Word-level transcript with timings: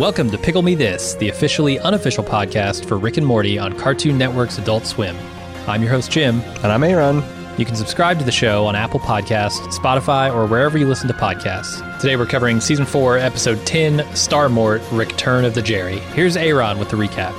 Welcome 0.00 0.30
to 0.30 0.38
Pickle 0.38 0.62
Me 0.62 0.74
This, 0.74 1.14
the 1.16 1.28
officially 1.28 1.78
unofficial 1.80 2.24
podcast 2.24 2.86
for 2.86 2.96
Rick 2.96 3.18
and 3.18 3.26
Morty 3.26 3.58
on 3.58 3.78
Cartoon 3.78 4.16
Network's 4.16 4.56
Adult 4.56 4.86
Swim. 4.86 5.14
I'm 5.66 5.82
your 5.82 5.90
host, 5.90 6.10
Jim. 6.10 6.40
And 6.40 6.72
I'm 6.72 6.82
Aaron. 6.84 7.22
You 7.58 7.66
can 7.66 7.76
subscribe 7.76 8.18
to 8.18 8.24
the 8.24 8.32
show 8.32 8.64
on 8.64 8.74
Apple 8.74 9.00
Podcasts, 9.00 9.60
Spotify, 9.78 10.34
or 10.34 10.46
wherever 10.46 10.78
you 10.78 10.86
listen 10.86 11.06
to 11.08 11.12
podcasts. 11.12 12.00
Today 12.00 12.16
we're 12.16 12.24
covering 12.24 12.62
Season 12.62 12.86
4, 12.86 13.18
Episode 13.18 13.66
10, 13.66 14.16
Star 14.16 14.48
Mort, 14.48 14.80
Return 14.90 15.44
of 15.44 15.54
the 15.54 15.60
Jerry. 15.60 15.98
Here's 15.98 16.34
Aaron 16.34 16.78
with 16.78 16.88
the 16.88 16.96
recap. 16.96 17.34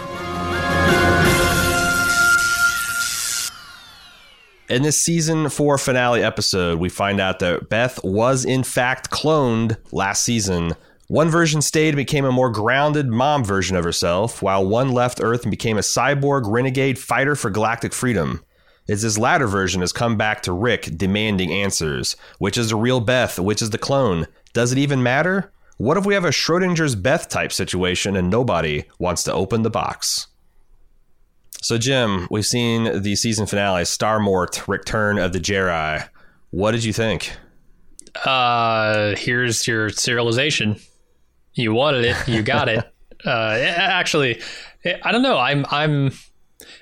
In 4.70 4.84
this 4.84 5.04
season 5.04 5.50
four 5.50 5.80
finale 5.80 6.24
episode, 6.24 6.80
we 6.80 6.90
find 6.90 7.20
out 7.20 7.40
that 7.40 7.70
Beth 7.70 8.04
was 8.04 8.46
in 8.46 8.64
fact 8.64 9.10
cloned 9.10 9.78
last 9.92 10.22
season. 10.22 10.76
One 11.12 11.28
version 11.28 11.62
stayed 11.62 11.90
and 11.90 11.98
became 11.98 12.24
a 12.24 12.32
more 12.32 12.50
grounded 12.50 13.10
mom 13.10 13.44
version 13.44 13.76
of 13.76 13.84
herself, 13.84 14.42
while 14.42 14.66
one 14.66 14.94
left 14.94 15.20
Earth 15.22 15.42
and 15.42 15.52
became 15.52 15.78
a 15.78 15.82
cyborg 15.82 16.44
renegade 16.46 16.98
fighter 16.98 17.36
for 17.36 17.50
galactic 17.50 17.92
freedom. 17.92 18.42
It's 18.88 19.02
this 19.02 19.18
latter 19.18 19.46
version 19.46 19.82
has 19.82 19.92
come 19.92 20.16
back 20.16 20.42
to 20.44 20.54
Rick 20.54 20.96
demanding 20.96 21.52
answers. 21.52 22.16
Which 22.40 22.58
is 22.58 22.70
the 22.70 22.78
real 22.78 23.02
Beth? 23.02 23.38
Which 23.38 23.62
is 23.62 23.72
the 23.72 23.78
clone? 23.78 24.26
Does 24.54 24.72
it 24.72 24.78
even 24.78 25.04
matter? 25.04 25.52
What 25.76 25.98
if 25.98 26.06
we 26.06 26.14
have 26.14 26.24
a 26.24 26.30
Schrodinger's 26.30 26.96
Beth 26.96 27.28
type 27.28 27.52
situation 27.52 28.16
and 28.16 28.30
nobody 28.30 28.86
wants 28.98 29.24
to 29.24 29.34
open 29.34 29.64
the 29.64 29.70
box? 29.70 30.28
So, 31.62 31.78
Jim, 31.78 32.30
we've 32.32 32.46
seen 32.46 33.02
the 33.02 33.18
season 33.18 33.48
finale, 33.48 33.84
Star 33.84 34.22
Mort, 34.22 34.66
Return 34.66 35.18
of 35.20 35.34
the 35.34 35.42
Jedi. 35.42 36.08
What 36.52 36.72
did 36.72 36.86
you 36.86 36.94
think? 36.94 37.36
Uh, 38.24 39.14
here's 39.18 39.68
your 39.68 39.90
serialization. 39.90 40.82
You 41.54 41.74
wanted 41.74 42.06
it, 42.06 42.28
you 42.28 42.42
got 42.44 42.70
it. 42.70 42.88
Uh, 43.24 43.56
actually, 43.78 44.42
I 44.84 45.12
don't 45.12 45.22
know. 45.22 45.38
I'm, 45.38 45.64
I'm, 45.70 46.12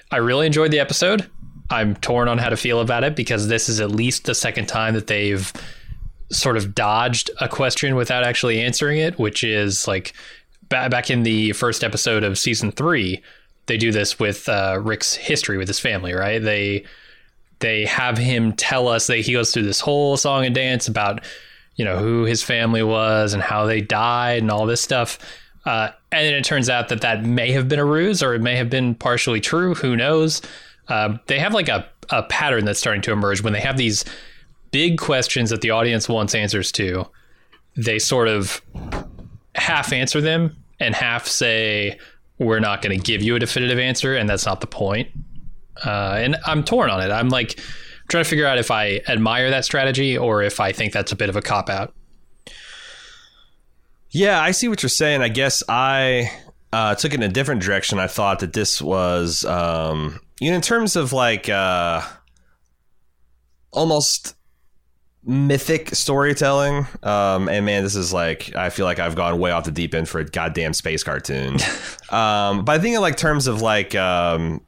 I 0.10 0.18
really 0.20 0.46
enjoyed 0.46 0.72
the 0.72 0.80
episode. 0.80 1.30
I'm 1.70 1.98
torn 1.98 2.30
on 2.30 2.38
how 2.38 2.48
to 2.48 2.56
feel 2.56 2.80
about 2.80 3.04
it 3.04 3.14
because 3.14 3.50
this 3.50 3.68
is 3.68 3.82
at 3.82 3.92
least 3.92 4.24
the 4.24 4.34
second 4.34 4.68
time 4.68 4.94
that 4.94 5.08
they've 5.08 5.52
sort 6.32 6.56
of 6.56 6.74
dodged 6.74 7.30
a 7.42 7.50
question 7.50 7.98
without 7.98 8.24
actually 8.24 8.62
answering 8.62 9.00
it, 9.00 9.20
which 9.20 9.44
is 9.44 9.86
like 9.86 10.14
back 10.70 11.10
in 11.10 11.24
the 11.24 11.52
first 11.52 11.84
episode 11.84 12.24
of 12.24 12.40
season 12.40 12.72
three 12.72 13.22
they 13.70 13.78
do 13.78 13.92
this 13.92 14.20
with 14.20 14.50
uh, 14.50 14.80
Rick's 14.82 15.16
history 15.16 15.58
with 15.58 15.70
his 15.70 15.80
family, 15.80 16.14
right? 16.14 16.40
They 16.40 16.84
they 17.60 17.86
have 17.86 18.18
him 18.18 18.54
tell 18.54 18.88
us 18.88 19.08
that 19.08 19.20
he 19.20 19.34
goes 19.34 19.54
through 19.54 19.64
this 19.64 19.80
whole 19.80 20.18
song 20.18 20.46
and 20.46 20.56
dance 20.56 20.88
about 20.88 21.24
you 21.80 21.86
know 21.86 21.98
who 21.98 22.26
his 22.26 22.44
family 22.44 22.84
was 22.84 23.34
and 23.34 23.42
how 23.42 23.66
they 23.66 23.80
died 23.80 24.42
and 24.42 24.52
all 24.52 24.66
this 24.66 24.82
stuff. 24.82 25.18
Uh, 25.66 25.90
and 26.12 26.28
then 26.28 26.34
it 26.34 26.44
turns 26.44 26.70
out 26.70 26.90
that 26.90 27.00
that 27.00 27.24
may 27.24 27.54
have 27.54 27.70
been 27.70 27.80
a 27.80 27.86
ruse 27.86 28.22
or 28.22 28.34
it 28.34 28.42
may 28.42 28.58
have 28.58 28.70
been 28.70 28.94
partially 28.94 29.40
true. 29.40 29.74
Who 29.76 29.96
knows? 29.96 30.42
Uh, 30.90 31.18
they 31.28 31.40
have 31.40 31.54
like 31.54 31.70
a, 31.70 31.88
a 32.10 32.24
pattern 32.24 32.66
that's 32.66 32.82
starting 32.82 33.02
to 33.04 33.14
emerge 33.14 33.42
when 33.42 33.54
they 33.54 33.62
have 33.62 33.78
these 33.78 34.04
big 34.72 34.98
questions 34.98 35.52
that 35.52 35.62
the 35.62 35.70
audience 35.70 36.10
wants 36.10 36.36
answers 36.36 36.70
to. 36.74 37.06
They 37.78 37.98
sort 37.98 38.28
of 38.28 38.62
half 39.56 39.94
answer 39.94 40.20
them 40.20 40.58
and 40.82 40.94
half 40.94 41.28
say, 41.28 41.98
we're 42.40 42.60
not 42.60 42.82
going 42.82 42.98
to 42.98 43.02
give 43.02 43.22
you 43.22 43.38
a 43.38 43.40
definitive 43.40 43.80
answer, 43.80 44.16
and 44.18 44.30
that's 44.30 44.46
not 44.46 44.60
the 44.60 44.68
point. 44.68 45.10
Uh, 45.86 46.16
and 46.18 46.36
I'm 46.46 46.66
torn 46.66 46.90
on 46.90 47.00
it. 47.00 47.10
I'm 47.10 47.30
like 47.30 47.58
trying 48.10 48.24
to 48.24 48.30
figure 48.30 48.46
out 48.46 48.58
if 48.58 48.72
I 48.72 49.02
admire 49.08 49.50
that 49.52 49.66
strategy 49.66 50.18
or 50.18 50.42
if 50.42 50.60
I 50.60 50.72
think 50.72 50.92
that's 50.94 51.12
a 51.12 51.16
bit 51.16 51.30
of 51.30 51.36
a 51.36 51.42
cop 51.42 51.70
out. 51.70 51.94
Yeah, 54.12 54.42
I 54.42 54.52
see 54.52 54.68
what 54.68 54.82
you're 54.82 54.90
saying. 54.90 55.22
I 55.22 55.30
guess 55.30 55.62
I 55.70 56.32
uh, 56.74 56.96
took 56.96 57.14
it 57.14 57.22
in 57.22 57.24
a 57.24 57.32
different 57.32 57.62
direction. 57.62 58.00
I 58.00 58.08
thought 58.08 58.40
that 58.40 58.54
this 58.54 58.82
was, 58.82 59.46
um, 59.46 60.20
you 60.40 60.50
know, 60.50 60.56
in 60.56 60.62
terms 60.62 60.96
of 60.96 61.14
like 61.14 61.48
uh, 61.48 62.02
almost 63.72 64.36
mythic 65.24 65.90
storytelling. 65.90 66.88
Um, 67.04 67.50
and 67.50 67.66
man, 67.66 67.84
this 67.84 67.96
is 67.96 68.12
like 68.12 68.56
I 68.56 68.70
feel 68.70 68.86
like 68.86 69.00
I've 69.00 69.16
gone 69.16 69.40
way 69.40 69.52
off 69.52 69.66
the 69.66 69.72
deep 69.72 69.94
end 69.94 70.10
for 70.10 70.20
a 70.20 70.26
goddamn 70.26 70.74
space 70.74 71.04
cartoon. 71.04 71.56
um, 72.10 72.66
but 72.66 72.70
I 72.70 72.80
think 72.80 72.96
in 72.96 73.02
like 73.02 73.18
terms 73.18 73.48
of 73.48 73.62
like 73.62 73.94
um, 73.96 74.62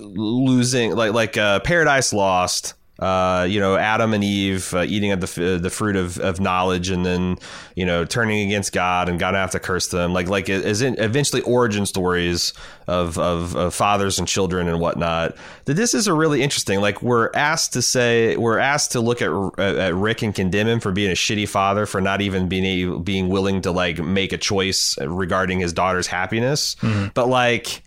losing, 0.00 0.94
like 0.94 1.12
like 1.12 1.36
uh, 1.36 1.60
Paradise 1.60 2.12
Lost 2.12 2.74
uh, 2.98 3.46
you 3.48 3.60
know, 3.60 3.76
Adam 3.76 4.12
and 4.12 4.24
Eve 4.24 4.74
uh, 4.74 4.82
eating 4.82 5.12
of 5.12 5.20
the 5.20 5.54
uh, 5.54 5.58
the 5.58 5.70
fruit 5.70 5.94
of, 5.94 6.18
of 6.18 6.40
knowledge, 6.40 6.90
and 6.90 7.06
then 7.06 7.36
you 7.76 7.86
know 7.86 8.04
turning 8.04 8.44
against 8.44 8.72
God, 8.72 9.08
and 9.08 9.20
God 9.20 9.34
have 9.34 9.52
to 9.52 9.60
curse 9.60 9.86
them. 9.88 10.12
Like 10.12 10.28
like 10.28 10.48
as 10.48 10.82
in 10.82 10.98
eventually 10.98 11.40
origin 11.42 11.86
stories 11.86 12.52
of, 12.88 13.16
of, 13.16 13.54
of 13.54 13.72
fathers 13.72 14.18
and 14.18 14.26
children 14.26 14.66
and 14.66 14.80
whatnot. 14.80 15.36
That 15.66 15.74
this 15.74 15.94
is 15.94 16.08
a 16.08 16.12
really 16.12 16.42
interesting. 16.42 16.80
Like 16.80 17.00
we're 17.00 17.30
asked 17.34 17.72
to 17.74 17.82
say 17.82 18.36
we're 18.36 18.58
asked 18.58 18.92
to 18.92 19.00
look 19.00 19.22
at 19.22 19.30
at 19.60 19.94
Rick 19.94 20.22
and 20.22 20.34
condemn 20.34 20.66
him 20.66 20.80
for 20.80 20.90
being 20.90 21.12
a 21.12 21.14
shitty 21.14 21.48
father 21.48 21.86
for 21.86 22.00
not 22.00 22.20
even 22.20 22.48
being 22.48 22.64
able, 22.64 22.98
being 22.98 23.28
willing 23.28 23.62
to 23.62 23.70
like 23.70 24.00
make 24.00 24.32
a 24.32 24.38
choice 24.38 24.98
regarding 25.00 25.60
his 25.60 25.72
daughter's 25.72 26.08
happiness. 26.08 26.74
Mm-hmm. 26.76 27.10
But 27.14 27.28
like 27.28 27.84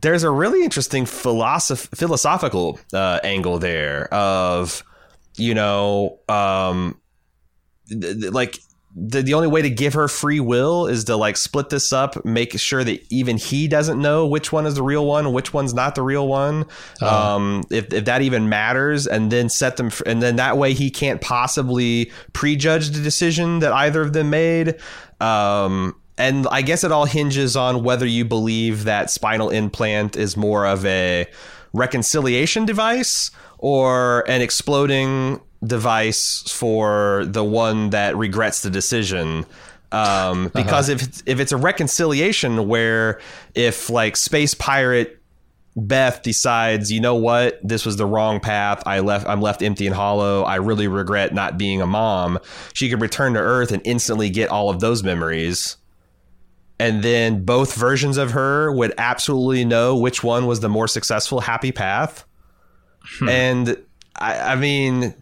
there's 0.00 0.22
a 0.22 0.30
really 0.30 0.62
interesting 0.62 1.04
philosoph- 1.04 1.96
philosophical 1.96 2.78
uh, 2.92 3.20
angle 3.24 3.58
there 3.58 4.12
of 4.12 4.82
you 5.36 5.54
know 5.54 6.18
um, 6.28 7.00
th- 7.88 8.20
th- 8.20 8.32
like 8.32 8.58
the, 8.94 9.22
the 9.22 9.34
only 9.34 9.48
way 9.48 9.62
to 9.62 9.70
give 9.70 9.94
her 9.94 10.08
free 10.08 10.40
will 10.40 10.86
is 10.86 11.04
to 11.04 11.16
like 11.16 11.36
split 11.36 11.68
this 11.68 11.92
up 11.92 12.24
make 12.24 12.58
sure 12.58 12.82
that 12.82 13.04
even 13.10 13.36
he 13.36 13.68
doesn't 13.68 14.00
know 14.00 14.26
which 14.26 14.50
one 14.52 14.66
is 14.66 14.74
the 14.74 14.82
real 14.82 15.06
one 15.06 15.32
which 15.32 15.52
one's 15.52 15.74
not 15.74 15.94
the 15.94 16.02
real 16.02 16.26
one 16.26 16.64
uh-huh. 17.00 17.36
um, 17.36 17.64
if, 17.70 17.92
if 17.92 18.06
that 18.06 18.22
even 18.22 18.48
matters 18.48 19.06
and 19.06 19.30
then 19.30 19.48
set 19.48 19.76
them 19.76 19.90
and 20.06 20.22
then 20.22 20.36
that 20.36 20.56
way 20.56 20.74
he 20.74 20.90
can't 20.90 21.20
possibly 21.20 22.10
prejudge 22.32 22.90
the 22.90 23.02
decision 23.02 23.60
that 23.60 23.72
either 23.72 24.02
of 24.02 24.12
them 24.12 24.30
made 24.30 24.76
um, 25.20 25.94
and 26.18 26.46
I 26.50 26.62
guess 26.62 26.84
it 26.84 26.92
all 26.92 27.06
hinges 27.06 27.56
on 27.56 27.84
whether 27.84 28.04
you 28.06 28.24
believe 28.24 28.84
that 28.84 29.08
spinal 29.08 29.50
implant 29.50 30.16
is 30.16 30.36
more 30.36 30.66
of 30.66 30.84
a 30.84 31.26
reconciliation 31.72 32.66
device 32.66 33.30
or 33.58 34.28
an 34.28 34.42
exploding 34.42 35.40
device 35.64 36.42
for 36.48 37.24
the 37.26 37.44
one 37.44 37.90
that 37.90 38.16
regrets 38.16 38.62
the 38.62 38.70
decision. 38.70 39.46
Um, 39.90 40.46
uh-huh. 40.46 40.48
because 40.54 40.90
uh-huh. 40.90 40.96
if 40.96 41.02
it's, 41.02 41.22
if 41.24 41.40
it's 41.40 41.52
a 41.52 41.56
reconciliation 41.56 42.68
where 42.68 43.20
if 43.54 43.88
like 43.88 44.16
space 44.16 44.52
pirate 44.52 45.14
Beth 45.76 46.22
decides, 46.22 46.90
you 46.90 47.00
know 47.00 47.14
what, 47.14 47.60
this 47.62 47.86
was 47.86 47.96
the 47.96 48.04
wrong 48.04 48.40
path. 48.40 48.82
I 48.84 48.98
left. 48.98 49.28
I'm 49.28 49.40
left 49.40 49.62
empty 49.62 49.86
and 49.86 49.94
hollow. 49.94 50.42
I 50.42 50.56
really 50.56 50.88
regret 50.88 51.32
not 51.32 51.56
being 51.56 51.80
a 51.80 51.86
mom. 51.86 52.40
She 52.74 52.90
could 52.90 53.00
return 53.00 53.34
to 53.34 53.40
Earth 53.40 53.70
and 53.70 53.80
instantly 53.84 54.28
get 54.28 54.50
all 54.50 54.70
of 54.70 54.80
those 54.80 55.04
memories 55.04 55.76
and 56.78 57.02
then 57.02 57.44
both 57.44 57.74
versions 57.74 58.16
of 58.16 58.32
her 58.32 58.72
would 58.72 58.94
absolutely 58.98 59.64
know 59.64 59.96
which 59.96 60.22
one 60.22 60.46
was 60.46 60.60
the 60.60 60.68
more 60.68 60.86
successful 60.86 61.40
happy 61.40 61.72
path. 61.72 62.24
Hmm. 63.18 63.28
And 63.28 63.86
I, 64.16 64.52
I, 64.52 64.56
mean, 64.56 65.14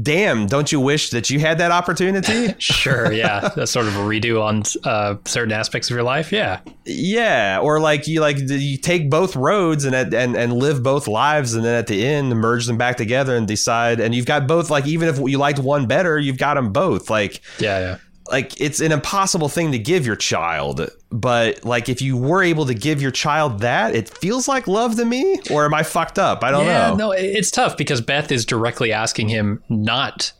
damn, 0.00 0.46
don't 0.46 0.70
you 0.70 0.78
wish 0.78 1.10
that 1.10 1.28
you 1.30 1.40
had 1.40 1.58
that 1.58 1.72
opportunity? 1.72 2.54
sure, 2.58 3.10
yeah, 3.10 3.48
that's 3.56 3.72
sort 3.72 3.86
of 3.86 3.96
a 3.96 4.00
redo 4.00 4.42
on 4.42 4.62
uh, 4.84 5.16
certain 5.24 5.52
aspects 5.52 5.90
of 5.90 5.94
your 5.94 6.04
life. 6.04 6.30
Yeah, 6.30 6.60
yeah, 6.84 7.58
or 7.60 7.80
like 7.80 8.06
you 8.06 8.20
like 8.20 8.36
you 8.38 8.76
take 8.76 9.10
both 9.10 9.34
roads 9.34 9.84
and 9.84 9.94
and 9.94 10.36
and 10.36 10.52
live 10.52 10.82
both 10.82 11.08
lives, 11.08 11.54
and 11.54 11.64
then 11.64 11.74
at 11.74 11.86
the 11.86 12.06
end 12.06 12.30
merge 12.30 12.66
them 12.66 12.76
back 12.76 12.96
together 12.96 13.34
and 13.34 13.48
decide. 13.48 13.98
And 13.98 14.14
you've 14.14 14.26
got 14.26 14.46
both. 14.46 14.70
Like 14.70 14.86
even 14.86 15.08
if 15.08 15.18
you 15.18 15.38
liked 15.38 15.58
one 15.58 15.86
better, 15.86 16.18
you've 16.18 16.38
got 16.38 16.54
them 16.54 16.72
both. 16.72 17.08
Like 17.08 17.40
yeah, 17.58 17.78
yeah 17.78 17.98
like 18.30 18.60
it's 18.60 18.80
an 18.80 18.92
impossible 18.92 19.48
thing 19.48 19.72
to 19.72 19.78
give 19.78 20.06
your 20.06 20.16
child 20.16 20.88
but 21.10 21.64
like 21.64 21.88
if 21.88 22.02
you 22.02 22.16
were 22.16 22.42
able 22.42 22.66
to 22.66 22.74
give 22.74 23.00
your 23.00 23.10
child 23.10 23.60
that 23.60 23.94
it 23.94 24.08
feels 24.08 24.46
like 24.46 24.66
love 24.66 24.96
to 24.96 25.04
me? 25.04 25.40
Or 25.50 25.64
am 25.64 25.74
i 25.74 25.82
fucked 25.82 26.18
up? 26.18 26.44
I 26.44 26.50
don't 26.50 26.66
yeah, 26.66 26.90
know. 26.90 26.96
no 26.96 27.10
it's 27.12 27.50
tough 27.50 27.76
because 27.76 28.00
beth 28.00 28.30
is 28.30 28.44
directly 28.44 28.92
asking 28.92 29.28
him 29.28 29.62
not 29.68 30.32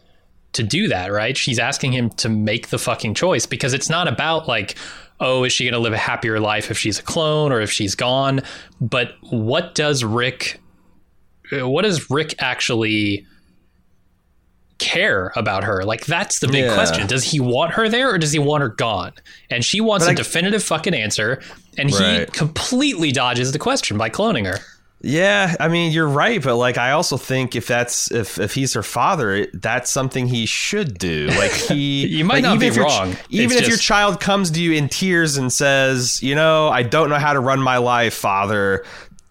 to 0.53 0.63
do 0.63 0.89
that 0.89 1.13
right? 1.13 1.37
She's 1.37 1.59
asking 1.59 1.93
him 1.93 2.11
to 2.11 2.29
make 2.29 2.69
the 2.69 2.79
fucking 2.79 3.15
choice 3.15 3.47
because 3.47 3.73
it's 3.73 3.89
not 3.89 4.09
about 4.09 4.49
like 4.49 4.77
oh 5.21 5.45
is 5.45 5.53
she 5.53 5.65
going 5.65 5.75
to 5.75 5.81
live 5.81 5.93
a 5.93 5.99
happier 5.99 6.39
life 6.39 6.71
if 6.71 6.79
she's 6.79 6.99
a 6.99 7.03
clone 7.03 7.53
or 7.53 7.61
if 7.61 7.71
she's 7.71 7.95
gone? 7.95 8.41
But 8.81 9.15
what 9.31 9.75
does 9.75 10.05
rick 10.05 10.61
uh, 11.53 11.69
what 11.69 11.83
does 11.83 12.11
rick 12.11 12.35
actually 12.39 13.27
care 14.79 15.33
about 15.37 15.65
her? 15.65 15.85
Like 15.85 16.07
that's 16.07 16.41
the 16.41 16.49
big 16.49 16.65
yeah. 16.65 16.75
question. 16.75 17.07
Does 17.07 17.25
he 17.25 17.41
want 17.41 17.73
her 17.73 17.89
there 17.89 18.13
or 18.13 18.19
does 18.19 18.33
he 18.33 18.39
want 18.39 18.63
her 18.63 18.69
gone? 18.69 19.13
And 19.51 19.65
she 19.65 19.81
wants 19.81 20.07
but 20.07 20.11
a 20.11 20.13
I, 20.13 20.17
definitive 20.17 20.63
fucking 20.63 20.95
answer, 20.95 21.43
and 21.77 21.93
right. 21.93 22.21
he 22.21 22.27
completely 22.27 23.13
dodges 23.13 23.53
the 23.53 23.59
question 23.59 23.99
by 23.99 24.11
cloning 24.11 24.47
her. 24.47 24.59
Yeah, 25.01 25.55
I 25.61 25.69
mean 25.69 25.93
you're 25.93 26.09
right, 26.09 26.43
but 26.43 26.57
like 26.57 26.77
I 26.77 26.91
also 26.91 27.17
think 27.17 27.55
if 27.55 27.69
that's 27.69 28.11
if 28.11 28.41
if 28.41 28.55
he's 28.55 28.75
her 28.75 28.83
father, 28.83 29.47
that's 29.55 29.91
something 29.91 30.27
he 30.27 30.45
should 30.45 30.99
do. 30.99 31.29
Like 31.29 31.53
he, 31.69 32.07
you 32.07 32.25
might 32.25 32.35
like, 32.35 32.43
not 32.43 32.57
even 32.57 32.61
be 32.61 32.67
if 32.67 32.77
wrong. 32.77 33.17
even 33.31 33.57
It's 33.57 33.63
if 33.63 33.69
your 33.69 33.77
child 33.77 34.19
comes 34.21 34.51
to 34.53 34.61
you 34.61 34.73
in 34.73 34.89
tears 34.89 35.37
and 35.37 35.53
says, 35.53 36.21
you 36.21 36.35
know, 36.35 36.69
I 36.69 36.83
don't 36.83 37.11
know 37.11 37.19
how 37.19 37.33
to 37.33 37.41
run 37.41 37.61
my 37.61 37.77
life, 37.77 38.15
father. 38.15 38.85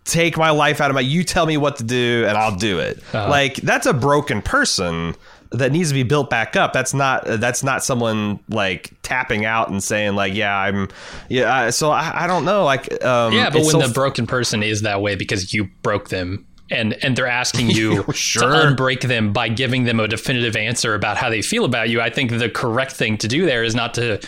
Take 0.05 0.37
my 0.37 0.51
life 0.51 0.79
out 0.79 0.89
of 0.89 0.95
my. 0.95 1.01
You 1.01 1.25
tell 1.25 1.45
me 1.45 1.57
what 1.57 1.75
to 1.77 1.83
do, 1.83 2.23
and 2.25 2.37
I'll 2.37 2.55
do 2.55 2.79
it. 2.79 2.99
Uh-huh. 3.13 3.29
Like 3.29 3.55
that's 3.55 3.85
a 3.85 3.93
broken 3.93 4.41
person 4.41 5.15
that 5.51 5.71
needs 5.71 5.89
to 5.89 5.93
be 5.93 6.03
built 6.03 6.29
back 6.29 6.55
up. 6.55 6.73
That's 6.73 6.93
not 6.93 7.23
that's 7.25 7.63
not 7.63 7.83
someone 7.83 8.39
like 8.49 8.91
tapping 9.03 9.45
out 9.45 9.69
and 9.69 9.81
saying 9.83 10.15
like, 10.15 10.33
yeah, 10.33 10.55
I'm, 10.57 10.89
yeah. 11.29 11.53
I- 11.53 11.69
So 11.69 11.91
I, 11.91 12.23
I 12.23 12.27
don't 12.27 12.45
know. 12.45 12.63
Like, 12.65 13.03
um, 13.03 13.33
Yeah, 13.33 13.49
but 13.49 13.61
when 13.61 13.71
so 13.71 13.79
the 13.81 13.93
broken 13.93 14.27
person 14.27 14.63
is 14.63 14.81
that 14.81 15.01
way 15.01 15.15
because 15.15 15.53
you 15.53 15.69
broke 15.83 16.09
them 16.09 16.45
and 16.69 16.93
and 17.03 17.15
they're 17.15 17.27
asking 17.27 17.69
you 17.71 18.03
Sure. 18.13 18.41
to 18.41 18.47
unbreak 18.75 19.01
them 19.07 19.31
by 19.31 19.47
giving 19.49 19.85
them 19.85 19.99
a 19.99 20.07
definitive 20.07 20.55
answer 20.55 20.93
about 20.95 21.15
how 21.17 21.29
they 21.29 21.41
feel 21.41 21.63
about 21.65 21.89
you, 21.89 22.01
I 22.01 22.09
think 22.09 22.31
the 22.31 22.49
correct 22.49 22.91
thing 22.93 23.17
to 23.19 23.27
do 23.27 23.45
there 23.45 23.63
is 23.63 23.73
not 23.75 23.93
to 23.95 24.19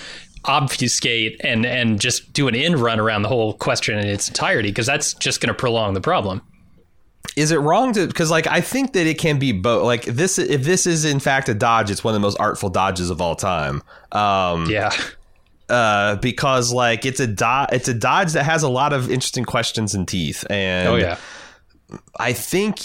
obfuscate 0.45 1.39
and 1.43 1.65
and 1.65 1.99
just 1.99 2.31
do 2.33 2.47
an 2.47 2.55
end 2.55 2.79
run 2.79 2.99
around 2.99 3.21
the 3.23 3.27
whole 3.27 3.53
question 3.53 3.97
in 3.99 4.07
its 4.07 4.27
entirety 4.29 4.69
because 4.69 4.85
that's 4.85 5.13
just 5.15 5.41
going 5.41 5.49
to 5.49 5.53
prolong 5.53 5.93
the 5.93 6.01
problem. 6.01 6.41
Is 7.39 7.51
it 7.51 7.57
wrong 7.57 7.93
to 7.93 8.05
because 8.07 8.29
like 8.29 8.45
i 8.47 8.61
think 8.61 8.93
that 8.93 9.07
it 9.07 9.17
can 9.17 9.39
be 9.39 9.51
both 9.51 9.83
like 9.83 10.03
this 10.05 10.37
if 10.37 10.63
this 10.63 10.85
is 10.85 11.05
in 11.05 11.19
fact 11.19 11.47
a 11.49 11.53
dodge 11.53 11.89
it's 11.89 12.03
one 12.03 12.13
of 12.13 12.15
the 12.21 12.25
most 12.25 12.37
artful 12.39 12.69
dodges 12.69 13.09
of 13.09 13.21
all 13.21 13.35
time 13.35 13.81
um 14.11 14.69
Yeah. 14.69 14.91
uh 15.69 16.15
because 16.17 16.73
like 16.73 17.05
it's 17.05 17.19
a 17.19 17.27
dodge 17.27 17.69
it's 17.71 17.87
a 17.87 17.93
dodge 17.93 18.33
that 18.33 18.43
has 18.43 18.63
a 18.63 18.69
lot 18.69 18.91
of 18.93 19.09
interesting 19.11 19.45
questions 19.45 19.95
and 19.95 20.07
teeth 20.07 20.45
and 20.49 20.87
Oh 20.89 20.95
yeah. 20.95 21.17
i 22.19 22.33
think 22.33 22.81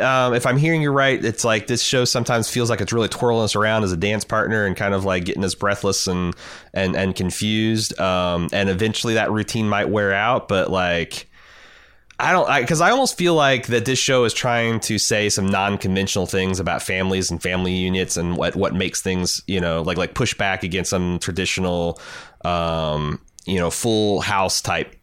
um, 0.00 0.32
if 0.32 0.46
I'm 0.46 0.58
hearing 0.58 0.80
you 0.80 0.92
right, 0.92 1.22
it's 1.24 1.44
like 1.44 1.66
this 1.66 1.82
show 1.82 2.04
sometimes 2.04 2.48
feels 2.48 2.70
like 2.70 2.80
it's 2.80 2.92
really 2.92 3.08
twirling 3.08 3.42
us 3.42 3.56
around 3.56 3.82
as 3.82 3.90
a 3.90 3.96
dance 3.96 4.22
partner 4.22 4.64
and 4.64 4.76
kind 4.76 4.94
of 4.94 5.04
like 5.04 5.24
getting 5.24 5.42
us 5.42 5.56
breathless 5.56 6.06
and 6.06 6.36
and 6.72 6.94
and 6.94 7.16
confused. 7.16 7.98
Um, 7.98 8.48
and 8.52 8.68
eventually 8.68 9.14
that 9.14 9.32
routine 9.32 9.68
might 9.68 9.88
wear 9.88 10.12
out, 10.14 10.46
but 10.46 10.70
like 10.70 11.27
I 12.20 12.32
don't 12.32 12.60
because 12.60 12.80
I, 12.80 12.90
almost 12.90 13.16
feel 13.16 13.34
like 13.34 13.68
that 13.68 13.84
this 13.84 13.98
show 13.98 14.24
is 14.24 14.34
trying 14.34 14.80
to 14.80 14.98
say 14.98 15.28
some 15.28 15.46
non-conventional 15.46 16.26
things 16.26 16.58
about 16.58 16.82
families 16.82 17.30
and 17.30 17.40
family 17.40 17.72
units 17.74 18.16
and 18.16 18.36
what 18.36 18.56
what 18.56 18.74
makes 18.74 19.00
things 19.00 19.40
you 19.46 19.60
know 19.60 19.82
like 19.82 19.96
like 19.98 20.14
push 20.14 20.34
back 20.34 20.64
against 20.64 20.90
some 20.90 21.18
traditional 21.20 22.00
um, 22.44 23.20
you 23.46 23.58
know 23.58 23.70
full 23.70 24.20
house 24.20 24.60
type 24.60 24.94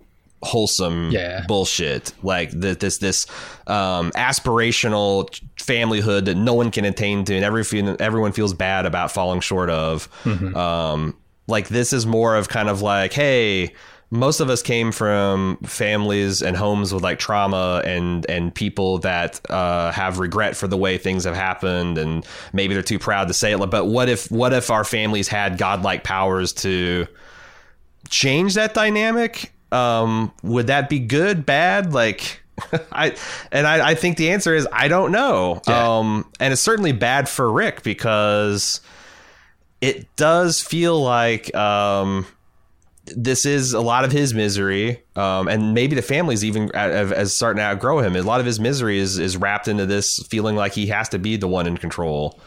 wholesome 0.44 1.09
Yeah. 1.12 1.44
bullshit. 1.47 2.12
Like 2.21 2.51
th- 2.51 2.79
this 2.79 2.97
this 3.00 3.25
um, 3.65 4.12
aspirational 4.12 5.29
familyhood 5.57 6.25
that 6.25 6.35
no 6.35 6.53
one 6.53 6.69
can 6.69 6.85
attain 6.85 7.23
to 7.25 7.35
and 7.35 7.44
every 7.45 7.63
everyone 8.00 8.31
feels 8.33 8.53
bad 8.53 8.85
about 8.85 9.12
falling 9.12 9.39
short 9.39 9.69
of. 9.69 10.07
Um, 10.56 11.17
like 11.47 11.67
this 11.69 11.94
is 11.94 12.06
more 12.06 12.35
of 12.35 12.50
kind 12.50 12.69
of 12.69 12.81
like 12.81 13.13
hey 13.13 13.73
most 14.15 14.39
of 14.39 14.50
us 14.50 14.62
came 14.62 14.91
from 14.91 15.57
families 15.57 16.41
and 16.41 16.56
homes 16.57 16.94
with 16.94 17.03
like 17.03 17.19
trauma 17.19 17.81
and 17.85 18.29
and 18.29 18.53
people 18.53 19.00
that 19.00 19.39
uh, 19.50 19.91
have 19.91 20.19
regret 20.19 20.56
for 20.56 20.67
the 20.67 20.77
way 20.77 20.97
things 20.97 21.25
have 21.25 21.35
happened 21.35 21.97
and 21.97 22.25
maybe 22.53 22.73
they're 22.73 22.83
too 22.83 23.00
proud 23.00 23.27
to 23.27 23.33
say 23.33 23.51
it. 23.53 23.57
But 23.69 23.85
what 23.85 24.09
if 24.09 24.31
what 24.31 24.53
if 24.53 24.71
our 24.71 24.83
families 24.83 25.27
had 25.27 25.57
godlike 25.57 26.03
powers 26.03 26.53
to 26.53 27.07
change 28.09 28.53
that 28.56 28.73
dynamic? 28.73 29.51
Um 29.71 30.31
would 30.44 30.67
that 30.67 30.89
be 30.89 31.00
good 31.00 31.45
bad? 31.45 31.94
Like 31.94 32.41
i 32.91 33.15
and 33.51 33.67
I, 33.67 33.89
I 33.89 33.95
think 33.95 34.15
the 34.15 34.31
answer 34.31 34.56
is 34.56 34.67
i 34.71 34.88
don't 34.88 35.12
know. 35.12 35.62
Yeah. 35.67 35.97
um 35.97 36.29
and 36.39 36.53
it's 36.53 36.62
certainly 36.62 36.94
bad 36.94 37.27
for 37.27 37.51
rick 37.51 37.83
because 37.83 38.79
it 39.81 40.15
does 40.15 40.62
feel 40.62 41.01
like 41.01 41.53
um 41.53 42.25
this 43.15 43.45
is 43.45 43.73
a 43.73 43.81
lot 43.81 44.03
of 44.03 44.11
his 44.11 44.33
misery 44.33 45.03
um 45.15 45.47
and 45.47 45.73
maybe 45.73 45.95
the 45.95 46.01
family's 46.01 46.43
even 46.43 46.71
as, 46.73 47.11
as 47.11 47.35
starting 47.35 47.57
to 47.59 47.63
outgrow 47.63 47.99
him 47.99 48.15
a 48.15 48.21
lot 48.21 48.39
of 48.39 48.45
his 48.45 48.59
misery 48.59 48.97
is 48.97 49.19
is 49.19 49.37
wrapped 49.37 49.67
into 49.67 49.85
this 49.85 50.19
feeling 50.29 50.55
like 50.55 50.73
he 50.73 50.87
has 50.87 51.07
to 51.09 51.19
be 51.19 51.37
the 51.37 51.47
one 51.47 51.67
in 51.67 51.77
control 51.77 52.39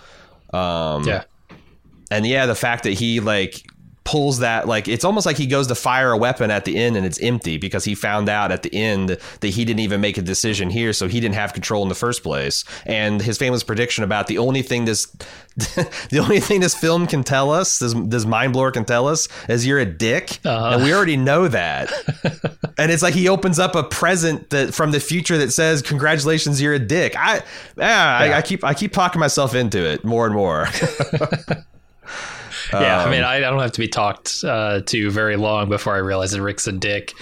um 0.53 1.05
Yeah. 1.05 1.25
and 2.11 2.27
yeah, 2.27 2.47
the 2.47 2.55
fact 2.55 2.83
that 2.85 2.95
he 2.95 3.21
like 3.21 3.63
pulls 4.09 4.39
that 4.39 4.67
like 4.67 4.89
it's 4.89 5.05
almost 5.05 5.27
like 5.27 5.37
he 5.37 5.47
goes 5.47 5.67
to 5.67 5.75
fire 5.75 6.13
a 6.13 6.17
weapon 6.17 6.51
at 6.51 6.65
the 6.65 6.79
end 6.79 6.97
and 6.97 7.05
it's 7.05 7.21
empty 7.21 7.59
because 7.59 7.85
he 7.85 7.95
found 7.95 8.27
out 8.27 8.51
at 8.51 8.63
the 8.63 8.75
end 8.75 9.11
that 9.41 9.49
he 9.49 9.67
didn't 9.67 9.81
even 9.81 10.01
make 10.01 10.17
a 10.17 10.23
decision 10.23 10.71
here 10.71 10.95
so 10.95 11.09
he 11.09 11.21
didn't 11.21 11.35
have 11.35 11.53
control 11.53 11.83
in 11.83 11.91
the 11.91 11.95
first 11.95 12.23
place. 12.23 12.65
And 12.87 13.21
his 13.21 13.37
famous 13.37 13.63
prediction 13.63 14.05
about 14.05 14.27
the 14.27 14.39
only 14.39 14.63
thing 14.63 14.87
this 14.87 15.05
the 15.57 16.21
only 16.23 16.41
thing 16.41 16.61
this 16.61 16.75
film 16.75 17.07
can 17.07 17.23
tell 17.23 17.51
us 17.51 17.81
this 17.81 17.93
this 18.07 18.25
mind 18.25 18.55
blower 18.55 18.71
can 18.71 18.87
tell 18.87 19.09
us 19.09 19.29
is 19.47 19.67
you're 19.67 19.79
a 19.79 19.85
dick. 19.85 20.39
Uh-huh. 20.43 20.77
and 20.77 20.85
we 20.85 20.95
already 20.95 21.19
know 21.19 21.47
that. 21.49 21.93
And 22.81 22.93
it's 22.93 23.03
like 23.03 23.15
he 23.15 23.29
opens 23.29 23.59
up 23.59 23.75
a 23.75 23.83
present 23.83 24.51
that 24.51 24.73
from 24.73 24.93
the 24.93 25.01
future 25.01 25.37
that 25.39 25.51
says 25.51 25.83
congratulations 25.83 26.63
you're 26.63 26.75
a 26.75 26.79
dick. 26.79 27.17
I 27.19 27.43
yeah, 27.77 28.19
I, 28.19 28.35
I 28.35 28.43
keep 28.43 28.63
i 28.63 28.73
keep 28.73 28.93
talking 28.93 29.19
myself 29.19 29.53
into 29.57 29.85
it 29.85 30.05
more 30.05 30.27
and 30.27 30.35
more 30.35 30.69
Yeah, 32.73 33.01
I 33.01 33.05
Um, 33.05 33.11
mean, 33.11 33.23
I, 33.23 33.37
I 33.37 33.41
don't 33.41 33.61
have 33.61 33.73
to 33.73 33.81
be 33.81 33.89
talked 33.89 34.45
uh, 34.45 34.81
to 34.87 35.11
very 35.11 35.37
long 35.37 35.69
before 35.69 35.95
I 35.95 35.99
realize 35.99 36.33
that 36.33 36.43
Rick's 36.43 36.67
a 36.67 36.73
dick. 36.73 37.13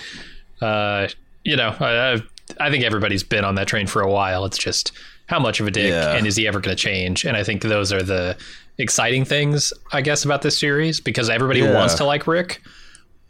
Uh, 0.61 1.09
you 1.45 1.57
know, 1.57 1.75
I, 1.81 2.15
I- 2.15 2.23
I 2.61 2.71
think 2.71 2.85
everybody's 2.85 3.25
been 3.25 3.45
on 3.45 3.57
that 3.57 3.67
train 3.67 3.89
for 3.89 4.03
a 4.03 4.09
while. 4.11 4.45
It's 4.45 4.57
just 4.57 4.93
how 5.27 5.41
much 5.41 5.59
of 5.59 5.67
a 5.67 5.71
dick, 5.73 5.91
Yeah. 5.91 6.13
and 6.13 6.29
is 6.29 6.37
he 6.37 6.47
ever 6.47 6.61
going 6.61 6.77
to 6.77 6.81
change? 6.81 7.25
And 7.25 7.37
I 7.37 7.43
think 7.43 7.61
those 7.63 7.93
are 7.93 8.05
the 8.05 8.37
exciting 8.79 9.25
things, 9.25 9.73
I 9.93 10.01
guess, 10.01 10.25
about 10.25 10.43
this 10.43 10.57
series 10.57 11.01
because 11.01 11.29
everybody 11.29 11.59
Yeah. 11.61 11.75
wants 11.75 11.95
to 11.95 12.05
like 12.05 12.29
Rick, 12.29 12.63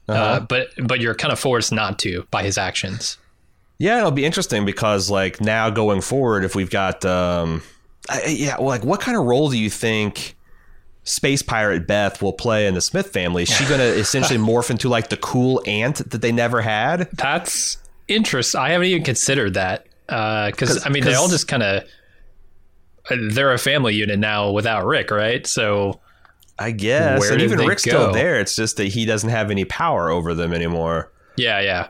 uh 0.06 0.12
Uh-huh. 0.12 0.40
but 0.50 0.68
but 0.82 1.00
you're 1.00 1.14
kind 1.14 1.32
of 1.32 1.38
forced 1.40 1.72
not 1.72 1.98
to 2.00 2.26
by 2.30 2.42
his 2.42 2.58
actions. 2.58 3.16
Yeah, 3.78 3.98
it'll 4.00 4.10
be 4.10 4.26
interesting 4.26 4.66
because 4.66 5.08
like 5.08 5.40
now 5.40 5.70
going 5.70 6.02
forward, 6.02 6.44
if 6.44 6.54
we've 6.54 6.68
got 6.70 7.02
um, 7.06 7.62
I, 8.10 8.26
yeah, 8.26 8.56
well, 8.58 8.66
like 8.68 8.84
what 8.84 9.00
kind 9.00 9.16
of 9.16 9.24
role 9.24 9.48
do 9.48 9.56
you 9.58 9.70
think 9.70 10.35
space 11.06 11.40
pirate 11.40 11.86
Beth 11.86 12.20
will 12.20 12.34
play 12.34 12.66
in 12.66 12.74
the 12.74 12.80
Smith 12.82 13.12
family? 13.12 13.44
Is 13.44 13.48
she 13.48 13.64
going 13.64 13.80
to 13.80 13.86
essentially 13.98 14.38
morph 14.38 14.70
into 14.70 14.88
like 14.90 15.08
the 15.08 15.16
cool 15.16 15.62
aunt 15.66 15.96
that 16.10 16.20
they 16.20 16.32
never 16.32 16.60
had? 16.60 17.08
That's 17.14 17.78
interesting. 18.08 18.60
I 18.60 18.70
haven't 18.70 18.88
even 18.88 19.02
considered 19.04 19.54
that 19.54 19.86
uh, 20.08 20.50
because 20.50 20.74
'Cause- 20.74 20.86
I 20.86 20.90
mean 20.90 21.02
they 21.04 21.14
all 21.14 21.28
just 21.28 21.48
kind 21.48 21.62
of 21.62 21.84
uh, 23.10 23.16
they're 23.30 23.52
a 23.52 23.58
family 23.58 23.94
unit 23.94 24.18
now 24.18 24.50
without 24.50 24.84
Rick, 24.84 25.10
right? 25.10 25.46
So 25.46 26.00
I 26.58 26.70
guess, 26.72 27.20
Where 27.20 27.32
and 27.34 27.42
even 27.42 27.58
Rick's 27.60 27.82
still 27.82 28.12
there. 28.12 28.40
It's 28.40 28.56
just 28.56 28.76
that 28.78 28.86
he 28.88 29.04
doesn't 29.06 29.30
have 29.30 29.50
any 29.50 29.64
power 29.64 30.10
over 30.10 30.34
them 30.34 30.52
anymore. 30.52 31.12
yeah, 31.36 31.60
yeah. 31.60 31.88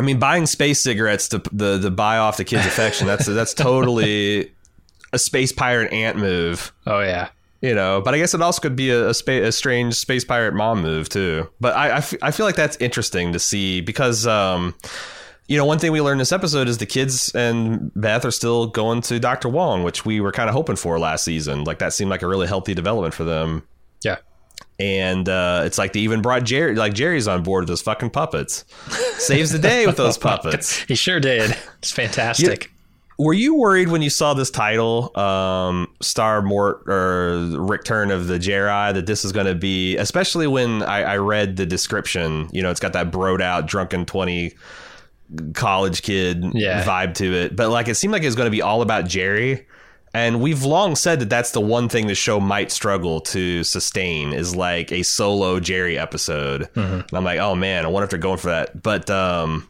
I 0.00 0.02
mean, 0.02 0.18
buying 0.20 0.46
space 0.46 0.80
cigarettes 0.82 1.28
to 1.30 1.42
the 1.52 1.76
the 1.76 1.90
buy 1.90 2.18
off 2.18 2.36
the 2.36 2.44
kids' 2.44 2.66
affection 2.66 3.06
that's 3.06 3.26
that's 3.26 3.52
totally 3.52 4.52
a 5.12 5.18
space 5.18 5.50
pirate 5.52 5.92
aunt 5.92 6.16
move. 6.16 6.72
Oh 6.86 7.00
yeah. 7.00 7.28
You 7.60 7.74
know 7.74 8.00
but 8.04 8.14
i 8.14 8.18
guess 8.18 8.34
it 8.34 8.40
also 8.42 8.60
could 8.60 8.76
be 8.76 8.90
a, 8.90 9.08
a, 9.08 9.14
spa- 9.14 9.32
a 9.32 9.52
strange 9.52 9.94
space 9.94 10.24
pirate 10.24 10.54
mom 10.54 10.80
move 10.82 11.08
too 11.08 11.48
but 11.60 11.74
I, 11.76 11.88
I, 11.88 11.96
f- 11.98 12.14
I 12.22 12.30
feel 12.30 12.46
like 12.46 12.56
that's 12.56 12.76
interesting 12.78 13.32
to 13.32 13.38
see 13.38 13.80
because 13.80 14.26
um 14.26 14.74
you 15.48 15.56
know 15.56 15.64
one 15.64 15.78
thing 15.78 15.90
we 15.92 16.00
learned 16.00 16.20
this 16.20 16.30
episode 16.32 16.68
is 16.68 16.78
the 16.78 16.86
kids 16.86 17.34
and 17.34 17.90
beth 17.94 18.24
are 18.24 18.30
still 18.30 18.66
going 18.68 19.00
to 19.02 19.18
dr 19.18 19.48
wong 19.48 19.82
which 19.82 20.04
we 20.04 20.20
were 20.20 20.30
kind 20.32 20.48
of 20.48 20.54
hoping 20.54 20.76
for 20.76 20.98
last 20.98 21.24
season 21.24 21.64
like 21.64 21.78
that 21.80 21.92
seemed 21.92 22.10
like 22.10 22.22
a 22.22 22.28
really 22.28 22.46
healthy 22.46 22.74
development 22.74 23.12
for 23.14 23.24
them 23.24 23.66
Yeah. 24.04 24.18
and 24.78 25.28
uh, 25.28 25.62
it's 25.64 25.78
like 25.78 25.92
they 25.94 26.00
even 26.00 26.22
brought 26.22 26.44
Jerry, 26.44 26.74
like 26.76 26.94
Jerry's 26.94 27.26
on 27.26 27.42
board 27.42 27.62
with 27.62 27.68
those 27.68 27.82
fucking 27.82 28.10
puppets. 28.10 28.64
Saves 29.18 29.50
the 29.50 29.58
day 29.58 29.86
with 29.86 29.96
those 29.96 30.16
puppets. 30.28 30.76
He 30.82 30.94
sure 30.94 31.18
did. 31.18 31.56
It's 31.78 31.90
fantastic. 31.90 32.70
Were 33.18 33.32
you 33.32 33.56
worried 33.56 33.88
when 33.88 34.00
you 34.00 34.10
saw 34.10 34.32
this 34.34 34.48
title, 34.50 35.10
um, 35.18 35.88
Star 36.00 36.40
Mort 36.40 36.84
or 36.88 37.38
Return 37.58 38.12
of 38.12 38.28
the 38.28 38.38
Jedi, 38.38 38.94
that 38.94 39.06
this 39.06 39.24
is 39.24 39.32
going 39.32 39.46
to 39.46 39.56
be, 39.56 39.96
especially 39.96 40.46
when 40.46 40.84
I, 40.84 41.02
I 41.02 41.16
read 41.16 41.56
the 41.56 41.66
description, 41.66 42.48
you 42.52 42.62
know, 42.62 42.70
it's 42.70 42.78
got 42.78 42.92
that 42.92 43.10
broed 43.10 43.40
out, 43.40 43.66
drunken 43.66 44.06
20 44.06 44.52
college 45.54 46.02
kid 46.02 46.44
Yeah. 46.54 46.84
vibe 46.84 47.14
to 47.14 47.32
it. 47.34 47.56
But 47.56 47.70
like, 47.70 47.88
it 47.88 47.96
seemed 47.96 48.12
like 48.12 48.22
it 48.22 48.26
was 48.26 48.36
going 48.36 48.46
to 48.46 48.50
be 48.56 48.62
all 48.62 48.82
about 48.82 49.06
Jerry. 49.06 49.66
And 50.14 50.40
we've 50.40 50.62
long 50.64 50.96
said 50.96 51.20
that 51.20 51.28
that's 51.28 51.50
the 51.50 51.60
one 51.60 51.88
thing 51.88 52.06
the 52.06 52.14
show 52.14 52.40
might 52.40 52.70
struggle 52.72 53.20
to 53.22 53.62
sustain 53.64 54.32
is 54.32 54.56
like 54.56 54.90
a 54.90 55.02
solo 55.02 55.60
Jerry 55.60 55.98
episode. 55.98 56.68
And 56.76 57.04
I'm 57.12 57.24
like, 57.24 57.40
oh 57.40 57.54
man, 57.54 57.84
I 57.84 57.88
wonder 57.88 58.04
if 58.04 58.10
they're 58.10 58.18
going 58.18 58.38
for 58.38 58.48
that. 58.48 58.80
But, 58.82 59.10
um, 59.10 59.68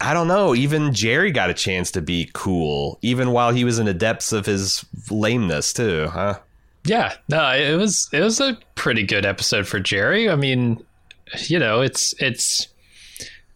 I 0.00 0.14
don't 0.14 0.28
know. 0.28 0.54
Even 0.54 0.92
Jerry 0.92 1.30
got 1.30 1.50
a 1.50 1.54
chance 1.54 1.90
to 1.92 2.02
be 2.02 2.30
cool, 2.32 2.98
even 3.02 3.32
while 3.32 3.52
he 3.52 3.64
was 3.64 3.78
in 3.78 3.86
the 3.86 3.94
depths 3.94 4.32
of 4.32 4.46
his 4.46 4.84
lameness, 5.10 5.72
too, 5.72 6.08
huh? 6.08 6.38
Yeah. 6.84 7.14
No, 7.28 7.50
it 7.50 7.76
was 7.76 8.08
it 8.12 8.20
was 8.20 8.40
a 8.40 8.58
pretty 8.74 9.02
good 9.02 9.26
episode 9.26 9.66
for 9.66 9.80
Jerry. 9.80 10.30
I 10.30 10.36
mean, 10.36 10.84
you 11.46 11.58
know, 11.58 11.80
it's 11.80 12.14
it's 12.20 12.68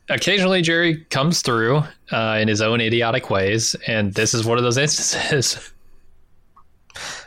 occasionally 0.08 0.62
Jerry 0.62 1.04
comes 1.11 1.42
through 1.42 1.82
uh, 2.11 2.38
in 2.40 2.49
his 2.49 2.61
own 2.61 2.80
idiotic 2.80 3.30
ways, 3.30 3.75
and 3.87 4.12
this 4.14 4.34
is 4.34 4.44
one 4.44 4.58
of 4.58 4.64
those 4.64 4.76
instances. 4.78 5.72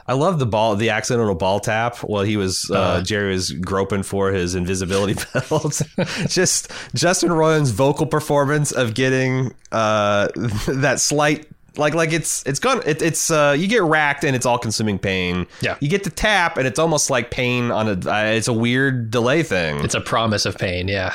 I 0.07 0.13
love 0.13 0.37
the 0.37 0.45
ball, 0.45 0.75
the 0.75 0.91
accidental 0.91 1.33
ball 1.35 1.59
tap 1.59 1.97
while 1.99 2.23
he 2.23 2.37
was 2.37 2.69
uh, 2.69 2.75
Uh. 2.75 3.01
Jerry 3.01 3.33
was 3.33 3.51
groping 3.51 4.03
for 4.03 4.31
his 4.31 4.53
invisibility 4.55 5.15
belt. 5.49 5.81
Just 6.27 6.71
Justin 6.93 7.29
Roiland's 7.29 7.71
vocal 7.71 8.05
performance 8.05 8.71
of 8.71 8.93
getting 8.93 9.53
uh, 9.71 10.27
that 10.67 10.99
slight. 10.99 11.47
Like 11.77 11.93
like 11.93 12.13
it's 12.13 12.41
it's 12.45 12.59
gone 12.59 12.81
it, 12.85 13.01
it's 13.01 13.29
uh 13.29 13.53
you 13.59 13.67
get 13.67 13.83
racked 13.83 14.23
and 14.23 14.33
it's 14.33 14.45
all 14.45 14.57
consuming 14.57 14.97
pain. 14.97 15.45
Yeah. 15.59 15.75
You 15.81 15.89
get 15.89 16.05
the 16.05 16.09
tap 16.09 16.55
and 16.55 16.65
it's 16.65 16.79
almost 16.79 17.09
like 17.09 17.31
pain 17.31 17.69
on 17.69 17.89
a 17.89 18.09
uh, 18.09 18.23
it's 18.27 18.47
a 18.47 18.53
weird 18.53 19.11
delay 19.11 19.43
thing. 19.43 19.83
It's 19.83 19.93
a 19.93 19.99
promise 19.99 20.45
of 20.45 20.57
pain. 20.57 20.87
Yeah. 20.87 21.13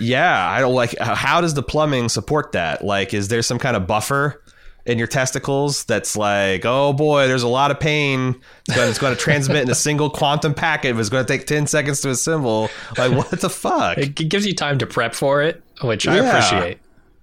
Yeah, 0.00 0.48
I 0.50 0.58
don't 0.60 0.74
like. 0.74 0.98
How 0.98 1.40
does 1.40 1.54
the 1.54 1.62
plumbing 1.62 2.08
support 2.08 2.50
that? 2.52 2.84
Like, 2.84 3.14
is 3.14 3.28
there 3.28 3.40
some 3.40 3.60
kind 3.60 3.76
of 3.76 3.86
buffer 3.86 4.42
in 4.86 4.98
your 4.98 5.06
testicles 5.06 5.84
that's 5.84 6.16
like, 6.16 6.64
oh 6.64 6.92
boy, 6.92 7.26
there's 7.28 7.42
a 7.42 7.48
lot 7.48 7.70
of 7.70 7.78
pain. 7.80 8.40
It's 8.66 8.76
going, 8.76 8.88
it's 8.88 8.98
going 8.98 9.14
to 9.14 9.20
transmit 9.20 9.62
in 9.62 9.70
a 9.70 9.74
single 9.74 10.10
quantum 10.10 10.54
packet. 10.54 10.98
It's 10.98 11.08
going 11.08 11.24
to 11.24 11.32
take 11.32 11.46
ten 11.46 11.66
seconds 11.66 12.00
to 12.02 12.10
assemble. 12.10 12.68
Like, 12.98 13.12
what 13.12 13.30
the 13.30 13.50
fuck? 13.50 13.98
It 13.98 14.14
gives 14.14 14.46
you 14.46 14.54
time 14.54 14.78
to 14.78 14.86
prep 14.86 15.14
for 15.14 15.42
it, 15.42 15.62
which 15.82 16.06
I 16.08 16.16
appreciate. 16.16 16.78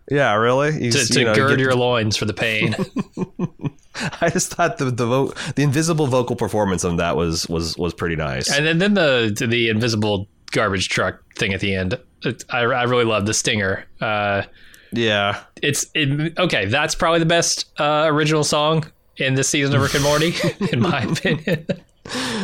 Yeah, 0.10 0.36
really. 0.36 0.86
You 0.86 0.92
To, 0.92 1.06
to 1.06 1.20
you 1.20 1.26
know, 1.26 1.36
gird 1.36 1.58
get- 1.58 1.60
your 1.60 1.76
loins 1.76 2.16
for 2.16 2.26
the 2.26 2.34
pain. 2.34 2.76
I 4.22 4.30
just 4.30 4.54
thought 4.54 4.78
the 4.78 4.86
the 4.86 5.06
vo- 5.06 5.34
the 5.56 5.64
invisible 5.64 6.08
vocal 6.08 6.36
performance 6.36 6.86
on 6.86 6.98
that 6.98 7.16
was 7.16 7.48
was 7.50 7.78
was 7.78 7.94
pretty 7.94 8.16
nice. 8.16 8.50
and 8.52 8.66
then, 8.66 8.78
then 8.78 8.94
the 8.94 9.46
the 9.48 9.70
invisible 9.70 10.28
garbage 10.52 10.90
truck 10.90 11.20
thing 11.36 11.54
at 11.54 11.60
the 11.62 11.74
end. 11.76 11.98
I, 12.24 12.60
I 12.62 12.84
really 12.84 13.06
love 13.06 13.26
the 13.26 13.34
stinger. 13.34 13.86
Uh, 14.00 14.44
yeah, 14.92 15.44
it's 15.62 15.86
it, 15.94 16.38
okay. 16.40 16.66
That's 16.66 16.96
probably 16.96 17.20
the 17.20 17.26
best 17.26 17.66
uh, 17.80 18.04
original 18.08 18.44
song 18.44 18.86
in 19.18 19.34
this 19.36 19.50
season 19.50 19.76
of 19.76 19.82
Rick 19.82 19.96
and 19.96 20.04
Morty, 20.04 20.34
in 20.72 20.80
my 20.82 21.02
opinion. 21.02 21.66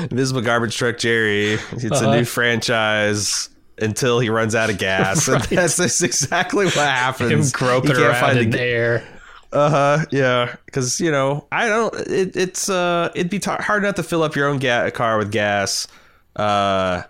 invisible 0.10 0.42
garbage 0.42 0.76
truck 0.76 0.98
Jerry. 0.98 1.54
It's 1.72 1.86
Uh-huh. 1.92 2.10
a 2.10 2.18
new 2.18 2.26
franchise. 2.26 3.50
Until 3.80 4.20
he 4.20 4.30
runs 4.30 4.54
out 4.54 4.70
of 4.70 4.78
gas, 4.78 5.28
and 5.30 5.42
that's, 5.46 5.78
that's 5.78 6.04
exactly 6.04 6.66
what 6.66 6.76
happens. 6.76 7.32
Him 7.32 7.42
He 7.42 7.50
groping 7.52 7.90
can't 7.92 8.04
around 8.04 8.22
find 8.22 8.38
the 8.38 8.42
in 8.44 8.50
the 8.52 8.62
air. 8.62 9.04
Uh 9.52 9.70
huh. 9.70 10.06
Yeah, 10.12 10.56
because 10.66 11.00
you 11.02 11.10
know, 11.10 11.48
I 11.52 11.68
don't. 11.68 11.92
It, 12.08 12.36
it's 12.36 12.70
uh, 12.70 13.10
it'd 13.16 13.32
be 13.32 13.40
tar- 13.40 13.64
hard 13.64 13.84
enough 13.84 13.96
to 13.96 14.04
fill 14.04 14.22
up 14.22 14.36
your 14.36 14.48
own 14.48 14.60
ga- 14.60 14.92
car 14.92 15.18
with 15.18 15.32
gas, 15.32 15.88
uh, 16.36 17.02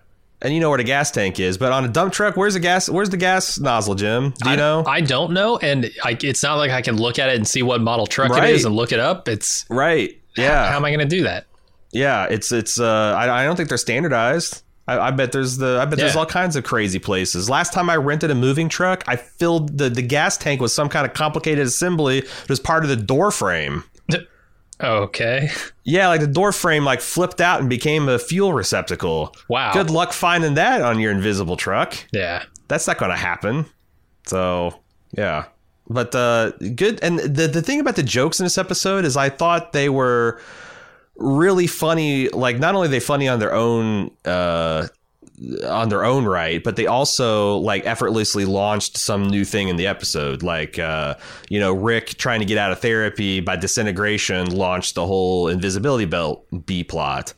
and 0.44 0.54
you 0.54 0.60
know 0.60 0.68
where 0.68 0.78
the 0.78 0.84
gas 0.84 1.10
tank 1.10 1.40
is. 1.40 1.58
But 1.58 1.72
on 1.72 1.84
a 1.84 1.88
dump 1.88 2.12
truck, 2.12 2.36
where's 2.36 2.54
the 2.54 2.60
gas? 2.60 2.88
Where's 2.88 3.10
the 3.10 3.16
gas 3.16 3.58
nozzle, 3.58 3.96
Jim? 3.96 4.30
Do 4.40 4.48
you 4.50 4.52
I, 4.54 4.56
know? 4.56 4.84
I 4.86 5.00
don't 5.00 5.32
know, 5.32 5.58
and 5.58 5.90
I, 6.04 6.16
it's 6.22 6.42
not 6.44 6.54
like 6.56 6.70
I 6.70 6.82
can 6.82 6.96
look 6.96 7.18
at 7.18 7.28
it 7.30 7.34
and 7.36 7.48
see 7.48 7.62
what 7.62 7.80
model 7.80 8.06
truck 8.06 8.30
it 8.30 8.34
Right. 8.34 8.54
is 8.54 8.64
and 8.64 8.76
look 8.76 8.92
it 8.92 9.00
up. 9.00 9.26
It's 9.26 9.64
right. 9.68 10.16
Yeah. 10.36 10.68
how 10.70 10.76
am 10.76 10.84
I 10.84 10.90
going 10.90 11.00
to 11.00 11.16
do 11.16 11.24
that? 11.24 11.46
yeah. 11.92 12.24
It's 12.30 12.52
it's. 12.52 12.78
Uh, 12.78 13.14
I, 13.18 13.42
I 13.42 13.44
don't 13.44 13.56
think 13.56 13.68
they're 13.68 13.78
standardized. 13.78 14.62
I, 14.86 14.98
I 14.98 15.10
bet 15.12 15.32
there's 15.32 15.56
the. 15.56 15.78
I 15.80 15.86
bet 15.86 15.98
there's 15.98 16.12
Yeah. 16.14 16.20
all 16.20 16.26
kinds 16.26 16.56
of 16.56 16.64
crazy 16.64 16.98
places. 16.98 17.48
Last 17.48 17.72
time 17.72 17.88
I 17.88 17.96
rented 17.96 18.30
a 18.30 18.34
moving 18.34 18.68
truck, 18.68 19.02
I 19.06 19.16
filled 19.16 19.78
the 19.78 19.88
the 19.88 20.02
gas 20.02 20.36
tank 20.36 20.60
with 20.60 20.72
some 20.72 20.88
kind 20.90 21.06
of 21.06 21.14
complicated 21.14 21.66
assembly. 21.66 22.18
It 22.18 22.48
was 22.50 22.60
part 22.60 22.82
of 22.84 22.90
the 22.90 22.96
door 22.96 23.30
frame. 23.30 23.84
Okay. 24.82 25.50
Yeah, 25.84 26.08
like 26.08 26.20
the 26.20 26.26
door 26.26 26.52
frame 26.52 26.84
like 26.84 27.00
flipped 27.00 27.40
out 27.40 27.60
and 27.60 27.70
became 27.70 28.08
a 28.08 28.18
fuel 28.18 28.52
receptacle. 28.52 29.34
Wow. 29.48 29.72
Good 29.72 29.90
luck 29.90 30.12
finding 30.12 30.54
that 30.54 30.82
on 30.82 30.98
your 30.98 31.12
invisible 31.12 31.56
truck. 31.56 31.94
Yeah. 32.12 32.42
That's 32.68 32.86
not 32.86 32.98
going 32.98 33.10
to 33.10 33.16
happen. 33.16 33.66
So, 34.26 34.80
yeah. 35.12 35.46
But 35.88 36.14
uh 36.14 36.52
good 36.74 36.98
and 37.02 37.18
the 37.18 37.46
the 37.46 37.60
thing 37.60 37.78
about 37.78 37.96
the 37.96 38.02
jokes 38.02 38.40
in 38.40 38.44
this 38.44 38.56
episode 38.56 39.04
is 39.04 39.18
I 39.18 39.28
thought 39.28 39.74
they 39.74 39.90
were 39.90 40.40
really 41.16 41.66
funny 41.66 42.30
like 42.30 42.58
not 42.58 42.74
only 42.74 42.88
are 42.88 42.90
they 42.90 43.00
funny 43.00 43.28
on 43.28 43.38
their 43.38 43.52
own 43.52 44.10
uh 44.24 44.88
on 45.66 45.88
their 45.88 46.04
own 46.04 46.24
right, 46.24 46.62
but 46.62 46.76
they 46.76 46.86
also 46.86 47.56
like 47.56 47.84
effortlessly 47.86 48.44
launched 48.44 48.96
some 48.96 49.26
new 49.28 49.44
thing 49.44 49.68
in 49.68 49.76
the 49.76 49.86
episode. 49.86 50.42
Like, 50.42 50.78
uh, 50.78 51.16
you 51.48 51.58
know, 51.58 51.72
Rick 51.72 52.16
trying 52.18 52.40
to 52.40 52.46
get 52.46 52.56
out 52.56 52.70
of 52.70 52.78
therapy 52.78 53.40
by 53.40 53.56
disintegration 53.56 54.50
launched 54.54 54.94
the 54.94 55.06
whole 55.06 55.48
invisibility 55.48 56.04
belt 56.04 56.46
B 56.66 56.84
plot. 56.84 57.34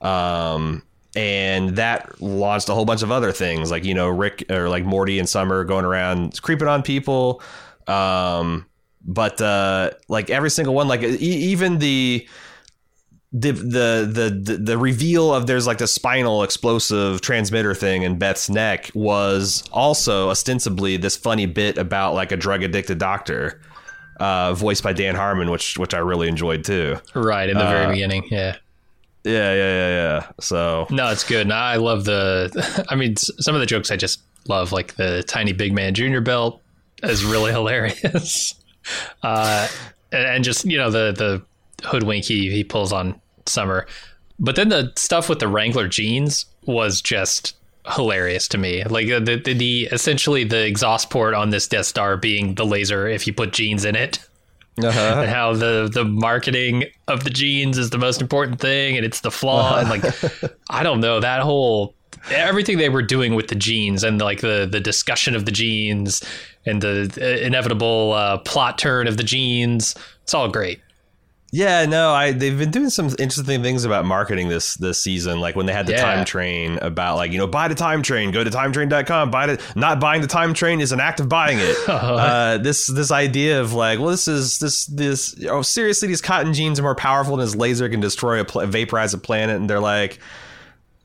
Um, 0.00 0.82
and 1.14 1.76
that 1.76 2.20
launched 2.20 2.68
a 2.68 2.74
whole 2.74 2.84
bunch 2.84 3.02
of 3.02 3.10
other 3.10 3.32
things, 3.32 3.70
like 3.70 3.84
you 3.84 3.94
know, 3.94 4.08
Rick 4.08 4.50
or 4.50 4.68
like 4.68 4.84
Morty 4.84 5.18
and 5.18 5.28
Summer 5.28 5.64
going 5.64 5.84
around 5.84 6.42
creeping 6.42 6.68
on 6.68 6.82
people. 6.82 7.42
Um, 7.86 8.66
but 9.02 9.40
uh, 9.40 9.92
like 10.08 10.30
every 10.30 10.50
single 10.50 10.74
one, 10.74 10.88
like 10.88 11.02
e- 11.02 11.16
even 11.16 11.78
the 11.78 12.28
the, 13.38 13.52
the 13.52 14.30
the 14.40 14.56
the 14.56 14.78
reveal 14.78 15.34
of 15.34 15.46
there's 15.46 15.66
like 15.66 15.78
the 15.78 15.86
spinal 15.86 16.42
explosive 16.42 17.20
transmitter 17.20 17.74
thing 17.74 18.02
in 18.02 18.18
Beth's 18.18 18.48
neck 18.48 18.90
was 18.94 19.62
also 19.72 20.30
ostensibly 20.30 20.96
this 20.96 21.16
funny 21.16 21.46
bit 21.46 21.76
about 21.76 22.14
like 22.14 22.32
a 22.32 22.36
drug 22.36 22.62
addicted 22.62 22.98
doctor, 22.98 23.60
uh, 24.20 24.54
voiced 24.54 24.82
by 24.82 24.92
Dan 24.92 25.14
Harmon, 25.16 25.50
which 25.50 25.76
which 25.76 25.92
I 25.92 25.98
really 25.98 26.28
enjoyed 26.28 26.64
too. 26.64 26.96
Right 27.14 27.48
in 27.50 27.58
the 27.58 27.64
very 27.66 27.84
Uh, 27.84 27.90
beginning. 27.90 28.26
Yeah. 28.30 28.56
Yeah, 29.24 29.52
yeah, 29.54 29.56
yeah, 29.56 29.88
yeah. 29.88 30.26
So 30.40 30.86
No, 30.88 31.10
it's 31.10 31.24
good. 31.24 31.42
And 31.42 31.52
I 31.52 31.76
love 31.76 32.04
the. 32.04 32.84
I 32.88 32.94
mean, 32.94 33.16
some 33.16 33.56
of 33.56 33.60
the 33.60 33.66
jokes 33.66 33.90
I 33.90 33.96
just 33.96 34.20
love, 34.48 34.70
like 34.70 34.94
the 34.94 35.24
tiny 35.26 35.52
big 35.52 35.72
man 35.72 35.94
junior 35.94 36.20
belt, 36.20 36.62
is 37.02 37.24
really 37.24 37.50
hilarious. 37.58 38.54
Uh, 39.24 39.66
and, 40.12 40.24
and 40.26 40.44
just 40.44 40.64
you 40.64 40.78
know 40.78 40.90
the 40.90 41.12
the 41.12 41.86
hoodwink 41.86 42.24
he 42.24 42.50
he 42.50 42.62
pulls 42.64 42.92
on 42.92 43.20
Summer, 43.48 43.86
but 44.38 44.56
then 44.56 44.68
the 44.68 44.92
stuff 44.96 45.28
with 45.28 45.38
the 45.38 45.48
Wrangler 45.48 45.88
jeans 45.88 46.46
was 46.66 47.00
just 47.00 47.56
hilarious 47.94 48.48
to 48.48 48.58
me. 48.58 48.84
Like 48.84 49.10
uh, 49.10 49.20
the 49.20 49.36
the, 49.36 49.54
the 49.54 49.88
essentially 49.92 50.44
the 50.44 50.66
exhaust 50.66 51.10
port 51.10 51.34
on 51.34 51.50
this 51.50 51.68
Death 51.68 51.86
Star 51.86 52.16
being 52.16 52.54
the 52.54 52.66
laser 52.66 53.06
if 53.06 53.26
you 53.26 53.32
put 53.32 53.52
jeans 53.52 53.84
in 53.84 53.96
it. 53.96 54.18
uh-huh. 54.82 55.20
and 55.20 55.30
how 55.30 55.54
the 55.54 55.88
the 55.90 56.04
marketing 56.04 56.84
of 57.08 57.24
the 57.24 57.30
jeans 57.30 57.78
is 57.78 57.90
the 57.90 57.98
most 57.98 58.20
important 58.20 58.60
thing 58.60 58.96
and 58.96 59.06
it's 59.06 59.20
the 59.20 59.30
flaw 59.30 59.78
and 59.78 59.88
like 59.88 60.04
I 60.68 60.82
don't 60.82 61.00
know 61.00 61.18
that 61.18 61.40
whole 61.40 61.94
everything 62.30 62.76
they 62.76 62.90
were 62.90 63.02
doing 63.02 63.34
with 63.34 63.48
the 63.48 63.54
jeans 63.54 64.04
and 64.04 64.20
like 64.20 64.40
the 64.40 64.68
the 64.70 64.80
discussion 64.80 65.34
of 65.34 65.46
the 65.46 65.50
jeans 65.50 66.22
and 66.66 66.82
the 66.82 67.10
uh, 67.20 67.42
inevitable 67.42 68.12
uh, 68.12 68.36
plot 68.38 68.76
turn 68.76 69.06
of 69.06 69.16
the 69.16 69.22
jeans 69.22 69.94
it's 70.22 70.34
all 70.34 70.48
great 70.48 70.80
Yeah, 71.52 71.86
no, 71.86 72.10
I 72.12 72.32
they've 72.32 72.58
been 72.58 72.72
doing 72.72 72.90
some 72.90 73.06
interesting 73.18 73.62
things 73.62 73.84
about 73.84 74.04
marketing 74.04 74.48
this 74.48 74.74
this 74.74 75.00
season. 75.00 75.38
Like 75.40 75.54
when 75.54 75.66
they 75.66 75.72
had 75.72 75.86
the 75.86 75.92
Yeah. 75.92 76.02
time 76.02 76.24
train 76.24 76.78
about 76.82 77.16
like, 77.16 77.30
you 77.30 77.38
know, 77.38 77.46
buy 77.46 77.68
the 77.68 77.74
time 77.74 78.02
train, 78.02 78.32
go 78.32 78.42
to 78.42 78.50
timetrain.com, 78.50 79.30
buy 79.30 79.46
it. 79.46 79.60
Not 79.76 80.00
buying 80.00 80.20
the 80.22 80.26
time 80.26 80.54
train 80.54 80.80
is 80.80 80.90
an 80.92 81.00
act 81.00 81.20
of 81.20 81.28
buying 81.28 81.58
it. 81.60 81.76
uh, 81.88 82.58
this 82.58 82.88
this 82.88 83.10
idea 83.12 83.60
of 83.60 83.72
like, 83.72 84.00
well, 84.00 84.08
this 84.08 84.26
is 84.28 84.58
this 84.58 84.86
this 84.86 85.36
oh 85.48 85.62
seriously, 85.62 86.08
these 86.08 86.20
cotton 86.20 86.52
jeans 86.52 86.80
are 86.80 86.82
more 86.82 86.96
powerful 86.96 87.36
than 87.36 87.46
this 87.46 87.54
laser 87.54 87.88
can 87.88 88.00
destroy 88.00 88.40
a 88.40 88.44
pl- 88.44 88.66
vaporize 88.66 89.14
a 89.14 89.18
planet, 89.18 89.56
and 89.56 89.70
they're 89.70 89.80
like. 89.80 90.18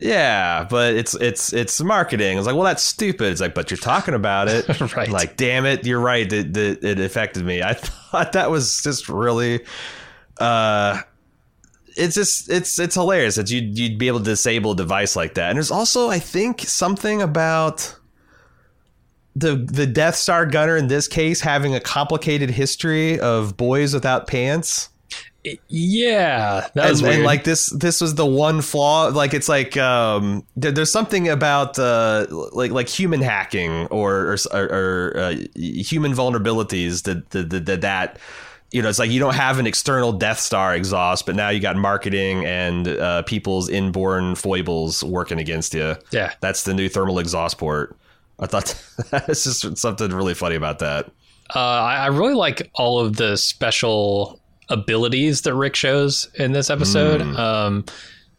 Yeah, 0.03 0.65
but 0.67 0.95
it's 0.95 1.13
it's 1.13 1.53
it's 1.53 1.79
marketing. 1.79 2.39
It's 2.39 2.47
like, 2.47 2.55
well, 2.55 2.63
that's 2.65 2.81
stupid. 2.81 3.31
It's 3.31 3.39
like, 3.39 3.53
but 3.53 3.69
you're 3.69 3.77
talking 3.77 4.15
about 4.15 4.47
it, 4.47 4.67
Right. 4.95 5.07
Like, 5.11 5.37
damn 5.37 5.67
it, 5.67 5.85
you're 5.85 5.99
right. 5.99 6.25
It, 6.33 6.57
it, 6.57 6.83
it 6.83 6.99
affected 6.99 7.45
me. 7.45 7.61
I 7.61 7.73
thought 7.75 8.31
that 8.31 8.49
was 8.49 8.81
just 8.81 9.07
really 9.09 9.59
uh 10.41 11.01
it's 11.97 12.15
just 12.15 12.49
it's 12.49 12.79
it's 12.79 12.95
hilarious 12.95 13.35
that 13.35 13.49
you'd 13.51 13.77
you'd 13.77 13.97
be 13.97 14.07
able 14.07 14.19
to 14.19 14.25
disable 14.25 14.71
a 14.71 14.75
device 14.75 15.15
like 15.15 15.33
that. 15.35 15.49
And 15.49 15.57
there's 15.57 15.71
also 15.71 16.09
I 16.09 16.19
think 16.19 16.61
something 16.61 17.21
about 17.21 17.95
the 19.35 19.55
the 19.55 19.87
Death 19.87 20.15
Star 20.15 20.45
gunner 20.45 20.75
in 20.77 20.87
this 20.87 21.07
case 21.07 21.41
having 21.41 21.75
a 21.75 21.79
complicated 21.79 22.49
history 22.49 23.19
of 23.19 23.57
boys 23.57 23.93
without 23.93 24.27
pants. 24.27 24.89
yeah 25.69 26.67
that 26.75 26.89
was 26.89 27.01
And, 27.01 27.09
and 27.09 27.23
weird. 27.23 27.25
like 27.25 27.43
this 27.43 27.67
this 27.67 27.99
was 27.99 28.13
the 28.15 28.25
one 28.25 28.61
flaw 28.61 29.07
like 29.07 29.33
it's 29.33 29.49
like 29.49 29.75
um 29.77 30.45
there, 30.55 30.71
there's 30.71 30.91
something 30.91 31.29
about 31.29 31.79
uh 31.79 32.27
like 32.29 32.71
like 32.71 32.87
human 32.87 33.21
hacking 33.21 33.87
or 33.87 34.35
or, 34.53 34.61
or, 34.61 35.17
uh, 35.17 35.35
human 35.55 36.13
vulnerabilities 36.13 37.03
that, 37.03 37.29
that 37.31 37.49
that 37.65 37.81
that 37.81 38.19
you 38.71 38.81
know 38.81 38.89
it's 38.89 38.99
like 38.99 39.11
you 39.11 39.19
don't 39.19 39.35
have 39.35 39.59
an 39.59 39.67
external 39.67 40.11
death 40.11 40.39
star 40.39 40.73
exhaust 40.75 41.25
but 41.25 41.35
now 41.35 41.49
you 41.49 41.59
got 41.59 41.75
marketing 41.75 42.45
and 42.45 42.87
uh 42.87 43.21
people's 43.23 43.69
inborn 43.69 44.35
foibles 44.35 45.03
working 45.03 45.39
against 45.39 45.73
you. 45.73 45.95
Yeah. 46.11 46.33
That's 46.39 46.63
the 46.63 46.73
new 46.73 46.89
thermal 46.89 47.19
exhaust 47.19 47.57
port. 47.57 47.97
I 48.39 48.47
thought 48.47 48.81
that's 49.11 49.43
just 49.43 49.77
something 49.77 50.11
really 50.11 50.33
funny 50.33 50.55
about 50.55 50.79
that. 50.79 51.07
Uh, 51.53 51.59
I, 51.59 51.95
I 51.97 52.07
really 52.07 52.33
like 52.33 52.69
all 52.75 52.99
of 52.99 53.17
the 53.17 53.35
special 53.37 54.39
abilities 54.69 55.41
that 55.41 55.53
Rick 55.53 55.75
shows 55.75 56.29
in 56.35 56.53
this 56.53 56.69
episode. 56.69 57.21
Um, 57.21 57.85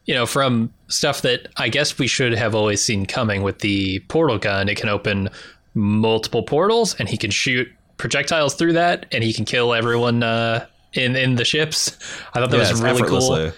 you 0.07 0.15
know, 0.15 0.27
from 0.27 0.73
stuff 0.89 1.23
that 1.23 1.49
I 1.59 1.69
guess 1.69 1.99
we 1.99 2.07
should 2.07 2.33
have 2.33 2.55
always 2.55 2.83
seen 2.83 3.07
coming 3.07 3.43
with 3.43 3.61
the 3.61 4.01
portal 4.09 4.39
gun, 4.39 4.69
it 4.69 4.77
can 4.77 4.89
open 4.89 5.29
multiple 5.75 6.43
portals, 6.43 6.95
and 6.97 7.09
he 7.09 7.17
can 7.17 7.31
shoot 7.31 7.69
projectiles 8.02 8.54
through 8.54 8.75
that, 8.75 9.06
and 9.12 9.25
he 9.25 9.32
can 9.32 9.47
kill 9.47 9.73
everyone 9.73 10.23
uh, 10.23 10.66
in 10.92 11.16
in 11.16 11.37
the 11.37 11.44
ships. 11.47 11.97
I 12.35 12.40
thought 12.40 12.50
that 12.50 12.59
Yeah, 12.61 12.71
was 12.71 12.82
really 12.82 13.00
cool. 13.02 13.16
effortlessly. 13.32 13.52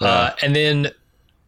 Uh, 0.00 0.30
and 0.42 0.54
then 0.54 0.90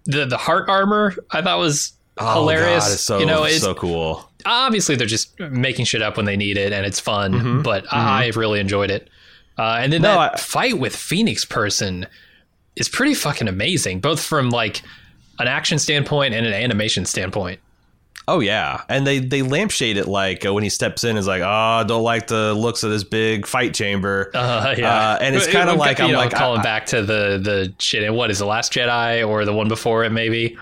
the 0.06 0.24
the 0.24 0.38
heart 0.38 0.68
armor, 0.70 1.14
I 1.30 1.42
thought 1.42 1.58
was 1.58 1.92
Oh, 2.18 2.32
hilarious. 2.40 2.84
God, 2.84 2.92
it's 2.92 3.02
so, 3.02 3.18
you 3.18 3.26
know, 3.26 3.44
it's 3.44 3.60
so 3.60 3.74
cool. 3.74 4.30
obviously 4.46 4.96
they're 4.96 5.06
just 5.06 5.38
making 5.38 5.84
shit 5.84 6.00
up 6.00 6.16
when 6.16 6.24
they 6.24 6.36
need 6.38 6.56
it, 6.56 6.72
and 6.72 6.86
it's 6.86 6.98
fun. 7.00 7.32
Mm-hmm. 7.34 7.62
But 7.62 7.84
I 7.92 8.28
really 8.34 8.58
enjoyed 8.60 8.90
it. 8.90 9.10
Uh, 9.58 9.78
and 9.82 9.92
then 9.92 10.00
No, 10.02 10.14
that 10.14 10.34
I- 10.34 10.38
fight 10.38 10.78
with 10.78 10.96
Phoenix 10.96 11.44
Person 11.44 12.06
is 12.76 12.88
pretty 12.88 13.12
fucking 13.14 13.48
amazing, 13.48 14.00
both 14.00 14.20
from 14.22 14.48
like 14.48 14.80
an 15.38 15.46
action 15.48 15.78
standpoint 15.78 16.32
and 16.32 16.46
an 16.46 16.54
animation 16.54 17.04
standpoint. 17.04 17.60
Oh 18.28 18.40
yeah, 18.40 18.82
and 18.88 19.06
they 19.06 19.20
they 19.20 19.42
lampshade 19.42 19.96
it 19.96 20.08
like 20.08 20.44
uh, 20.44 20.52
when 20.52 20.64
he 20.64 20.68
steps 20.68 21.04
in, 21.04 21.16
is 21.16 21.28
like, 21.28 21.42
oh, 21.42 21.46
I 21.48 21.84
don't 21.84 22.02
like 22.02 22.26
the 22.26 22.54
looks 22.54 22.82
of 22.82 22.90
this 22.90 23.04
big 23.04 23.46
fight 23.46 23.72
chamber. 23.72 24.32
Uh, 24.34 24.74
yeah, 24.76 25.12
Uh, 25.12 25.18
and 25.20 25.36
it's 25.36 25.46
kinda 25.46 25.68
I'm- 25.68 25.78
like- 25.78 26.00
I'm 26.00 26.10
know, 26.10 26.18
like, 26.18 26.32
calling 26.32 26.58
I- 26.60 26.62
back 26.64 26.86
to 26.86 27.02
the 27.02 27.38
the 27.40 27.72
shit. 27.78 28.02
And 28.02 28.16
what 28.16 28.30
is 28.32 28.38
the 28.40 28.46
Last 28.46 28.72
Jedi 28.72 29.26
or 29.26 29.44
the 29.44 29.52
one 29.52 29.68
before 29.68 30.04
it? 30.04 30.10
Maybe 30.10 30.58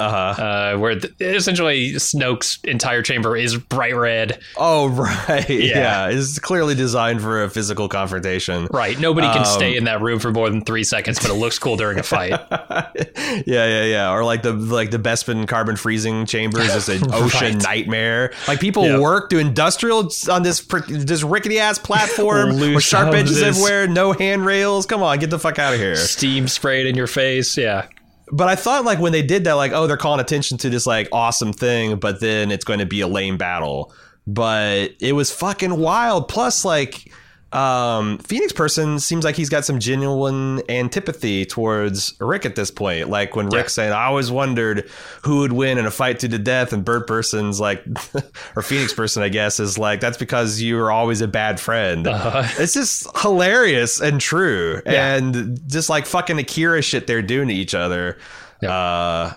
Uh-huh. 0.00 0.42
uh, 0.42 0.78
where 0.78 0.94
the, 0.96 1.12
essentially 1.20 1.92
Snoke's 1.92 2.58
entire 2.64 3.02
chamber 3.02 3.36
is 3.36 3.56
bright 3.56 3.94
red. 3.94 4.40
Oh 4.56 4.88
right, 5.28 5.48
Yeah. 5.48 6.08
yeah. 6.08 6.08
It's 6.08 6.38
clearly 6.38 6.74
designed 6.74 7.20
for 7.20 7.42
a 7.44 7.50
physical 7.50 7.88
confrontation. 7.88 8.66
Right, 8.70 8.98
nobody 8.98 9.26
can 9.28 9.38
Um, 9.40 9.44
stay 9.44 9.76
in 9.76 9.84
that 9.84 10.00
room 10.00 10.18
for 10.18 10.30
more 10.32 10.48
than 10.50 10.62
three 10.64 10.84
seconds, 10.84 11.18
but 11.20 11.30
it 11.30 11.34
looks 11.34 11.58
cool 11.58 11.76
during 11.76 11.98
a 11.98 12.02
fight. 12.02 12.30
yeah, 12.50 13.42
yeah, 13.46 13.84
yeah. 13.84 14.10
Or 14.12 14.24
like 14.24 14.42
the 14.42 14.52
like 14.52 14.90
the 14.90 14.98
Bespin 14.98 15.46
carbon 15.46 15.76
freezing 15.76 16.26
chamber 16.26 16.60
is 16.60 16.72
just 16.72 16.88
an 16.88 16.98
OSHA 17.10 17.40
Right. 17.40 17.62
nightmare. 17.62 18.32
Like 18.48 18.60
people 18.60 18.84
Yep. 18.84 19.00
work 19.00 19.30
do 19.30 19.38
industrial 19.38 20.10
on 20.30 20.42
this 20.42 20.60
this 20.88 21.22
rickety 21.22 21.58
ass 21.58 21.78
platform 21.78 22.58
with 22.58 22.82
sharp 22.82 23.14
edges 23.14 23.42
everywhere, 23.42 23.86
no 23.86 24.12
handrails. 24.12 24.86
Come 24.86 25.02
on, 25.02 25.18
get 25.18 25.30
the 25.30 25.38
fuck 25.38 25.58
out 25.58 25.74
of 25.74 25.80
here. 25.80 25.96
Steam 25.96 26.48
sprayed 26.48 26.86
in 26.86 26.94
your 26.96 27.06
face. 27.06 27.56
Yeah, 27.56 27.86
But 28.32 28.48
I 28.48 28.54
thought 28.54 28.84
like 28.84 28.98
when 28.98 29.12
they 29.12 29.22
did 29.22 29.44
that, 29.44 29.54
like, 29.54 29.72
oh, 29.72 29.86
they're 29.86 29.96
calling 29.96 30.20
attention 30.20 30.58
to 30.58 30.70
this 30.70 30.86
like 30.86 31.08
awesome 31.12 31.52
thing, 31.52 31.96
but 31.96 32.20
then 32.20 32.50
it's 32.50 32.64
going 32.64 32.78
to 32.78 32.86
be 32.86 33.00
a 33.00 33.08
lame 33.08 33.36
battle. 33.36 33.92
But 34.26 34.94
it 35.00 35.14
was 35.14 35.32
fucking 35.32 35.76
wild. 35.76 36.28
Plus, 36.28 36.64
like, 36.64 37.12
um, 37.52 38.18
Phoenix 38.18 38.52
person 38.52 39.00
seems 39.00 39.24
like 39.24 39.34
he's 39.34 39.48
got 39.48 39.64
some 39.64 39.80
genuine 39.80 40.62
antipathy 40.68 41.44
towards 41.44 42.14
Rick 42.20 42.46
at 42.46 42.54
this 42.54 42.70
point. 42.70 43.08
Like 43.08 43.34
when 43.34 43.48
Rick's 43.48 43.72
saying, 43.72 43.92
"I 43.92 44.04
always 44.04 44.30
wondered 44.30 44.88
who 45.22 45.40
would 45.40 45.52
win 45.52 45.76
in 45.76 45.84
a 45.86 45.90
fight 45.90 46.20
to 46.20 46.28
the 46.28 46.38
death," 46.38 46.72
and 46.72 46.84
Bird 46.84 47.06
person's 47.08 47.58
like, 47.58 47.84
or 48.56 48.62
Phoenix 48.62 48.92
person, 48.94 49.22
I 49.22 49.28
guess, 49.30 49.58
is 49.58 49.78
like, 49.78 50.00
"That's 50.00 50.16
because 50.18 50.60
you 50.60 50.76
were 50.76 50.92
always 50.92 51.20
a 51.20 51.28
bad 51.28 51.58
friend." 51.58 52.06
Uh, 52.06 52.46
It's 52.58 52.74
just 52.74 53.06
hilarious 53.20 54.00
and 54.00 54.20
true. 54.20 54.80
Yeah. 54.86 55.16
And 55.16 55.60
just 55.68 55.88
like 55.90 56.06
fucking 56.06 56.38
Akira 56.38 56.82
shit 56.82 57.06
they're 57.06 57.22
doing 57.22 57.48
to 57.48 57.54
each 57.54 57.74
other. 57.74 58.18
Yeah. 58.62 58.72
Uh, 58.72 59.32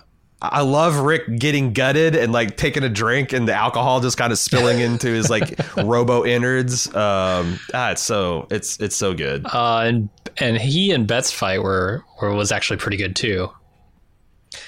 I 0.52 0.60
love 0.62 0.96
Rick 0.98 1.38
getting 1.38 1.72
gutted 1.72 2.14
and 2.16 2.32
like 2.32 2.56
taking 2.56 2.82
a 2.84 2.88
drink 2.88 3.32
and 3.32 3.46
the 3.48 3.54
alcohol 3.54 4.00
just 4.00 4.16
kind 4.16 4.32
of 4.32 4.38
spilling 4.38 4.80
into 4.88 5.08
his 5.08 5.30
like 5.30 5.58
robo 5.76 6.24
innards. 6.24 6.86
Um, 6.94 7.58
ah, 7.72 7.90
it's 7.92 8.02
so 8.02 8.46
it's 8.50 8.78
it's 8.80 8.96
so 8.96 9.14
good. 9.14 9.46
uh, 9.46 9.80
and 9.84 10.08
and 10.38 10.56
he 10.56 10.90
and 10.90 11.06
Beth's 11.06 11.30
fight 11.32 11.62
were, 11.62 12.04
were 12.20 12.34
was 12.34 12.50
actually 12.52 12.78
pretty 12.78 12.96
good 12.96 13.14
too. 13.16 13.48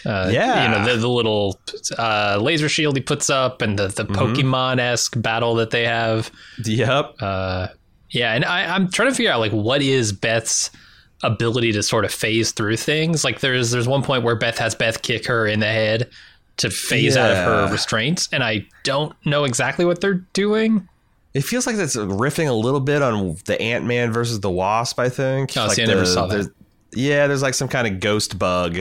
Uh, 0.04 0.28
Yeah. 0.32 0.64
you 0.64 0.68
know 0.78 0.84
the, 0.92 1.00
the 1.00 1.08
little 1.08 1.60
uh, 1.98 2.38
laser 2.40 2.68
shield 2.68 2.96
he 2.96 3.02
puts 3.02 3.30
up, 3.30 3.62
and 3.62 3.78
the 3.78 3.88
the 3.88 4.04
Mm-hmm. 4.04 4.14
Pokemon 4.14 4.78
esque 4.78 5.20
battle 5.20 5.54
that 5.56 5.70
they 5.70 5.84
have. 5.84 6.30
Yep. 6.64 7.14
Uh, 7.20 7.68
yeah, 8.10 8.32
and 8.34 8.44
I, 8.44 8.72
I'm 8.74 8.90
trying 8.90 9.10
to 9.10 9.14
figure 9.14 9.32
out 9.32 9.40
like 9.40 9.52
what 9.52 9.82
is 9.82 10.12
Beth's 10.12 10.70
ability 11.22 11.72
to 11.72 11.82
sort 11.82 12.04
of 12.04 12.12
phase 12.12 12.52
through 12.52 12.76
things. 12.76 13.24
Like 13.24 13.40
there's 13.40 13.70
there's 13.70 13.88
one 13.88 14.02
point 14.02 14.22
where 14.24 14.36
Beth 14.36 14.58
has 14.58 14.74
Beth 14.74 15.02
kick 15.02 15.26
her 15.26 15.46
in 15.46 15.60
the 15.60 15.66
head 15.66 16.10
to 16.58 16.70
phase 16.70 17.16
out 17.16 17.30
of 17.30 17.36
her 17.38 17.72
restraints, 17.72 18.28
and 18.32 18.42
I 18.42 18.66
don't 18.82 19.14
know 19.26 19.44
exactly 19.44 19.84
what 19.84 20.00
they're 20.00 20.24
doing. 20.32 20.88
It 21.34 21.42
feels 21.44 21.66
like 21.66 21.76
that's 21.76 21.96
riffing 21.96 22.48
a 22.48 22.52
little 22.54 22.80
bit 22.80 23.02
on 23.02 23.36
the 23.44 23.60
Ant 23.60 23.84
Man 23.84 24.10
versus 24.12 24.40
the 24.40 24.50
Wasp. 24.50 24.98
I 24.98 25.08
think. 25.10 25.54
Oh, 25.56 25.66
like 25.66 25.76
see, 25.76 25.82
I 25.82 25.86
never 25.86 26.06
saw 26.06 26.26
that. 26.26 26.34
there's- 26.34 26.48
Yeah, 26.94 27.26
there's 27.26 27.42
like 27.42 27.52
some 27.54 27.68
kind 27.68 27.86
of 27.86 28.00
ghost 28.00 28.38
bug 28.38 28.78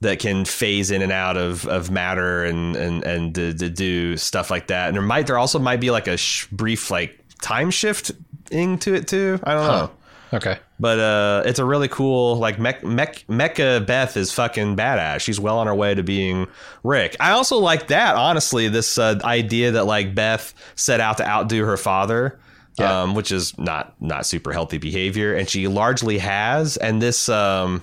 that 0.00 0.18
can 0.18 0.46
phase 0.46 0.90
in 0.90 1.02
and 1.02 1.12
out 1.12 1.36
of, 1.36 1.66
of 1.66 1.90
matter 1.90 2.42
and 2.46 2.74
and 2.74 3.04
and 3.04 3.34
to, 3.34 3.52
to 3.52 3.68
do 3.68 4.16
stuff 4.16 4.50
like 4.50 4.68
that. 4.68 4.88
And 4.88 4.94
there 4.96 5.02
might 5.02 5.26
there 5.26 5.36
also 5.36 5.58
might 5.58 5.78
be 5.80 5.90
like 5.90 6.08
a 6.08 6.16
sh- 6.16 6.46
brief 6.46 6.90
like 6.90 7.18
time 7.42 7.70
shift 7.70 8.12
to 8.50 8.94
it 8.94 9.06
too. 9.08 9.38
I 9.44 9.52
don't 9.54 9.66
know. 9.66 9.90
Okay. 10.32 10.58
But 10.80 10.98
uh, 10.98 11.42
it's 11.44 11.58
a 11.58 11.64
really 11.66 11.88
cool 11.88 12.36
like 12.36 12.58
Mech, 12.58 12.82
Mech, 12.82 13.26
Mecha 13.28 13.86
Beth 13.86 14.16
is 14.16 14.32
fucking 14.32 14.76
badass. 14.76 15.20
She's 15.20 15.38
well 15.38 15.58
on 15.58 15.66
her 15.66 15.74
way 15.74 15.94
to 15.94 16.02
being 16.02 16.46
Rick. 16.82 17.16
I 17.20 17.32
also 17.32 17.58
like 17.58 17.88
that 17.88 18.16
honestly. 18.16 18.68
This 18.68 18.96
uh, 18.96 19.20
idea 19.22 19.72
that 19.72 19.84
like 19.84 20.14
Beth 20.14 20.54
set 20.76 20.98
out 21.00 21.18
to 21.18 21.28
outdo 21.28 21.66
her 21.66 21.76
father, 21.76 22.40
Yeah. 22.78 23.02
um, 23.02 23.14
which 23.14 23.30
is 23.30 23.56
not 23.58 23.94
not 24.00 24.24
super 24.24 24.52
healthy 24.52 24.78
behavior, 24.78 25.34
and 25.34 25.46
she 25.46 25.68
largely 25.68 26.16
has. 26.18 26.78
And 26.78 27.02
this. 27.02 27.28
Um, 27.28 27.82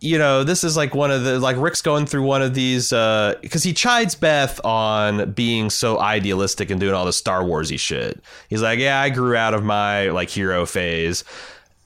you 0.00 0.16
know, 0.16 0.44
this 0.44 0.62
is 0.62 0.76
like 0.76 0.94
one 0.94 1.10
of 1.10 1.24
the 1.24 1.40
like 1.40 1.56
Rick's 1.56 1.82
going 1.82 2.06
through 2.06 2.22
one 2.22 2.40
of 2.40 2.54
these 2.54 2.90
because 2.90 3.64
he 3.64 3.72
chides 3.72 4.14
Beth 4.14 4.64
on 4.64 5.32
being 5.32 5.70
so 5.70 5.98
idealistic 5.98 6.70
and 6.70 6.78
doing 6.80 6.94
all 6.94 7.04
the 7.04 7.12
Star 7.12 7.42
Warsy 7.42 7.80
shit. 7.80 8.22
He's 8.48 8.62
like, 8.62 8.78
yeah, 8.78 9.00
I 9.00 9.10
grew 9.10 9.34
out 9.34 9.54
of 9.54 9.64
my 9.64 10.10
like 10.10 10.30
hero 10.30 10.66
phase. 10.66 11.24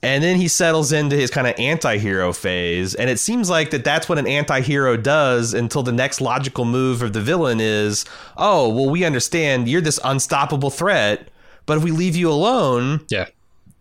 And 0.05 0.25
then 0.25 0.37
he 0.37 0.49
settles 0.49 0.91
into 0.91 1.15
his 1.15 1.31
kind 1.31 1.47
of 1.47 1.55
anti-hero 1.59 2.33
phase, 2.33 2.97
and 2.97 3.09
it 3.09 3.21
seems 3.21 3.49
like 3.49 3.71
that 3.71 3.85
that's 3.85 4.09
what 4.09 4.19
an 4.19 4.27
anti-hero 4.27 4.97
does 4.97 5.55
until 5.55 5.85
the 5.85 5.93
next 5.93 6.21
logical 6.21 6.65
move 6.65 7.03
of 7.03 7.13
the 7.13 7.21
villain 7.21 7.61
is, 7.61 8.05
oh, 8.37 8.69
well, 8.69 8.91
we 8.91 9.05
understand 9.05 9.69
you're 9.69 9.81
this 9.81 10.01
unstoppable 10.03 10.71
threat, 10.71 11.29
but 11.67 11.79
if 11.79 11.85
we 11.85 11.93
leave 11.93 12.17
you 12.17 12.29
alone, 12.31 13.01
Yeah. 13.11 13.27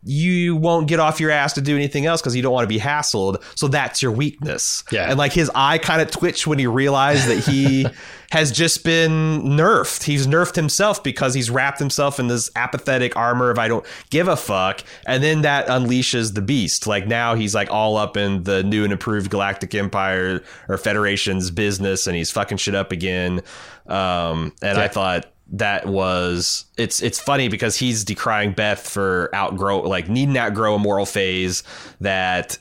You 0.03 0.55
won't 0.55 0.87
get 0.87 0.99
off 0.99 1.19
your 1.19 1.29
ass 1.29 1.53
to 1.53 1.61
do 1.61 1.75
anything 1.75 2.05
else 2.05 2.21
because 2.21 2.35
you 2.35 2.41
don't 2.41 2.53
want 2.53 2.63
to 2.63 2.67
be 2.67 2.79
hassled. 2.79 3.41
So 3.55 3.67
that's 3.67 4.01
your 4.01 4.11
weakness. 4.11 4.83
Yeah. 4.91 5.09
And 5.09 5.17
like 5.17 5.31
his 5.31 5.51
eye 5.53 5.77
kind 5.77 6.01
of 6.01 6.09
twitched 6.09 6.47
when 6.47 6.57
he 6.57 6.65
realized 6.65 7.27
that 7.27 7.39
he 7.39 7.85
has 8.31 8.51
just 8.51 8.83
been 8.83 9.43
nerfed. 9.43 10.03
He's 10.03 10.25
nerfed 10.25 10.55
himself 10.55 11.03
because 11.03 11.35
he's 11.35 11.51
wrapped 11.51 11.77
himself 11.77 12.19
in 12.19 12.27
this 12.27 12.49
apathetic 12.55 13.15
armor 13.15 13.51
of 13.51 13.59
I 13.59 13.67
don't 13.67 13.85
give 14.09 14.27
a 14.27 14.35
fuck. 14.35 14.83
And 15.05 15.23
then 15.23 15.43
that 15.43 15.67
unleashes 15.67 16.33
the 16.33 16.41
beast. 16.41 16.87
Like 16.87 17.07
now 17.07 17.35
he's 17.35 17.53
like 17.53 17.69
all 17.69 17.97
up 17.97 18.17
in 18.17 18.43
the 18.43 18.63
new 18.63 18.83
and 18.83 18.91
improved 18.91 19.29
Galactic 19.29 19.75
Empire 19.75 20.43
or 20.67 20.77
Federation's 20.77 21.51
business 21.51 22.07
and 22.07 22.15
he's 22.15 22.31
fucking 22.31 22.57
shit 22.57 22.73
up 22.73 22.91
again. 22.91 23.41
Um, 23.85 24.53
and 24.61 24.79
I 24.79 24.87
thought 24.87 25.30
that 25.51 25.85
was 25.85 26.65
it's 26.77 27.01
it's 27.01 27.19
funny 27.19 27.49
because 27.49 27.75
he's 27.77 28.05
decrying 28.05 28.55
Beth 28.55 28.79
for 28.87 29.29
outgrow 29.35 29.81
like 29.81 30.07
needing 30.09 30.33
to 30.35 30.39
outgrow 30.39 30.75
a 30.75 30.79
moral 30.79 31.05
phase 31.05 31.63
that 31.99 32.57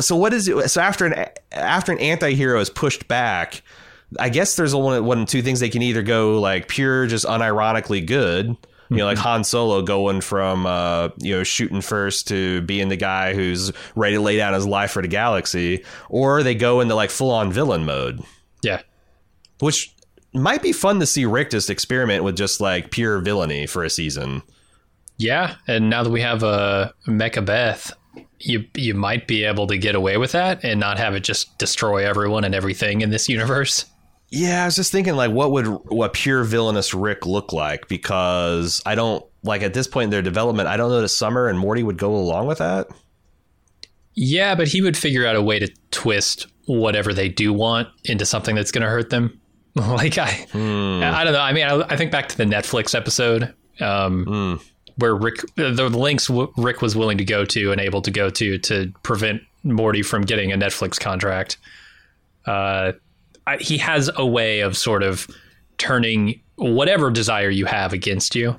so 0.00 0.16
what 0.16 0.32
is 0.32 0.48
it 0.48 0.68
so 0.70 0.80
after 0.80 1.06
an 1.06 1.28
after 1.52 1.92
an 1.92 1.98
anti-hero 1.98 2.58
is 2.60 2.70
pushed 2.70 3.06
back 3.08 3.62
I 4.18 4.28
guess 4.30 4.56
there's 4.56 4.74
one 4.74 5.04
one 5.04 5.26
two 5.26 5.42
things 5.42 5.60
they 5.60 5.68
can 5.70 5.82
either 5.82 6.02
go 6.02 6.40
like 6.40 6.66
pure 6.68 7.06
just 7.06 7.24
unironically 7.24 8.04
good 8.04 8.56
you 8.90 8.96
know 8.98 9.06
like 9.06 9.18
Han 9.18 9.44
Solo 9.44 9.80
going 9.80 10.20
from 10.20 10.66
uh 10.66 11.10
you 11.18 11.36
know 11.36 11.44
shooting 11.44 11.80
first 11.82 12.26
to 12.28 12.62
being 12.62 12.88
the 12.88 12.96
guy 12.96 13.32
who's 13.32 13.72
ready 13.94 14.16
to 14.16 14.20
lay 14.20 14.36
down 14.36 14.54
his 14.54 14.66
life 14.66 14.90
for 14.90 15.02
the 15.02 15.08
galaxy 15.08 15.84
or 16.08 16.42
they 16.42 16.54
go 16.54 16.80
into 16.80 16.94
like 16.94 17.10
full 17.10 17.30
on 17.30 17.52
villain 17.52 17.84
mode 17.84 18.20
Yeah. 18.62 18.82
which 19.60 19.94
might 20.32 20.62
be 20.62 20.72
fun 20.72 21.00
to 21.00 21.06
see 21.06 21.24
Rick 21.26 21.50
just 21.50 21.70
experiment 21.70 22.24
with 22.24 22.36
just 22.36 22.60
like 22.60 22.90
pure 22.90 23.20
villainy 23.20 23.66
for 23.66 23.84
a 23.84 23.90
season. 23.90 24.42
Yeah, 25.18 25.56
and 25.66 25.90
now 25.90 26.02
that 26.02 26.10
we 26.10 26.20
have 26.20 26.42
a 26.42 26.92
Mecha 27.06 27.44
Beth, 27.44 27.92
you 28.40 28.64
you 28.74 28.94
might 28.94 29.26
be 29.26 29.44
able 29.44 29.66
to 29.68 29.78
get 29.78 29.94
away 29.94 30.16
with 30.16 30.32
that 30.32 30.64
and 30.64 30.80
not 30.80 30.98
have 30.98 31.14
it 31.14 31.20
just 31.20 31.56
destroy 31.58 32.06
everyone 32.06 32.44
and 32.44 32.54
everything 32.54 33.02
in 33.02 33.10
this 33.10 33.28
universe. 33.28 33.84
Yeah, 34.30 34.62
I 34.62 34.64
was 34.64 34.76
just 34.76 34.90
thinking 34.90 35.14
like 35.14 35.30
what 35.30 35.52
would 35.52 35.66
what 35.66 36.14
pure 36.14 36.42
villainous 36.42 36.94
Rick 36.94 37.26
look 37.26 37.52
like 37.52 37.86
because 37.88 38.80
I 38.86 38.94
don't 38.94 39.24
like 39.44 39.62
at 39.62 39.74
this 39.74 39.86
point 39.86 40.04
in 40.04 40.10
their 40.10 40.22
development, 40.22 40.68
I 40.68 40.76
don't 40.76 40.90
know 40.90 41.00
that 41.02 41.08
Summer 41.08 41.48
and 41.48 41.58
Morty 41.58 41.82
would 41.82 41.98
go 41.98 42.14
along 42.14 42.46
with 42.46 42.58
that. 42.58 42.88
Yeah, 44.14 44.54
but 44.54 44.68
he 44.68 44.80
would 44.80 44.96
figure 44.96 45.26
out 45.26 45.36
a 45.36 45.42
way 45.42 45.58
to 45.58 45.68
twist 45.90 46.46
whatever 46.66 47.12
they 47.12 47.28
do 47.28 47.52
want 47.52 47.88
into 48.04 48.24
something 48.24 48.54
that's 48.54 48.70
going 48.70 48.82
to 48.82 48.88
hurt 48.88 49.10
them. 49.10 49.40
like 49.74 50.18
I, 50.18 50.46
I 50.54 51.24
don't 51.24 51.32
know. 51.32 51.40
I 51.40 51.52
mean, 51.52 51.64
I, 51.64 51.80
I 51.88 51.96
think 51.96 52.10
back 52.10 52.28
to 52.28 52.36
the 52.36 52.44
Netflix 52.44 52.94
episode 52.94 53.54
um, 53.80 54.60
where 54.96 55.14
Rick, 55.14 55.36
the, 55.56 55.70
the 55.72 55.88
links 55.88 56.26
w- 56.26 56.52
Rick 56.56 56.82
was 56.82 56.94
willing 56.94 57.18
to 57.18 57.24
go 57.24 57.44
to 57.46 57.72
and 57.72 57.80
able 57.80 58.02
to 58.02 58.10
go 58.10 58.28
to 58.30 58.58
to 58.58 58.92
prevent 59.02 59.42
Morty 59.64 60.02
from 60.02 60.22
getting 60.22 60.52
a 60.52 60.56
Netflix 60.56 61.00
contract. 61.00 61.56
Uh, 62.46 62.92
I, 63.46 63.56
he 63.58 63.78
has 63.78 64.10
a 64.16 64.26
way 64.26 64.60
of 64.60 64.76
sort 64.76 65.02
of 65.02 65.26
turning 65.78 66.40
whatever 66.56 67.10
desire 67.10 67.50
you 67.50 67.64
have 67.66 67.92
against 67.92 68.34
you. 68.34 68.56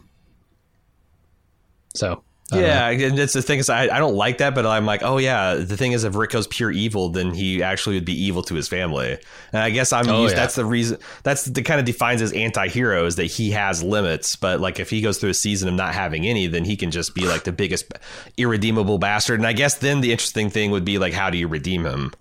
So 1.96 2.08
I 2.08 2.12
don't 2.12 2.22
know. 2.22 2.24
Yeah, 2.62 2.90
and 2.90 3.18
it's 3.20 3.34
the 3.34 3.42
thing 3.42 3.60
is 3.60 3.70
I, 3.70 3.84
I 3.84 4.00
don't 4.00 4.16
like 4.16 4.38
that, 4.40 4.56
but 4.56 4.66
I'm 4.66 4.86
like, 4.86 5.04
oh 5.04 5.18
yeah. 5.18 5.56
The 5.56 5.78
thing 5.78 5.92
is, 5.92 6.04
if 6.04 6.16
Rick 6.16 6.32
goes 6.32 6.48
pure 6.48 6.72
evil, 6.72 7.10
then 7.10 7.34
he 7.34 7.62
actually 7.64 7.96
would 7.96 8.06
be 8.06 8.24
evil 8.26 8.44
to 8.44 8.56
his 8.56 8.68
family. 8.68 9.18
And 9.52 9.62
I 9.62 9.70
guess 9.70 9.94
I'm 9.94 10.08
Oh, 10.08 10.22
used. 10.24 10.36
yeah. 10.36 10.42
That's 10.42 10.56
the 10.56 10.66
reason. 10.66 10.98
That's 11.24 11.46
the 11.46 11.62
kind 11.64 11.80
of 11.80 11.86
defines 11.86 12.22
his 12.22 12.34
anti-hero 12.34 13.06
is 13.06 13.16
that 13.18 13.26
he 13.26 13.52
has 13.52 13.84
limits. 13.84 14.36
But 14.36 14.60
like, 14.60 14.80
if 14.80 14.90
he 14.90 15.02
goes 15.02 15.18
through 15.18 15.32
a 15.32 15.34
season 15.34 15.70
of 15.70 15.76
not 15.76 15.94
having 15.94 16.26
any, 16.26 16.48
then 16.48 16.66
he 16.66 16.76
can 16.76 16.92
just 16.92 17.16
be 17.16 17.26
like 17.28 17.44
the 17.44 17.52
biggest 17.52 17.92
irredeemable 18.38 18.98
bastard. 18.98 19.40
And 19.40 19.48
I 19.48 19.54
guess 19.54 19.76
then 19.76 20.02
the 20.02 20.12
interesting 20.12 20.50
thing 20.50 20.72
would 20.72 20.86
be 20.86 20.98
like, 20.98 21.14
how 21.14 21.30
do 21.30 21.38
you 21.38 21.48
redeem 21.48 21.86
him? 21.86 22.12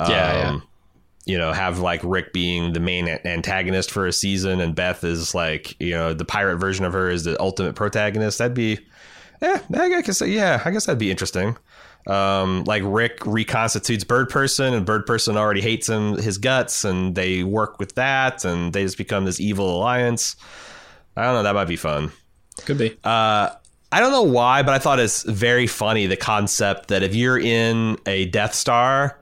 Yeah, 0.00 0.08
yeah. 0.08 0.48
Um, 0.50 0.62
You 1.26 1.36
know, 1.36 1.52
have 1.52 1.78
like 1.80 2.00
Rick 2.04 2.32
being 2.32 2.72
the 2.72 2.80
main 2.80 3.06
antagonist 3.06 3.90
for 3.90 4.06
a 4.06 4.12
season, 4.14 4.62
and 4.62 4.74
Beth 4.74 5.04
is 5.04 5.34
like, 5.34 5.76
you 5.78 5.90
know, 5.90 6.14
the 6.14 6.24
pirate 6.24 6.56
version 6.56 6.86
of 6.86 6.94
her 6.94 7.10
is 7.10 7.24
the 7.24 7.38
ultimate 7.38 7.74
protagonist. 7.74 8.38
That'd 8.38 8.54
be, 8.54 8.78
yeah, 9.42 9.60
I 9.74 10.02
guess, 10.02 10.20
yeah, 10.20 10.62
I 10.64 10.70
guess 10.70 10.86
that'd 10.86 10.98
be 10.98 11.10
interesting. 11.10 11.56
Um, 12.06 12.64
like 12.64 12.82
Rick 12.86 13.20
reconstitutes 13.26 14.04
Bird 14.04 14.30
Person, 14.30 14.72
and 14.74 14.86
Bird 14.86 15.04
Person 15.06 15.36
already 15.36 15.60
hates 15.60 15.88
him, 15.88 16.16
his 16.16 16.38
guts, 16.38 16.84
and 16.84 17.14
they 17.14 17.42
work 17.44 17.78
with 17.78 17.94
that, 17.96 18.44
and 18.44 18.72
they 18.72 18.82
just 18.84 18.96
become 18.96 19.24
this 19.24 19.40
evil 19.40 19.68
alliance. 19.76 20.36
I 21.16 21.24
don't 21.24 21.34
know, 21.34 21.42
that 21.42 21.54
might 21.54 21.68
be 21.68 21.76
fun. 21.76 22.10
could 22.64 22.78
be. 22.78 22.96
Uh, 23.04 23.50
I 23.90 24.00
don't 24.00 24.12
know 24.12 24.22
why, 24.22 24.62
but 24.62 24.72
I 24.74 24.78
thought 24.78 25.00
it's 25.00 25.22
very 25.22 25.66
funny 25.66 26.06
the 26.06 26.16
concept 26.16 26.88
that 26.88 27.02
if 27.02 27.14
you're 27.14 27.38
in 27.38 27.98
a 28.06 28.26
Death 28.26 28.54
Star, 28.54 29.18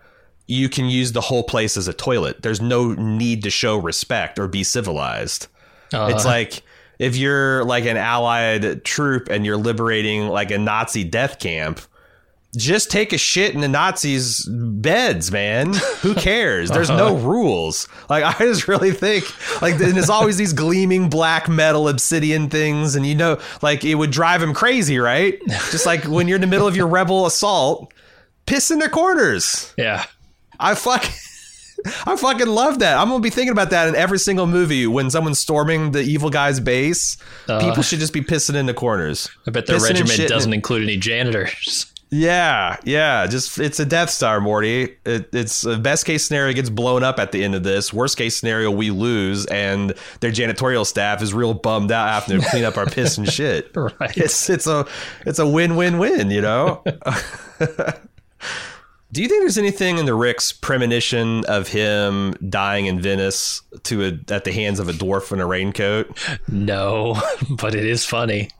you 0.46 0.68
can 0.68 0.86
use 0.86 1.12
the 1.12 1.20
whole 1.20 1.42
place 1.42 1.76
as 1.76 1.88
a 1.88 1.92
toilet. 1.92 2.42
There's 2.42 2.60
no 2.60 2.92
need 2.92 3.42
to 3.44 3.50
show 3.50 3.76
respect 3.78 4.38
or 4.38 4.46
be 4.48 4.62
civilized. 4.64 5.46
Uh, 5.92 6.10
It's 6.12 6.24
like 6.24 6.62
if 6.98 7.16
you're 7.16 7.64
like 7.64 7.84
an 7.84 7.96
allied 7.96 8.84
troop 8.84 9.28
and 9.30 9.44
you're 9.44 9.56
liberating 9.56 10.28
like 10.28 10.50
a 10.50 10.58
Nazi 10.58 11.04
death 11.04 11.38
camp, 11.38 11.80
just 12.56 12.90
take 12.90 13.12
a 13.12 13.18
shit 13.18 13.54
in 13.54 13.60
the 13.60 13.68
Nazis' 13.68 14.48
beds, 14.48 15.30
man. 15.30 15.74
Who 16.00 16.14
cares? 16.16 16.70
There's 16.70 16.88
uh-huh. 16.88 16.98
no 16.98 17.16
rules. 17.16 17.88
Like 18.08 18.24
I 18.24 18.44
just 18.44 18.66
really 18.66 18.92
think 18.92 19.24
like 19.60 19.76
there's 19.76 20.10
always 20.10 20.36
these 20.36 20.52
gleaming 20.52 21.10
black 21.10 21.48
metal 21.48 21.88
obsidian 21.88 22.48
things, 22.48 22.96
and 22.96 23.06
you 23.06 23.14
know, 23.14 23.38
like 23.62 23.84
it 23.84 23.96
would 23.96 24.10
drive 24.10 24.42
him 24.42 24.54
crazy, 24.54 24.98
right? 24.98 25.38
Just 25.70 25.86
like 25.86 26.04
when 26.04 26.28
you're 26.28 26.36
in 26.36 26.40
the 26.40 26.46
middle 26.46 26.66
of 26.66 26.76
your 26.76 26.86
rebel 26.86 27.26
assault, 27.26 27.92
piss 28.46 28.70
in 28.70 28.78
their 28.78 28.88
corners. 28.88 29.72
yeah. 29.76 30.04
I 30.58 30.74
fuck. 30.74 31.04
I 32.06 32.16
fucking 32.16 32.46
love 32.46 32.78
that. 32.80 32.96
I'm 32.98 33.08
gonna 33.08 33.20
be 33.20 33.30
thinking 33.30 33.52
about 33.52 33.70
that 33.70 33.88
in 33.88 33.94
every 33.94 34.18
single 34.18 34.46
movie 34.46 34.86
when 34.86 35.10
someone's 35.10 35.38
storming 35.38 35.92
the 35.92 36.00
evil 36.00 36.30
guy's 36.30 36.60
base. 36.60 37.16
Uh. 37.48 37.60
people 37.60 37.82
should 37.82 37.98
just 37.98 38.12
be 38.12 38.22
pissing 38.22 38.54
in 38.54 38.66
the 38.66 38.74
corners. 38.74 39.28
I 39.46 39.50
bet 39.50 39.66
their 39.66 39.80
regiment 39.80 40.28
doesn't 40.28 40.52
include 40.52 40.82
any 40.82 40.96
janitors. 40.96 41.92
Yeah, 42.10 42.76
yeah. 42.84 43.26
Just 43.26 43.58
it's 43.58 43.80
a 43.80 43.84
Death 43.84 44.10
Star, 44.10 44.40
Morty. 44.40 44.96
It, 45.04 45.28
it's 45.32 45.66
uh, 45.66 45.76
best 45.78 46.06
case 46.06 46.24
scenario 46.24 46.54
gets 46.54 46.70
blown 46.70 47.02
up 47.02 47.18
at 47.18 47.32
the 47.32 47.42
end 47.42 47.56
of 47.56 47.64
this. 47.64 47.92
Worst 47.92 48.16
case 48.16 48.36
scenario, 48.36 48.70
we 48.70 48.90
lose, 48.90 49.44
and 49.46 49.92
their 50.20 50.30
janitorial 50.30 50.86
staff 50.86 51.20
is 51.20 51.34
real 51.34 51.52
bummed 51.52 51.90
out 51.90 52.08
after 52.08 52.38
to 52.38 52.48
clean 52.48 52.64
up 52.64 52.76
our 52.76 52.86
piss 52.86 53.18
and 53.18 53.28
shit. 53.32 53.72
Right. 53.74 54.16
It's 54.16 54.48
it's 54.48 54.68
a 54.68 54.86
it's 55.26 55.40
a 55.40 55.46
win 55.46 55.74
win 55.74 55.98
win. 55.98 56.30
You 56.30 56.42
know. 56.42 56.84
Do 59.16 59.22
you 59.22 59.28
think 59.28 59.44
there's 59.44 59.56
anything 59.56 59.96
in 59.96 60.04
the 60.04 60.12
Rick's 60.12 60.52
premonition 60.52 61.42
of 61.46 61.68
him 61.68 62.34
dying 62.50 62.84
in 62.84 63.00
Venice 63.00 63.62
to 63.84 64.04
a, 64.04 64.08
at 64.30 64.44
the 64.44 64.52
hands 64.52 64.78
of 64.78 64.90
a 64.90 64.92
dwarf 64.92 65.32
in 65.32 65.40
a 65.40 65.46
raincoat? 65.46 66.18
No, 66.48 67.18
but 67.50 67.74
it 67.74 67.86
is 67.86 68.04
funny. 68.04 68.50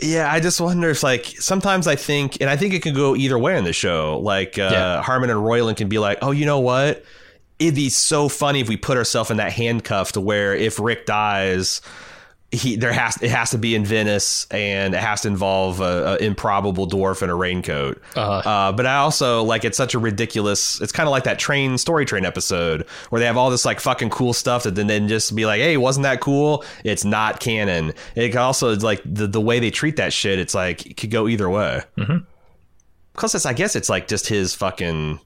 Yeah, 0.00 0.32
I 0.32 0.38
just 0.38 0.60
wonder 0.60 0.90
if 0.90 1.02
like 1.02 1.24
sometimes 1.24 1.88
I 1.88 1.96
think, 1.96 2.40
and 2.40 2.48
I 2.48 2.56
think 2.56 2.72
it 2.72 2.82
can 2.82 2.94
go 2.94 3.16
either 3.16 3.36
way 3.36 3.58
in 3.58 3.64
the 3.64 3.72
show. 3.72 4.20
Like 4.20 4.60
uh, 4.60 4.68
Yeah. 4.70 5.02
Harmon 5.02 5.28
and 5.28 5.40
Roiland 5.40 5.76
can 5.76 5.88
be 5.88 5.98
like, 5.98 6.18
oh, 6.22 6.30
you 6.30 6.46
know 6.46 6.60
what? 6.60 7.04
It'd 7.58 7.74
be 7.74 7.88
so 7.88 8.28
funny 8.28 8.60
if 8.60 8.68
we 8.68 8.76
put 8.76 8.96
ourselves 8.96 9.32
in 9.32 9.38
that 9.38 9.54
handcuff 9.54 10.12
to 10.12 10.20
where 10.20 10.54
if 10.54 10.78
Rick 10.78 11.06
dies, 11.06 11.80
he 12.56 12.76
there 12.76 12.92
has 12.92 13.20
it 13.22 13.30
has 13.30 13.50
to 13.50 13.58
be 13.58 13.74
in 13.74 13.84
Venice 13.84 14.46
and 14.50 14.94
it 14.94 15.00
has 15.00 15.22
to 15.22 15.28
involve 15.28 15.80
a, 15.80 16.16
a 16.20 16.24
improbable 16.24 16.88
dwarf 16.88 17.22
in 17.22 17.30
a 17.30 17.34
raincoat. 17.34 18.00
Uh-huh. 18.14 18.48
Uh, 18.48 18.72
but 18.72 18.86
I 18.86 18.96
also 18.96 19.42
like 19.42 19.64
it's 19.64 19.76
such 19.76 19.94
a 19.94 19.98
ridiculous. 19.98 20.80
It's 20.80 20.92
kind 20.92 21.06
of 21.06 21.10
like 21.10 21.24
that 21.24 21.38
train 21.38 21.78
story 21.78 22.04
train 22.04 22.24
episode 22.24 22.86
where 23.10 23.20
they 23.20 23.26
have 23.26 23.36
all 23.36 23.50
this 23.50 23.64
like 23.64 23.80
fucking 23.80 24.10
cool 24.10 24.32
stuff 24.32 24.64
that 24.64 24.74
then 24.74 24.86
then 24.86 25.08
just 25.08 25.36
be 25.36 25.46
like, 25.46 25.60
hey, 25.60 25.76
wasn't 25.76 26.04
that 26.04 26.20
cool? 26.20 26.64
It's 26.84 27.04
not 27.04 27.40
canon. 27.40 27.92
It 28.14 28.34
also 28.36 28.74
like 28.76 29.02
the 29.04 29.26
the 29.26 29.40
way 29.40 29.60
they 29.60 29.70
treat 29.70 29.96
that 29.96 30.12
shit. 30.12 30.38
It's 30.38 30.54
like 30.54 30.86
it 30.86 30.96
could 30.96 31.10
go 31.10 31.28
either 31.28 31.48
way. 31.48 31.82
Mm-hmm. 31.96 32.18
Because 33.12 33.34
it's 33.34 33.46
I 33.46 33.52
guess 33.52 33.76
it's 33.76 33.88
like 33.88 34.08
just 34.08 34.28
his 34.28 34.54
fucking. 34.54 35.20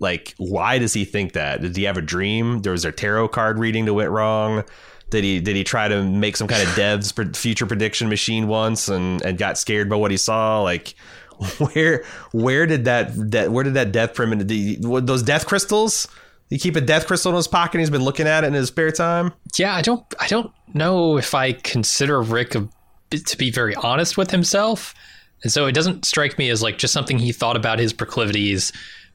Like, 0.00 0.34
why 0.38 0.78
does 0.78 0.92
he 0.92 1.04
think 1.04 1.32
that? 1.32 1.60
Did 1.60 1.76
he 1.76 1.82
have 1.82 1.96
a 1.96 2.00
dream? 2.00 2.60
There 2.62 2.70
was 2.70 2.84
a 2.84 2.92
tarot 2.92 3.28
card 3.30 3.58
reading 3.58 3.84
that 3.86 3.94
went 3.94 4.10
wrong. 4.10 4.62
Did 5.10 5.24
he 5.24 5.40
did 5.40 5.56
he 5.56 5.64
try 5.64 5.88
to 5.88 6.02
make 6.02 6.36
some 6.36 6.48
kind 6.48 6.62
of 6.62 6.68
Devs 6.74 7.36
future 7.36 7.66
prediction 7.66 8.08
machine 8.08 8.46
once 8.46 8.88
and, 8.88 9.22
and 9.24 9.38
got 9.38 9.56
scared 9.58 9.88
by 9.88 9.96
what 9.96 10.10
he 10.10 10.16
saw? 10.16 10.62
Like, 10.62 10.94
where 11.72 12.04
where 12.32 12.66
did 12.66 12.84
that 12.84 13.12
that 13.30 13.50
where 13.50 13.64
did 13.64 13.74
that 13.74 13.92
death 13.92 14.14
primitive 14.14 14.82
those 15.06 15.22
death 15.22 15.46
crystals? 15.46 16.08
He 16.50 16.58
keep 16.58 16.76
a 16.76 16.80
death 16.80 17.06
crystal 17.06 17.30
in 17.30 17.36
his 17.36 17.48
pocket. 17.48 17.78
He's 17.78 17.90
been 17.90 18.02
looking 18.04 18.26
at 18.26 18.42
it 18.44 18.48
in 18.48 18.54
his 18.54 18.68
spare 18.68 18.90
time. 18.90 19.32
Yeah, 19.58 19.74
I 19.74 19.82
don't 19.82 20.02
I 20.18 20.26
don't 20.28 20.50
know 20.74 21.16
if 21.18 21.34
I 21.34 21.52
consider 21.52 22.20
Rick 22.22 22.54
a, 22.54 22.68
to 23.10 23.36
be 23.36 23.50
very 23.50 23.74
honest 23.76 24.16
with 24.16 24.30
himself. 24.30 24.94
And 25.42 25.52
so 25.52 25.66
it 25.66 25.72
doesn't 25.72 26.04
strike 26.04 26.36
me 26.38 26.50
as 26.50 26.62
like 26.62 26.78
just 26.78 26.92
something 26.92 27.18
he 27.18 27.32
thought 27.32 27.56
about 27.56 27.78
his 27.78 27.92
proclivities 27.92 28.72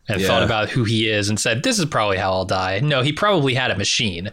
and 0.08 0.22
Yeah. 0.22 0.28
thought 0.28 0.44
about 0.44 0.70
who 0.70 0.84
he 0.86 1.10
is 1.10 1.28
and 1.28 1.40
said, 1.40 1.64
This 1.64 1.80
is 1.80 1.86
probably 1.86 2.18
how 2.18 2.32
I'll 2.32 2.46
die. 2.46 2.80
No, 2.80 3.02
he 3.02 3.12
probably 3.12 3.54
had 3.56 3.72
a 3.72 3.78
machine 3.78 4.32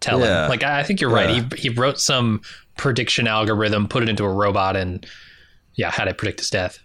tell 0.00 0.20
Yeah. 0.20 0.44
him. 0.44 0.50
Like 0.50 0.62
I 0.62 0.80
I 0.80 0.82
think 0.82 1.00
you're 1.00 1.10
right. 1.10 1.30
He 1.30 1.56
he 1.56 1.68
wrote 1.68 2.00
some 2.00 2.42
prediction 2.76 3.26
algorithm, 3.26 3.88
put 3.88 4.02
it 4.02 4.08
into 4.08 4.24
a 4.24 4.32
robot 4.32 4.76
and 4.76 5.06
yeah, 5.74 5.90
had 5.90 6.08
it 6.08 6.18
predict 6.18 6.40
his 6.40 6.50
death. 6.50 6.78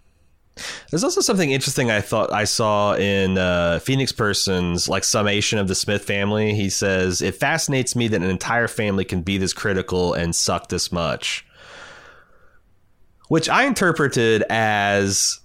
There's 0.90 1.04
also 1.04 1.20
something 1.20 1.52
interesting 1.52 1.92
I 1.92 2.00
thought 2.00 2.32
I 2.32 2.46
saw 2.46 2.96
in 2.96 3.38
uh, 3.38 3.80
Phoenix 3.80 4.14
Person's 4.14 4.88
like 4.88 5.04
summation 5.04 5.60
of 5.60 5.68
the 5.68 5.76
Smith 5.76 6.06
family. 6.06 6.54
He 6.54 6.70
says 6.70 7.22
it 7.22 7.36
fascinates 7.36 7.94
me 7.94 8.08
that 8.08 8.22
an 8.22 8.30
entire 8.30 8.70
family 8.70 9.04
can 9.04 9.22
be 9.22 9.38
this 9.38 9.52
critical 9.52 10.14
and 10.14 10.34
suck 10.34 10.70
this 10.70 10.94
much, 10.94 11.46
which 13.28 13.50
I 13.50 13.66
interpreted 13.66 14.44
as 14.50 15.40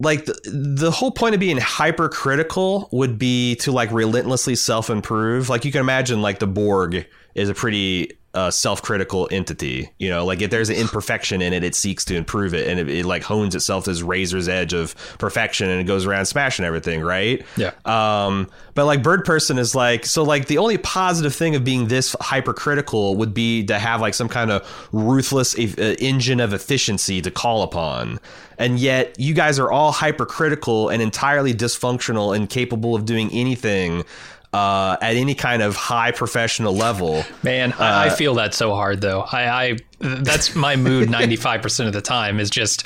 like 0.00 0.24
the, 0.24 0.40
the 0.44 0.90
whole 0.90 1.10
point 1.10 1.34
of 1.34 1.40
being 1.40 1.58
hypercritical 1.58 2.88
would 2.90 3.18
be 3.18 3.54
to 3.56 3.70
like 3.70 3.92
relentlessly 3.92 4.56
self-improve. 4.56 5.48
Like 5.48 5.64
you 5.64 5.70
can 5.70 5.80
imagine 5.80 6.22
like 6.22 6.38
the 6.38 6.46
borg 6.46 7.06
is 7.40 7.48
a 7.48 7.54
pretty 7.54 8.12
uh, 8.32 8.48
self-critical 8.48 9.26
entity 9.32 9.90
you 9.98 10.08
know 10.08 10.24
like 10.24 10.40
if 10.40 10.50
there's 10.52 10.68
an 10.70 10.76
imperfection 10.76 11.42
in 11.42 11.52
it 11.52 11.64
it 11.64 11.74
seeks 11.74 12.04
to 12.04 12.14
improve 12.14 12.54
it 12.54 12.68
and 12.68 12.78
it, 12.78 12.88
it 12.88 13.04
like 13.04 13.24
hones 13.24 13.56
itself 13.56 13.82
to 13.82 13.90
this 13.90 14.02
razor's 14.02 14.48
edge 14.48 14.72
of 14.72 14.94
perfection 15.18 15.68
and 15.68 15.80
it 15.80 15.84
goes 15.84 16.06
around 16.06 16.26
smashing 16.26 16.64
everything 16.64 17.00
right 17.00 17.44
Yeah. 17.56 17.72
um, 17.84 18.48
but 18.74 18.84
like 18.86 19.02
bird 19.02 19.24
person 19.24 19.58
is 19.58 19.74
like 19.74 20.06
so 20.06 20.22
like 20.22 20.46
the 20.46 20.58
only 20.58 20.78
positive 20.78 21.34
thing 21.34 21.56
of 21.56 21.64
being 21.64 21.88
this 21.88 22.14
hypercritical 22.20 23.16
would 23.16 23.34
be 23.34 23.64
to 23.64 23.76
have 23.80 24.00
like 24.00 24.14
some 24.14 24.28
kind 24.28 24.52
of 24.52 24.88
ruthless 24.92 25.58
e- 25.58 25.74
uh, 25.76 25.96
engine 25.98 26.38
of 26.38 26.52
efficiency 26.52 27.20
to 27.22 27.32
call 27.32 27.64
upon 27.64 28.20
and 28.58 28.78
yet 28.78 29.18
you 29.18 29.34
guys 29.34 29.58
are 29.58 29.72
all 29.72 29.90
hypercritical 29.90 30.88
and 30.88 31.02
entirely 31.02 31.52
dysfunctional 31.52 32.36
and 32.36 32.48
capable 32.48 32.94
of 32.94 33.04
doing 33.06 33.28
anything 33.32 34.04
uh, 34.52 34.96
at 35.00 35.14
any 35.16 35.34
kind 35.34 35.62
of 35.62 35.76
high 35.76 36.10
professional 36.10 36.74
level 36.74 37.24
Man, 37.42 37.72
I, 37.74 38.06
I 38.06 38.10
feel 38.10 38.34
that 38.34 38.52
so 38.54 38.74
hard 38.74 39.00
though. 39.00 39.20
I, 39.20 39.64
I 39.64 39.76
that's 40.00 40.54
my 40.56 40.76
mood 40.76 41.08
ninety 41.18 41.36
five 41.36 41.62
percent 41.62 41.86
of 41.86 41.92
the 41.92 42.00
time 42.02 42.40
is 42.40 42.50
just 42.50 42.84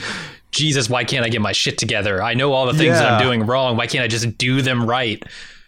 Jesus, 0.51 0.89
why 0.91 1.05
can't 1.05 1.25
I 1.25 1.29
get 1.31 1.41
my 1.41 1.53
shit 1.53 1.79
together? 1.79 2.23
I 2.23 2.35
know 2.35 2.53
all 2.53 2.67
the 2.67 2.75
things 2.75 2.99
that 2.99 3.13
I'm 3.15 3.23
doing 3.23 3.45
wrong. 3.47 3.77
Why 3.77 3.87
can't 3.89 4.05
I 4.05 4.09
just 4.09 4.39
do 4.39 4.63
them 4.63 4.87
right? 4.89 5.23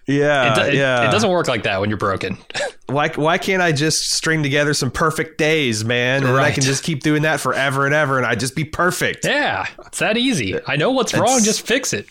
yeah 0.09 0.61
It, 0.66 0.68
it- 0.68 0.74
yeah 0.74 1.09
it 1.09 1.11
doesn't 1.11 1.30
work 1.30 1.48
like 1.48 1.64
that 1.64 1.80
when 1.80 1.90
you're 1.90 1.96
broken. 1.98 2.38
why 2.87 3.09
why 3.16 3.38
can't 3.38 3.61
I 3.62 3.72
just 3.72 4.12
string 4.12 4.42
together 4.44 4.74
some 4.74 4.90
perfect 4.92 5.38
days, 5.38 5.85
man? 5.85 6.24
And 6.24 6.37
I 6.37 6.52
can 6.52 6.62
just 6.62 6.85
keep 6.85 7.02
doing 7.02 7.22
that 7.22 7.40
forever 7.40 7.87
and 7.87 7.94
ever, 7.94 8.16
and 8.18 8.24
I 8.26 8.35
just 8.37 8.54
be 8.54 8.64
perfect. 8.64 9.24
yeah, 9.24 9.66
it's 9.87 9.98
that 9.98 10.16
easy. 10.16 10.61
I 10.68 10.76
know 10.76 10.92
what's 10.92 11.12
wrong. 11.14 11.42
Just 11.42 11.66
fix 11.66 11.92
it. 11.92 12.06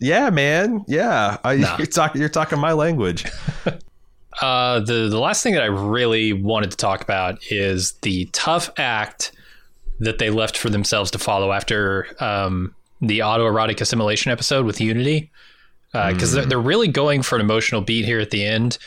Yeah, 0.00 0.30
man. 0.30 0.84
Yeah, 0.88 1.36
I, 1.44 1.52
you're 1.52 1.86
talking. 1.86 2.20
You're 2.20 2.30
talking 2.30 2.58
my 2.58 2.72
language. 2.72 3.24
Uh, 4.40 4.80
the 4.80 5.08
the 5.08 5.18
last 5.18 5.42
thing 5.42 5.54
that 5.54 5.62
I 5.62 5.66
really 5.66 6.32
wanted 6.32 6.70
to 6.70 6.76
talk 6.76 7.02
about 7.02 7.38
is 7.50 7.92
the 8.02 8.26
tough 8.26 8.70
act 8.78 9.32
that 9.98 10.18
they 10.18 10.30
left 10.30 10.56
for 10.56 10.70
themselves 10.70 11.10
to 11.10 11.18
follow 11.18 11.52
after 11.52 12.06
um, 12.20 12.74
the 13.02 13.18
autoerotic 13.18 13.80
assimilation 13.80 14.30
episode 14.30 14.64
with 14.64 14.80
Unity, 14.80 15.30
because 15.92 16.32
they're, 16.32 16.46
they're 16.46 16.60
really 16.60 16.88
going 16.88 17.22
for 17.22 17.34
an 17.34 17.42
emotional 17.42 17.82
beat 17.82 18.06
here 18.06 18.20
at 18.20 18.30
the 18.30 18.46
end, 18.46 18.78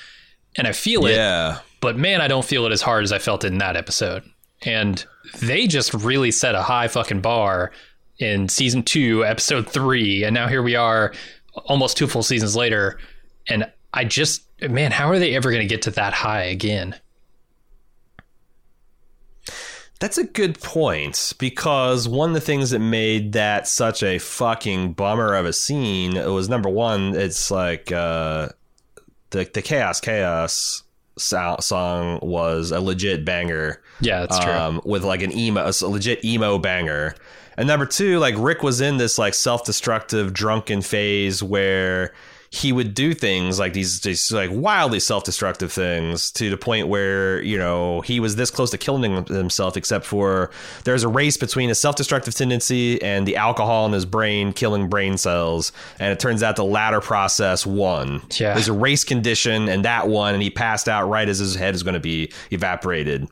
and 0.58 0.66
I 0.66 0.72
feel 0.72 1.06
it. 1.06 1.16
Yeah, 1.16 1.60
but 1.82 1.98
man, 1.98 2.22
I 2.22 2.30
don't 2.30 2.46
feel 2.46 2.66
it 2.66 2.72
as 2.72 2.82
hard 2.82 3.04
as 3.04 3.12
I 3.12 3.20
felt 3.20 3.44
it 3.44 3.52
in 3.52 3.58
that 3.60 3.76
episode. 3.76 4.24
And 4.66 5.06
they 5.42 5.68
just 5.68 5.94
really 5.94 6.32
set 6.32 6.56
a 6.56 6.62
high 6.62 6.88
fucking 6.88 7.20
bar 7.20 7.74
in 8.24 8.50
season 8.50 8.84
two, 8.84 9.26
episode 9.26 9.70
three, 9.70 10.24
and 10.24 10.34
now 10.34 10.48
here 10.48 10.64
we 10.64 10.76
are, 10.76 11.14
almost 11.66 11.98
two 11.98 12.08
full 12.08 12.24
seasons 12.24 12.56
later, 12.56 13.00
and 13.48 13.72
I 13.94 14.06
just 14.06 14.44
man, 14.62 14.92
how 14.92 15.10
are 15.10 15.20
they 15.20 15.36
ever 15.36 15.52
going 15.52 15.62
to 15.62 15.68
get 15.68 15.84
to 15.84 15.92
that 15.92 16.14
high 16.14 16.44
again? 16.44 16.96
That's 20.00 20.18
a 20.18 20.26
good 20.26 20.60
point 20.60 21.34
because 21.38 22.08
one 22.08 22.32
of 22.32 22.34
the 22.34 22.42
things 22.42 22.72
that 22.72 22.80
made 22.80 23.34
that 23.34 23.68
such 23.68 24.04
a 24.04 24.20
fucking 24.20 24.94
bummer 24.94 25.34
of 25.36 25.46
a 25.46 25.54
scene 25.54 26.16
was 26.16 26.50
number 26.50 26.70
one, 26.70 27.16
it's 27.16 27.50
like 27.50 27.92
uh, 27.92 28.50
the 29.30 29.50
the 29.54 29.62
chaos 29.62 30.02
chaos 30.02 30.84
song 31.18 32.20
was 32.22 32.72
a 32.72 32.82
legit 32.82 33.24
banger. 33.24 33.82
Yeah, 34.02 34.22
that's 34.22 34.40
true. 34.40 34.52
Um, 34.52 34.82
with 34.84 35.04
like 35.04 35.22
an 35.22 35.32
emo, 35.32 35.70
a 35.70 35.88
legit 35.88 36.26
emo 36.26 36.58
banger. 36.58 37.16
And 37.58 37.68
number 37.68 37.86
two, 37.86 38.20
like 38.20 38.36
Rick 38.38 38.64
was 38.64 38.82
in 38.82 38.98
this 38.98 39.18
like 39.18 39.34
self 39.34 39.66
destructive 39.66 40.34
drunken 40.34 40.82
phase 40.82 41.44
where 41.44 42.14
he 42.54 42.72
would 42.72 42.94
do 42.94 43.16
things 43.16 43.58
like 43.58 43.74
these, 43.74 44.02
these 44.02 44.32
like 44.32 44.52
wildly 44.54 45.00
self-destructive 45.00 45.72
things 45.72 46.30
to 46.30 46.52
the 46.52 46.58
point 46.58 46.88
where 46.88 47.42
you 47.42 47.58
know 47.58 48.02
he 48.02 48.20
was 48.20 48.36
this 48.36 48.52
close 48.52 48.70
to 48.70 48.78
killing 48.78 49.26
himself 49.26 49.76
except 49.76 50.06
for 50.06 50.52
there's 50.84 51.02
a 51.02 51.08
race 51.08 51.36
between 51.36 51.72
a 51.72 51.76
self-destructive 51.76 52.36
tendency 52.36 53.02
and 53.02 53.28
the 53.28 53.36
alcohol 53.38 53.88
in 53.88 53.92
his 53.92 54.06
brain 54.06 54.54
killing 54.54 54.88
brain 54.88 55.18
cells. 55.18 55.72
And 56.00 56.14
it 56.14 56.20
turns 56.20 56.44
out 56.44 56.56
the 56.56 56.64
latter 56.64 57.02
process 57.02 57.66
won. 57.66 58.22
Yeah. 58.40 58.54
there's 58.54 58.68
a 58.68 58.74
race 58.74 59.04
condition 59.04 59.68
and 59.68 59.84
that 59.84 60.08
one 60.08 60.36
and 60.36 60.44
he 60.44 60.52
passed 60.52 60.88
out 60.88 61.10
right 61.10 61.28
as 61.28 61.40
his 61.40 61.56
head 61.56 61.74
is 61.74 61.82
going 61.82 61.96
to 61.96 62.00
be 62.00 62.32
evaporated. 62.52 63.28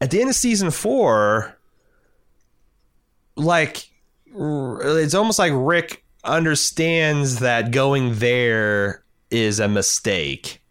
At 0.00 0.10
the 0.10 0.22
end 0.22 0.30
of 0.30 0.36
season 0.36 0.70
four 0.70 1.54
like 3.36 3.88
it's 4.34 5.14
almost 5.14 5.38
like 5.38 5.52
rick 5.54 6.04
understands 6.24 7.38
that 7.38 7.70
going 7.70 8.18
there 8.18 9.04
is 9.30 9.60
a 9.60 9.68
mistake. 9.68 10.62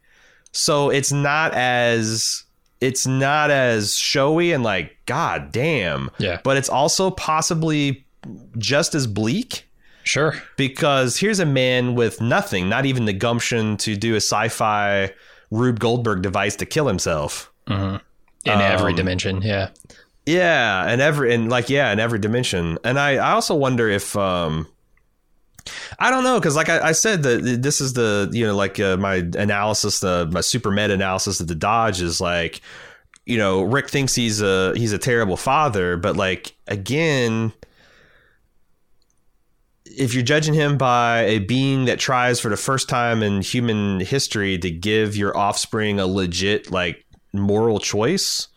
So 0.52 0.90
it's 0.90 1.12
not 1.12 1.54
as 1.54 2.44
it's 2.82 3.08
not 3.08 3.52
as 3.52 3.98
showy 3.98 4.52
and 4.52 4.64
like 4.64 4.98
god 5.06 5.52
damn. 5.52 6.12
Yeah. 6.18 6.40
But 6.44 6.58
it's 6.58 6.70
also 6.70 7.12
possibly 7.12 8.06
just 8.58 8.96
as 8.96 9.08
bleak. 9.08 9.70
Sure. 10.04 10.36
Because 10.56 11.18
here's 11.18 11.40
a 11.40 11.46
man 11.46 11.96
with 11.96 12.22
nothing, 12.22 12.70
not 12.70 12.86
even 12.86 13.06
the 13.06 13.14
gumption 13.14 13.76
to 13.78 13.96
do 13.96 14.14
a 14.14 14.18
sci-fi 14.18 15.12
Rube 15.50 15.80
Goldberg 15.80 16.22
device 16.22 16.56
to 16.58 16.66
kill 16.66 16.88
himself. 16.88 17.52
Mm-hmm. 17.68 17.98
In 18.46 18.54
um, 18.54 18.62
every 18.62 18.94
dimension, 18.94 19.42
yeah. 19.42 19.70
Yeah, 20.26 20.88
and 20.88 21.02
every 21.02 21.34
and 21.34 21.50
like 21.50 21.70
yeah, 21.70 21.92
in 21.92 22.00
every 22.00 22.20
dimension. 22.20 22.78
And 22.84 23.00
I 23.00 23.16
I 23.16 23.32
also 23.32 23.56
wonder 23.56 23.90
if 23.90 24.16
um 24.16 24.68
I 26.00 26.12
don't 26.12 26.24
know 26.24 26.40
because, 26.40 26.56
like 26.56 26.70
I, 26.70 26.90
I, 26.90 26.92
said, 26.92 27.24
that 27.24 27.62
this 27.62 27.82
is 27.82 27.94
the 27.94 28.30
you 28.32 28.46
know 28.46 28.56
like 28.56 28.80
uh, 28.80 28.98
my 28.98 29.16
analysis, 29.16 30.00
the 30.00 30.30
my 30.32 30.42
super 30.42 30.72
meta 30.72 30.94
analysis 30.94 31.40
of 31.40 31.48
the 31.48 31.56
Dodge 31.56 32.02
is 32.02 32.22
like, 32.22 32.62
you 33.26 33.38
know, 33.38 33.64
Rick 33.64 33.90
thinks 33.90 34.14
he's 34.16 34.42
a 34.42 34.74
he's 34.76 34.94
a 34.94 34.98
terrible 34.98 35.38
father, 35.38 35.98
but 35.98 36.16
like 36.16 36.56
again, 36.68 37.52
if 39.86 40.14
you're 40.14 40.24
judging 40.24 40.54
him 40.54 40.78
by 40.78 41.22
a 41.22 41.40
being 41.40 41.86
that 41.86 42.00
tries 42.00 42.40
for 42.40 42.50
the 42.50 42.58
first 42.58 42.90
time 42.90 43.24
in 43.24 43.42
human 43.42 44.00
history 44.02 44.58
to 44.60 44.70
give 44.70 45.16
your 45.16 45.36
offspring 45.36 46.00
a 46.00 46.06
legit 46.06 46.72
like 46.72 47.06
moral 47.34 47.80
choice, 47.80 48.50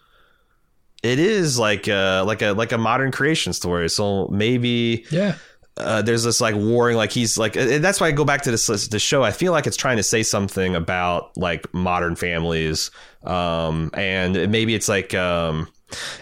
it 1.03 1.19
is 1.19 1.59
like 1.59 1.87
a 1.89 2.23
like 2.27 2.43
a 2.43 2.53
like 2.53 2.73
a 2.73 2.79
modern 2.79 3.13
creation 3.13 3.53
story. 3.53 3.89
So 3.89 4.29
maybe 4.29 5.05
yeah. 5.11 5.37
uh, 5.77 6.03
there's 6.03 6.25
this 6.25 6.41
like 6.41 6.55
warring 6.57 6.97
like 6.97 7.13
he's 7.13 7.39
like 7.39 7.53
that's 7.53 8.01
why 8.01 8.09
I 8.09 8.13
go 8.13 8.25
back 8.25 8.43
to 8.43 8.51
this 8.51 8.67
the 8.89 8.99
show. 8.99 9.23
I 9.23 9.31
feel 9.31 9.53
like 9.53 9.67
it's 9.67 9.77
trying 9.77 9.99
to 9.99 10.03
say 10.03 10.23
something 10.23 10.75
about 10.75 11.37
like 11.37 11.73
modern 11.73 12.17
families. 12.17 12.91
Um, 13.25 13.91
and 13.95 14.51
maybe 14.51 14.75
it's 14.75 14.89
like 14.89 15.15
um, 15.15 15.69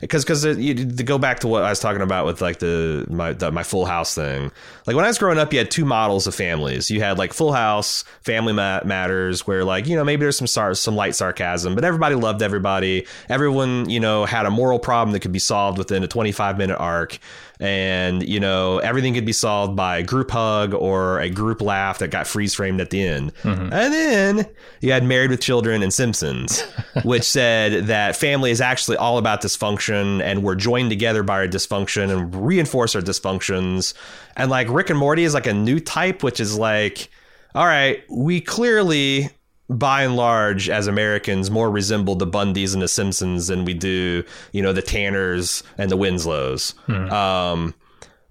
because 0.00 0.24
because 0.24 0.42
to 0.42 1.02
go 1.04 1.18
back 1.18 1.40
to 1.40 1.48
what 1.48 1.62
I 1.64 1.70
was 1.70 1.80
talking 1.80 2.02
about 2.02 2.26
with 2.26 2.40
like 2.40 2.58
the 2.58 3.06
my 3.08 3.32
the, 3.32 3.50
my 3.50 3.62
Full 3.62 3.84
House 3.84 4.14
thing. 4.14 4.52
Like 4.86 4.96
when 4.96 5.04
I 5.04 5.08
was 5.08 5.18
growing 5.18 5.38
up, 5.38 5.52
you 5.52 5.58
had 5.58 5.70
two 5.70 5.84
models 5.84 6.26
of 6.26 6.34
families. 6.34 6.90
You 6.90 7.00
had 7.00 7.18
like 7.18 7.32
Full 7.32 7.52
House, 7.52 8.04
Family 8.22 8.52
Matters, 8.52 9.46
where 9.46 9.64
like 9.64 9.86
you 9.86 9.96
know 9.96 10.04
maybe 10.04 10.20
there's 10.20 10.38
some 10.38 10.46
sar- 10.46 10.74
some 10.74 10.96
light 10.96 11.14
sarcasm, 11.14 11.74
but 11.74 11.84
everybody 11.84 12.14
loved 12.14 12.42
everybody. 12.42 13.06
Everyone 13.28 13.88
you 13.90 14.00
know 14.00 14.24
had 14.24 14.46
a 14.46 14.50
moral 14.50 14.78
problem 14.78 15.12
that 15.12 15.20
could 15.20 15.32
be 15.32 15.38
solved 15.38 15.78
within 15.78 16.02
a 16.02 16.08
25 16.08 16.58
minute 16.58 16.78
arc 16.78 17.18
and 17.60 18.26
you 18.26 18.38
know 18.38 18.78
everything 18.78 19.14
could 19.14 19.24
be 19.24 19.32
solved 19.32 19.76
by 19.76 19.98
a 19.98 20.02
group 20.02 20.30
hug 20.30 20.74
or 20.74 21.20
a 21.20 21.30
group 21.30 21.62
laugh 21.62 21.98
that 21.98 22.10
got 22.10 22.26
freeze 22.26 22.54
framed 22.54 22.80
at 22.80 22.90
the 22.90 23.02
end. 23.02 23.34
Mm-hmm. 23.42 23.72
And 23.72 23.92
then 23.92 24.46
you 24.80 24.92
had 24.92 25.04
Married 25.04 25.30
with 25.30 25.40
Children 25.40 25.82
and 25.82 25.92
Simpsons, 25.92 26.62
which 27.04 27.24
said 27.24 27.86
that 27.86 28.16
family 28.16 28.50
is 28.50 28.60
actually 28.60 28.96
all 28.96 29.18
about 29.18 29.42
dysfunction, 29.42 30.22
and 30.22 30.42
we're 30.42 30.54
joined 30.54 30.90
together 30.90 31.22
by 31.22 31.34
our 31.34 31.48
dysfunction 31.48 32.10
and 32.10 32.46
reinforce 32.46 32.94
our 32.94 33.02
dysfunctions. 33.02 33.94
And 34.36 34.50
like 34.50 34.68
Rick 34.68 34.90
and 34.90 34.98
Morty 34.98 35.24
is 35.24 35.34
like 35.34 35.46
a 35.46 35.54
new 35.54 35.80
type, 35.80 36.22
which 36.22 36.40
is 36.40 36.56
like, 36.58 37.08
all 37.54 37.66
right, 37.66 38.02
we 38.10 38.40
clearly 38.40 39.30
by 39.68 40.02
and 40.02 40.16
large, 40.16 40.68
as 40.70 40.86
Americans, 40.86 41.50
more 41.50 41.70
resemble 41.70 42.14
the 42.14 42.26
Bundys 42.26 42.72
and 42.72 42.82
the 42.82 42.88
Simpsons 42.88 43.48
than 43.48 43.64
we 43.64 43.74
do, 43.74 44.24
you 44.52 44.62
know, 44.62 44.72
the 44.72 44.82
Tanners 44.82 45.62
and 45.76 45.90
the 45.90 45.96
Winslows. 45.96 46.74
Hmm. 46.86 47.10
Um, 47.10 47.74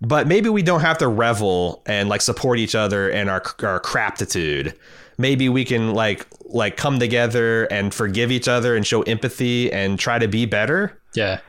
but 0.01 0.27
maybe 0.27 0.49
we 0.49 0.61
don't 0.61 0.81
have 0.81 0.97
to 0.99 1.07
revel 1.07 1.81
and 1.85 2.09
like 2.09 2.21
support 2.21 2.59
each 2.59 2.75
other 2.75 3.09
and 3.09 3.29
our 3.29 3.43
our 3.63 3.79
craptitude. 3.79 4.77
Maybe 5.17 5.49
we 5.49 5.65
can 5.65 5.93
like 5.93 6.27
like 6.41 6.77
come 6.77 6.99
together 6.99 7.65
and 7.65 7.93
forgive 7.93 8.31
each 8.31 8.47
other 8.47 8.75
and 8.75 8.85
show 8.85 9.01
empathy 9.03 9.71
and 9.71 9.97
try 9.97 10.19
to 10.19 10.27
be 10.27 10.45
better. 10.45 10.99
Yeah. 11.15 11.39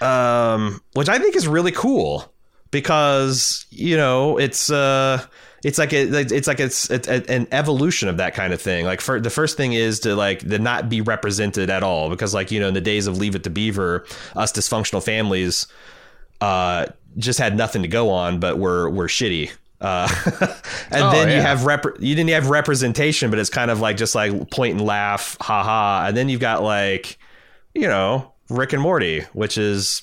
Um, 0.00 0.80
which 0.94 1.08
I 1.08 1.18
think 1.18 1.34
is 1.34 1.48
really 1.48 1.72
cool 1.72 2.32
because 2.70 3.66
you 3.70 3.96
know 3.96 4.38
it's 4.38 4.70
uh 4.70 5.24
it's 5.64 5.78
like 5.78 5.92
a, 5.92 6.20
it's 6.20 6.46
like 6.46 6.60
it's, 6.60 6.88
it's 6.90 7.08
an 7.08 7.48
evolution 7.50 8.08
of 8.08 8.18
that 8.18 8.34
kind 8.34 8.52
of 8.52 8.60
thing. 8.60 8.84
Like 8.84 9.00
for 9.00 9.20
the 9.20 9.30
first 9.30 9.56
thing 9.56 9.72
is 9.72 10.00
to 10.00 10.14
like 10.14 10.40
to 10.48 10.58
not 10.58 10.88
be 10.88 11.00
represented 11.00 11.70
at 11.70 11.82
all 11.82 12.10
because 12.10 12.34
like 12.34 12.50
you 12.50 12.60
know 12.60 12.68
in 12.68 12.74
the 12.74 12.80
days 12.80 13.06
of 13.06 13.18
Leave 13.18 13.34
It 13.34 13.44
to 13.44 13.50
Beaver, 13.50 14.06
us 14.36 14.52
dysfunctional 14.52 15.02
families 15.02 15.66
uh, 16.40 16.86
just 17.16 17.38
had 17.38 17.56
nothing 17.56 17.82
to 17.82 17.88
go 17.88 18.10
on, 18.10 18.38
but 18.40 18.58
were 18.58 18.88
were 18.90 19.08
shitty. 19.08 19.50
Uh, 19.80 20.08
and 20.90 21.02
oh, 21.02 21.10
then 21.10 21.28
yeah. 21.28 21.36
you 21.36 21.40
have 21.40 21.64
rep- 21.64 22.00
you 22.00 22.14
didn't 22.14 22.30
have 22.30 22.50
representation, 22.50 23.30
but 23.30 23.38
it's 23.38 23.50
kind 23.50 23.70
of 23.70 23.80
like 23.80 23.96
just 23.96 24.14
like 24.14 24.50
point 24.50 24.76
and 24.76 24.86
laugh, 24.86 25.36
haha. 25.40 26.06
And 26.06 26.16
then 26.16 26.28
you've 26.28 26.40
got 26.40 26.62
like 26.62 27.18
you 27.74 27.88
know 27.88 28.32
Rick 28.48 28.72
and 28.72 28.82
Morty, 28.82 29.20
which 29.32 29.58
is 29.58 30.02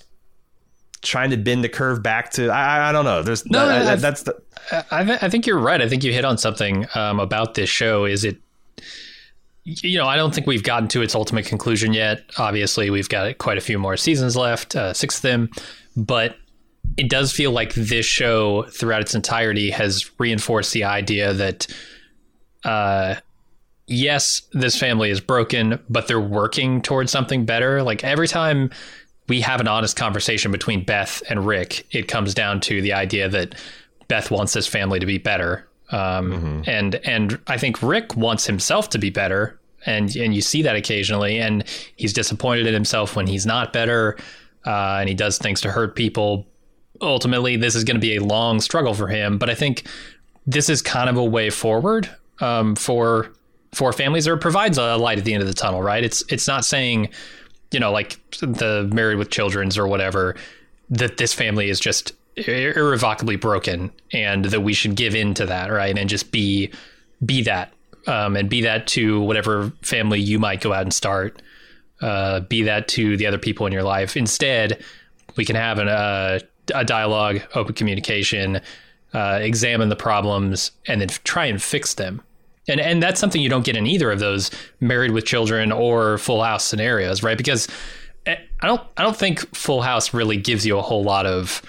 trying 1.01 1.29
to 1.29 1.37
bend 1.37 1.63
the 1.63 1.69
curve 1.69 2.01
back 2.01 2.31
to 2.31 2.49
I, 2.49 2.89
I 2.89 2.91
don't 2.91 3.05
know. 3.05 3.21
There's 3.21 3.45
no, 3.45 3.67
that, 3.67 3.87
I, 3.87 3.95
that's 3.95 4.23
the. 4.23 4.41
I, 4.71 5.19
I 5.21 5.29
think 5.29 5.45
you're 5.45 5.59
right. 5.59 5.81
I 5.81 5.87
think 5.89 6.03
you 6.03 6.13
hit 6.13 6.25
on 6.25 6.37
something 6.37 6.85
um, 6.95 7.19
about 7.19 7.53
this 7.53 7.69
show. 7.69 8.05
Is 8.05 8.23
it? 8.23 8.37
You 9.63 9.97
know, 9.97 10.07
I 10.07 10.15
don't 10.15 10.33
think 10.33 10.45
we've 10.45 10.63
gotten 10.63 10.87
to 10.89 11.01
its 11.01 11.15
ultimate 11.15 11.47
conclusion 11.47 11.91
yet. 11.91 12.23
Obviously, 12.37 12.91
we've 12.91 13.09
got 13.09 13.39
quite 13.39 13.57
a 13.57 13.61
few 13.61 13.79
more 13.79 13.97
seasons 13.97 14.35
left, 14.35 14.75
uh, 14.75 14.93
six 14.93 15.17
of 15.17 15.21
them, 15.23 15.49
but 15.97 16.37
it 16.97 17.09
does 17.09 17.31
feel 17.31 17.51
like 17.51 17.73
this 17.73 18.05
show, 18.05 18.63
throughout 18.69 19.01
its 19.01 19.15
entirety, 19.15 19.71
has 19.71 20.11
reinforced 20.19 20.71
the 20.73 20.83
idea 20.83 21.33
that, 21.33 21.65
uh, 22.63 23.15
yes, 23.87 24.43
this 24.53 24.77
family 24.77 25.09
is 25.09 25.19
broken, 25.19 25.79
but 25.89 26.07
they're 26.07 26.19
working 26.21 26.81
towards 26.81 27.11
something 27.11 27.43
better. 27.43 27.81
Like 27.81 28.03
every 28.03 28.27
time 28.27 28.69
we 29.27 29.41
have 29.41 29.59
an 29.59 29.67
honest 29.67 29.95
conversation 29.95 30.51
between 30.51 30.85
Beth 30.85 31.23
and 31.27 31.45
Rick, 31.45 31.87
it 31.89 32.07
comes 32.07 32.35
down 32.35 32.59
to 32.61 32.83
the 32.83 32.93
idea 32.93 33.27
that 33.29 33.55
Beth 34.07 34.31
wants 34.31 34.53
his 34.53 34.67
family 34.67 34.99
to 34.99 35.05
be 35.05 35.17
better. 35.17 35.67
Um, 35.91 36.31
mm-hmm. 36.31 36.61
and 36.65 36.95
and 37.03 37.39
I 37.47 37.57
think 37.57 37.81
Rick 37.81 38.15
wants 38.15 38.45
himself 38.45 38.89
to 38.89 38.97
be 38.97 39.09
better, 39.09 39.59
and 39.85 40.13
and 40.15 40.33
you 40.33 40.41
see 40.41 40.63
that 40.63 40.75
occasionally, 40.75 41.39
and 41.39 41.63
he's 41.95 42.13
disappointed 42.13 42.65
in 42.65 42.73
himself 42.73 43.15
when 43.15 43.27
he's 43.27 43.45
not 43.45 43.71
better, 43.71 44.17
uh, 44.65 44.97
and 44.99 45.09
he 45.09 45.15
does 45.15 45.37
things 45.37 45.61
to 45.61 45.71
hurt 45.71 45.95
people. 45.95 46.47
Ultimately, 47.01 47.57
this 47.57 47.75
is 47.75 47.83
going 47.83 47.97
to 47.97 48.01
be 48.01 48.15
a 48.15 48.23
long 48.23 48.61
struggle 48.61 48.93
for 48.93 49.07
him, 49.07 49.37
but 49.37 49.49
I 49.49 49.55
think 49.55 49.87
this 50.47 50.69
is 50.69 50.81
kind 50.81 51.09
of 51.09 51.17
a 51.17 51.23
way 51.23 51.51
forward 51.51 52.09
um, 52.39 52.75
for 52.75 53.31
for 53.73 53.93
families, 53.93 54.27
or 54.27 54.33
it 54.33 54.41
provides 54.41 54.79
a 54.79 54.95
light 54.95 55.19
at 55.19 55.25
the 55.25 55.33
end 55.33 55.43
of 55.43 55.47
the 55.47 55.53
tunnel. 55.53 55.83
Right? 55.83 56.03
It's 56.03 56.23
it's 56.29 56.47
not 56.47 56.65
saying 56.65 57.09
you 57.71 57.79
know, 57.79 57.91
like 57.91 58.17
the 58.39 58.89
Married 58.93 59.17
with 59.17 59.29
Children's 59.29 59.77
or 59.77 59.87
whatever, 59.87 60.35
that 60.89 61.17
this 61.17 61.33
family 61.33 61.69
is 61.69 61.79
just 61.79 62.13
irrevocably 62.37 63.35
broken 63.35 63.91
and 64.11 64.45
that 64.45 64.61
we 64.61 64.73
should 64.73 64.95
give 64.95 65.15
in 65.15 65.33
to 65.35 65.45
that, 65.45 65.71
right? 65.71 65.97
And 65.97 66.09
just 66.09 66.31
be 66.31 66.71
be 67.25 67.41
that 67.43 67.71
um, 68.07 68.35
and 68.35 68.49
be 68.49 68.61
that 68.61 68.87
to 68.87 69.21
whatever 69.21 69.71
family 69.81 70.19
you 70.19 70.39
might 70.39 70.61
go 70.61 70.73
out 70.73 70.83
and 70.83 70.93
start. 70.93 71.41
Uh, 72.01 72.41
be 72.41 72.63
that 72.63 72.87
to 72.89 73.15
the 73.15 73.25
other 73.25 73.37
people 73.37 73.65
in 73.65 73.71
your 73.71 73.83
life. 73.83 74.17
Instead, 74.17 74.83
we 75.37 75.45
can 75.45 75.55
have 75.55 75.79
an, 75.79 75.87
uh, 75.87 76.39
a 76.73 76.83
dialogue, 76.83 77.41
open 77.55 77.73
communication, 77.73 78.59
uh, 79.13 79.39
examine 79.41 79.87
the 79.87 79.95
problems, 79.95 80.71
and 80.87 80.99
then 80.99 81.07
try 81.23 81.45
and 81.45 81.61
fix 81.61 81.93
them. 81.93 82.21
And 82.67 82.81
and 82.81 83.01
that's 83.01 83.19
something 83.19 83.41
you 83.41 83.49
don't 83.49 83.65
get 83.65 83.77
in 83.77 83.85
either 83.85 84.11
of 84.11 84.19
those 84.19 84.51
married 84.79 85.11
with 85.11 85.25
children 85.25 85.71
or 85.71 86.17
Full 86.17 86.43
House 86.43 86.65
scenarios, 86.65 87.23
right? 87.23 87.37
Because 87.37 87.67
eh, 88.25 88.35
I 88.61 88.67
don't 88.67 88.81
I 88.97 89.03
don't 89.03 89.15
think 89.15 89.55
Full 89.55 89.81
House 89.83 90.13
really 90.13 90.37
gives 90.37 90.65
you 90.65 90.77
a 90.77 90.81
whole 90.81 91.03
lot 91.03 91.25
of 91.25 91.61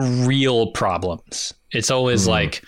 real 0.00 0.68
problems. 0.72 1.54
It's 1.72 1.90
always 1.90 2.22
Mm-hmm. 2.22 2.30
like, 2.30 2.62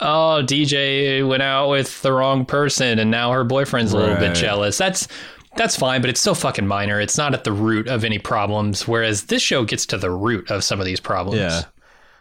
oh, 0.00 0.42
DJ 0.44 1.26
went 1.26 1.42
out 1.42 1.68
with 1.70 2.00
the 2.02 2.12
wrong 2.12 2.44
person 2.44 2.98
and 2.98 3.10
now 3.10 3.32
her 3.32 3.44
boyfriend's 3.44 3.92
a 3.92 3.96
little 3.96 4.16
bit 4.16 4.34
jealous. 4.34 4.78
That's 4.78 5.08
that's 5.56 5.74
fine, 5.76 6.00
but 6.02 6.10
it's 6.10 6.20
so 6.20 6.34
fucking 6.34 6.66
minor. 6.66 7.00
It's 7.00 7.18
not 7.18 7.34
at 7.34 7.42
the 7.44 7.52
root 7.52 7.88
of 7.88 8.04
any 8.04 8.18
problems. 8.18 8.86
Whereas 8.86 9.24
this 9.24 9.42
show 9.42 9.64
gets 9.64 9.86
to 9.86 9.98
the 9.98 10.10
root 10.10 10.50
of 10.50 10.62
some 10.62 10.78
of 10.78 10.86
these 10.86 11.00
problems. 11.00 11.40
Yeah. 11.40 11.62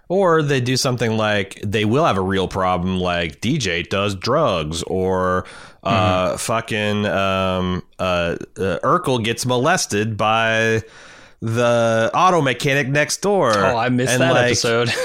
Or 0.09 0.41
they 0.41 0.61
do 0.61 0.77
something 0.77 1.17
like 1.17 1.59
they 1.63 1.83
will 1.83 2.05
have 2.05 2.17
a 2.17 2.21
real 2.21 2.47
problem, 2.47 2.97
like 2.99 3.41
DJ 3.41 3.87
does 3.87 4.15
drugs, 4.15 4.81
or 4.83 5.45
uh, 5.83 6.29
Mm-hmm. 6.29 6.37
fucking 6.37 7.05
um, 7.05 7.83
uh, 7.99 8.37
uh, 8.57 8.79
Urkel 8.83 9.23
gets 9.23 9.45
molested 9.45 10.15
by 10.17 10.81
the 11.41 12.09
auto 12.13 12.41
mechanic 12.41 12.87
next 12.87 13.21
door. 13.21 13.51
Oh, 13.55 13.77
I 13.77 13.89
missed 13.89 14.13
And, 14.13 14.21
that 14.21 14.31
like, 14.33 14.45
episode. 14.45 14.89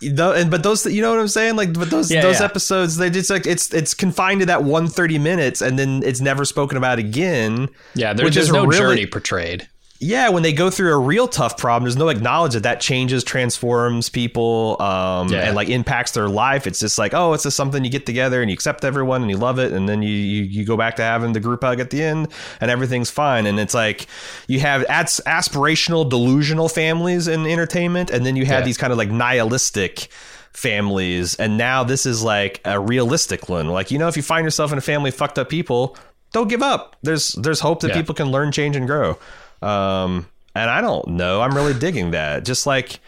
And 0.00 0.48
but 0.48 0.62
those 0.62 0.86
you 0.86 1.02
know 1.02 1.10
what 1.10 1.18
I'm 1.18 1.26
saying 1.26 1.56
like 1.56 1.72
but 1.72 1.90
those 1.90 2.08
Yeah, 2.08 2.22
those 2.22 2.38
yeah. 2.38 2.44
episodes 2.46 2.98
they 2.98 3.10
just 3.10 3.30
like 3.30 3.46
it's 3.48 3.74
it's 3.74 3.94
confined 3.94 4.38
to 4.38 4.46
that 4.46 4.62
130 4.62 5.18
minutes 5.18 5.60
and 5.60 5.76
then 5.76 6.04
it's 6.04 6.20
never 6.20 6.44
spoken 6.44 6.78
about 6.78 7.00
again 7.00 7.68
yeah, 7.96 8.12
there, 8.12 8.24
which 8.24 8.34
there's 8.34 8.46
is 8.46 8.52
no 8.52 8.64
really- 8.64 8.78
journey 8.78 9.06
portrayed. 9.06 9.66
Yeah 10.00 10.28
when 10.28 10.44
they 10.44 10.52
go 10.52 10.70
through 10.70 10.92
a 10.94 10.98
real 10.98 11.26
tough 11.26 11.56
problem 11.56 11.82
there's 11.82 11.96
no 11.96 12.08
acknowledge 12.08 12.52
that 12.52 12.62
that 12.62 12.80
changes 12.80 13.24
transforms 13.24 14.08
people 14.08 14.76
um 14.80 15.28
Yeah. 15.28 15.40
and 15.40 15.56
like 15.56 15.68
impacts 15.68 16.12
their 16.12 16.28
life 16.28 16.68
it's 16.68 16.78
just 16.78 16.98
like 16.98 17.14
oh 17.14 17.32
it's 17.32 17.42
just 17.42 17.56
something 17.56 17.82
you 17.82 17.90
get 17.90 18.06
together 18.06 18.40
and 18.40 18.48
you 18.48 18.54
accept 18.54 18.84
everyone 18.84 19.22
and 19.22 19.30
you 19.30 19.36
love 19.36 19.58
it 19.58 19.72
and 19.72 19.88
then 19.88 20.02
you 20.02 20.10
you, 20.12 20.42
you 20.44 20.64
go 20.64 20.76
back 20.76 20.94
to 20.96 21.02
having 21.02 21.32
the 21.32 21.40
group 21.40 21.62
hug 21.64 21.80
at 21.80 21.90
the 21.90 22.00
end 22.02 22.28
and 22.60 22.70
everything's 22.70 23.10
fine 23.10 23.44
and 23.46 23.58
it's 23.58 23.74
like 23.74 24.06
you 24.46 24.60
have 24.60 24.84
as- 24.84 25.20
aspirational 25.26 26.08
delusional 26.08 26.68
families 26.68 27.26
in 27.26 27.44
entertainment 27.44 28.08
and 28.10 28.24
then 28.24 28.36
you 28.36 28.46
have 28.46 28.60
Yeah. 28.60 28.66
these 28.66 28.78
kind 28.78 28.92
of 28.92 28.98
like 28.98 29.10
nihilistic 29.10 30.08
families 30.52 31.34
and 31.36 31.56
now 31.58 31.82
this 31.84 32.06
is 32.06 32.22
like 32.22 32.60
a 32.64 32.78
realistic 32.78 33.48
one 33.48 33.68
like 33.68 33.90
you 33.90 33.98
know 33.98 34.08
if 34.08 34.16
you 34.16 34.22
find 34.22 34.44
yourself 34.44 34.70
in 34.72 34.78
a 34.78 34.80
family 34.80 35.08
of 35.10 35.14
fucked 35.14 35.38
up 35.38 35.48
people 35.48 35.96
don't 36.32 36.48
give 36.48 36.62
up 36.62 36.96
there's 37.02 37.32
there's 37.32 37.60
hope 37.60 37.80
that 37.80 37.88
Yeah. 37.88 37.94
people 37.94 38.14
can 38.14 38.30
learn 38.30 38.50
change 38.52 38.74
and 38.76 38.86
grow 38.86 39.16
um 39.62 40.26
and 40.54 40.70
i 40.70 40.80
don't 40.80 41.08
know. 41.08 41.40
I'm 41.40 41.54
really 41.54 41.74
digging 41.74 42.12
that. 42.12 42.44
Just 42.44 42.66
like 42.66 43.00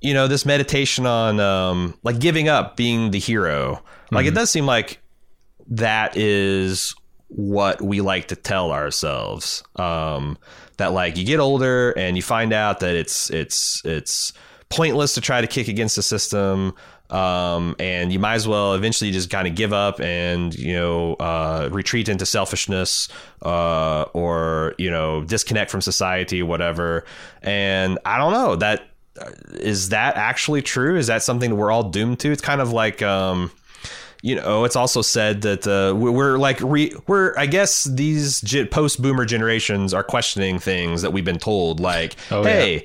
you 0.00 0.14
know 0.14 0.28
this 0.28 0.44
meditation 0.44 1.06
on 1.06 1.40
um 1.40 1.94
like 2.02 2.18
giving 2.18 2.48
up 2.48 2.76
being 2.76 3.10
the 3.10 3.18
hero. 3.18 3.82
Like 4.10 4.26
it 4.26 4.34
does 4.34 4.50
seem 4.50 4.66
like 4.66 5.00
that 5.68 6.16
is 6.16 6.94
what 7.28 7.80
we 7.80 8.02
like 8.02 8.28
to 8.28 8.36
tell 8.36 8.72
ourselves. 8.72 9.62
Um 9.76 10.36
that 10.76 10.92
like 10.92 11.16
you 11.16 11.24
get 11.24 11.40
older 11.40 11.92
and 11.92 12.16
you 12.16 12.22
find 12.22 12.52
out 12.52 12.80
that 12.80 12.94
it's 12.94 13.30
it's 13.30 13.82
it's 13.84 14.32
pointless 14.68 15.14
to 15.14 15.20
try 15.20 15.40
to 15.40 15.46
kick 15.46 15.68
against 15.68 15.96
the 15.96 16.02
system 16.02 16.74
um, 17.12 17.76
and 17.78 18.12
you 18.12 18.18
might 18.18 18.34
as 18.34 18.48
well 18.48 18.74
eventually 18.74 19.10
just 19.10 19.30
kind 19.30 19.46
of 19.46 19.54
give 19.54 19.72
up 19.72 20.00
and 20.00 20.54
you 20.54 20.72
know 20.72 21.14
uh, 21.14 21.68
retreat 21.70 22.08
into 22.08 22.24
selfishness 22.26 23.08
uh, 23.42 24.02
or 24.14 24.74
you 24.78 24.90
know 24.90 25.22
disconnect 25.22 25.70
from 25.70 25.80
society 25.80 26.42
whatever. 26.42 27.04
And 27.42 27.98
i 28.04 28.18
don't 28.18 28.32
know 28.32 28.56
that 28.56 28.88
is 29.52 29.90
that 29.90 30.16
actually 30.16 30.62
true? 30.62 30.96
Is 30.96 31.06
that 31.08 31.22
something 31.22 31.50
that 31.50 31.56
we're 31.56 31.70
all 31.70 31.90
doomed 31.90 32.18
to? 32.20 32.32
It's 32.32 32.40
kind 32.40 32.62
of 32.62 32.72
like 32.72 33.02
um, 33.02 33.50
you 34.22 34.36
know, 34.36 34.64
it's 34.64 34.76
also 34.76 35.02
said 35.02 35.42
that 35.42 35.66
uh, 35.66 35.94
we- 35.94 36.08
we're 36.10 36.38
like 36.38 36.58
re- 36.62 36.94
we're 37.06 37.34
I 37.36 37.44
guess 37.46 37.84
these 37.84 38.42
post 38.70 39.02
boomer 39.02 39.26
generations 39.26 39.92
are 39.92 40.02
questioning 40.02 40.58
things 40.58 41.02
that 41.02 41.12
we've 41.12 41.24
been 41.26 41.38
told, 41.40 41.78
like, 41.80 42.16
Oh, 42.30 42.42
yeah. 42.42 42.80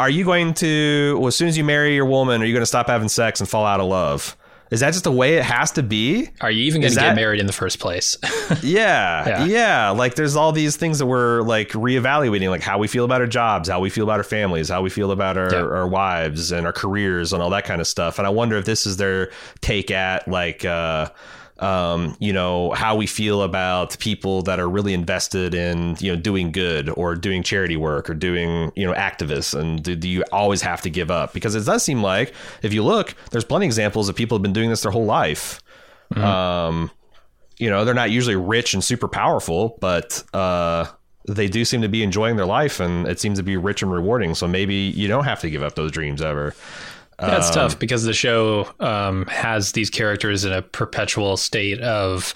Are 0.00 0.10
you 0.10 0.24
going 0.24 0.54
to 0.54 1.16
well, 1.18 1.28
as 1.28 1.36
soon 1.36 1.48
as 1.48 1.56
you 1.56 1.64
marry 1.64 1.94
your 1.94 2.06
woman, 2.06 2.42
are 2.42 2.44
you 2.44 2.52
going 2.52 2.62
to 2.62 2.66
stop 2.66 2.88
having 2.88 3.08
sex 3.08 3.40
and 3.40 3.48
fall 3.48 3.64
out 3.66 3.80
of 3.80 3.86
love? 3.86 4.36
Is 4.70 4.80
that 4.80 4.92
just 4.92 5.02
the 5.02 5.10
way 5.10 5.34
it 5.36 5.42
has 5.42 5.72
to 5.72 5.82
be? 5.82 6.30
Are 6.40 6.50
you 6.50 6.62
even 6.66 6.80
going 6.80 6.92
to 6.94 7.00
get 7.00 7.16
married 7.16 7.40
in 7.40 7.46
the 7.46 7.52
first 7.52 7.80
place? 7.80 8.16
Yeah, 8.62 9.28
Yeah. 9.28 9.44
yeah, 9.44 9.90
Like 9.90 10.14
there's 10.14 10.36
all 10.36 10.52
these 10.52 10.76
things 10.76 11.00
that 11.00 11.06
we're 11.06 11.42
like 11.42 11.70
reevaluating, 11.70 12.48
like 12.50 12.62
how 12.62 12.78
we 12.78 12.86
feel 12.86 13.04
about 13.04 13.20
our 13.20 13.26
jobs, 13.26 13.68
how 13.68 13.80
we 13.80 13.90
feel 13.90 14.04
about 14.04 14.18
our 14.18 14.24
families, 14.24 14.68
how 14.68 14.80
we 14.82 14.88
feel 14.90 15.10
about 15.10 15.36
our, 15.36 15.52
Yeah. 15.52 15.58
our 15.62 15.88
wives 15.88 16.52
and 16.52 16.66
our 16.66 16.72
careers 16.72 17.32
and 17.32 17.42
all 17.42 17.50
that 17.50 17.64
kind 17.64 17.80
of 17.80 17.88
stuff. 17.88 18.18
And 18.18 18.26
I 18.26 18.30
wonder 18.30 18.56
if 18.58 18.64
this 18.64 18.86
is 18.86 18.96
their 18.96 19.30
take 19.60 19.90
at 19.90 20.28
like, 20.28 20.64
uh, 20.64 21.10
um, 21.60 22.16
you 22.18 22.32
know, 22.32 22.72
how 22.72 22.96
we 22.96 23.06
feel 23.06 23.42
about 23.42 23.98
people 23.98 24.42
that 24.42 24.58
are 24.58 24.68
really 24.68 24.94
invested 24.94 25.54
in, 25.54 25.96
you 26.00 26.10
know, 26.10 26.20
doing 26.20 26.52
good 26.52 26.88
or 26.90 27.14
doing 27.14 27.42
charity 27.42 27.76
work 27.76 28.08
or 28.08 28.14
doing, 28.14 28.72
you 28.74 28.86
know, 28.86 28.94
activists. 28.94 29.58
And 29.58 29.82
do, 29.82 29.94
do 29.94 30.08
you 30.08 30.24
always 30.32 30.62
have 30.62 30.80
to 30.82 30.90
give 30.90 31.10
up? 31.10 31.34
Because 31.34 31.54
it 31.54 31.66
does 31.66 31.82
seem 31.82 32.02
like 32.02 32.34
if 32.62 32.72
you 32.72 32.82
look, 32.82 33.14
there's 33.30 33.44
plenty 33.44 33.66
of 33.66 33.68
examples 33.68 34.08
of 34.08 34.16
people 34.16 34.38
have 34.38 34.42
been 34.42 34.54
doing 34.54 34.70
this 34.70 34.82
their 34.82 34.92
whole 34.92 35.04
life. 35.04 35.60
Um, 36.16 36.90
you 37.58 37.68
know, 37.68 37.84
they're 37.84 37.94
not 37.94 38.10
usually 38.10 38.36
rich 38.36 38.72
and 38.72 38.82
super 38.82 39.06
powerful, 39.06 39.76
but 39.80 40.24
uh, 40.32 40.86
they 41.28 41.46
do 41.46 41.64
seem 41.66 41.82
to 41.82 41.88
be 41.88 42.02
enjoying 42.02 42.36
their 42.36 42.46
life 42.46 42.80
and 42.80 43.06
it 43.06 43.20
seems 43.20 43.38
to 43.38 43.42
be 43.42 43.58
rich 43.58 43.82
and 43.82 43.92
rewarding. 43.92 44.34
So 44.34 44.48
maybe 44.48 44.74
you 44.74 45.08
don't 45.08 45.24
have 45.24 45.40
to 45.40 45.50
give 45.50 45.62
up 45.62 45.74
those 45.74 45.92
dreams 45.92 46.22
ever. 46.22 46.54
That's 47.20 47.48
Um, 47.48 47.54
tough 47.54 47.78
because 47.78 48.04
the 48.04 48.12
show 48.14 48.68
um, 48.80 49.26
has 49.26 49.72
these 49.72 49.90
characters 49.90 50.44
in 50.44 50.52
a 50.52 50.62
perpetual 50.62 51.36
state 51.36 51.80
of 51.80 52.34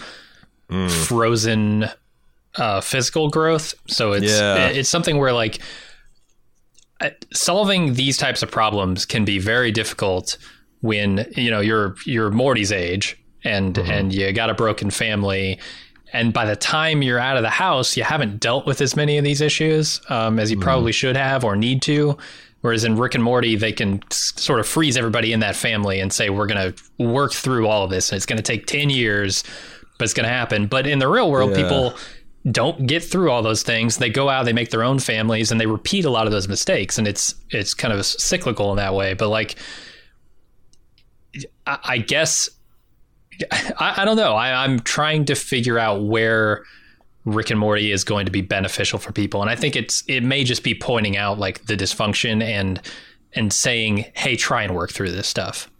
Mm. 0.70 0.90
frozen 0.90 1.88
uh, 2.56 2.80
physical 2.80 3.28
growth. 3.28 3.74
So 3.88 4.12
it's 4.12 4.30
Yeah. 4.32 4.66
it's 4.68 4.88
something 4.88 5.18
where 5.18 5.32
like 5.32 5.58
solving 7.32 7.94
these 7.94 8.16
types 8.16 8.42
of 8.42 8.50
problems 8.50 9.04
can 9.04 9.24
be 9.24 9.38
very 9.38 9.70
difficult 9.70 10.38
when 10.80 11.26
you 11.36 11.50
know 11.50 11.60
you're 11.60 11.94
you're 12.06 12.30
Morty's 12.30 12.72
age 12.72 13.18
and 13.42 13.74
Mm-hmm. 13.74 13.90
and 13.90 14.12
you 14.14 14.32
got 14.32 14.50
a 14.50 14.54
broken 14.54 14.90
family. 14.90 15.58
And 16.12 16.32
by 16.32 16.44
the 16.46 16.54
time 16.56 17.02
you're 17.02 17.18
out 17.18 17.36
of 17.36 17.42
the 17.42 17.50
house, 17.50 17.96
you 17.96 18.04
haven't 18.04 18.38
dealt 18.38 18.66
with 18.66 18.80
as 18.80 18.94
many 18.94 19.18
of 19.18 19.24
these 19.24 19.40
issues 19.40 20.00
um, 20.08 20.38
as 20.38 20.48
you 20.50 20.58
probably 20.60 20.92
should 20.92 21.16
have 21.16 21.42
or 21.44 21.56
need 21.56 21.82
to. 21.82 22.16
Whereas 22.64 22.82
in 22.84 22.96
Rick 22.96 23.14
and 23.14 23.22
Morty, 23.22 23.56
they 23.56 23.72
can 23.72 24.02
sort 24.10 24.58
of 24.58 24.66
freeze 24.66 24.96
everybody 24.96 25.34
in 25.34 25.40
that 25.40 25.54
family 25.54 26.00
and 26.00 26.10
say, 26.10 26.30
we're 26.30 26.46
going 26.46 26.72
to 26.72 27.04
work 27.04 27.34
through 27.34 27.68
all 27.68 27.84
of 27.84 27.90
this. 27.90 28.08
And 28.10 28.16
it's 28.16 28.24
going 28.24 28.38
to 28.38 28.42
take 28.42 28.64
10 28.64 28.88
years, 28.88 29.44
but 29.98 30.04
it's 30.04 30.14
going 30.14 30.24
to 30.24 30.32
happen. 30.32 30.66
But 30.66 30.86
in 30.86 30.98
the 30.98 31.06
real 31.06 31.30
world, 31.30 31.50
Yeah. 31.50 31.56
people 31.62 31.94
don't 32.50 32.86
get 32.86 33.04
through 33.04 33.30
all 33.30 33.42
those 33.42 33.62
things. 33.62 33.98
They 33.98 34.08
go 34.08 34.30
out, 34.30 34.46
they 34.46 34.54
make 34.54 34.70
their 34.70 34.82
own 34.82 34.98
families, 34.98 35.52
and 35.52 35.60
they 35.60 35.66
repeat 35.66 36.06
a 36.06 36.10
lot 36.10 36.24
of 36.24 36.32
those 36.32 36.48
mistakes. 36.48 36.96
And 36.96 37.06
it's 37.06 37.34
it's 37.50 37.74
kind 37.74 37.92
of 37.92 38.06
cyclical 38.06 38.70
in 38.70 38.78
that 38.78 38.94
way. 38.94 39.12
But 39.12 39.28
like, 39.28 39.56
I, 41.66 41.78
I 41.84 41.98
guess 41.98 42.48
I, 43.52 43.94
I 43.98 44.04
don't 44.06 44.16
know. 44.16 44.32
I, 44.32 44.64
I'm 44.64 44.80
trying 44.80 45.26
to 45.26 45.34
figure 45.34 45.78
out 45.78 46.02
where 46.04 46.64
Rick 47.24 47.50
and 47.50 47.58
Morty 47.58 47.90
is 47.90 48.04
going 48.04 48.26
to 48.26 48.32
be 48.32 48.42
beneficial 48.42 48.98
for 48.98 49.12
people, 49.12 49.40
and 49.40 49.50
I 49.50 49.56
think 49.56 49.76
it's 49.76 50.04
it 50.06 50.22
may 50.22 50.44
just 50.44 50.62
be 50.62 50.74
pointing 50.74 51.16
out 51.16 51.38
like 51.38 51.66
the 51.66 51.76
dysfunction 51.76 52.42
and 52.42 52.80
and 53.32 53.52
saying, 53.52 54.06
"Hey, 54.14 54.36
try 54.36 54.62
and 54.62 54.74
work 54.74 54.92
through 54.92 55.12
this 55.12 55.28
stuff." 55.28 55.70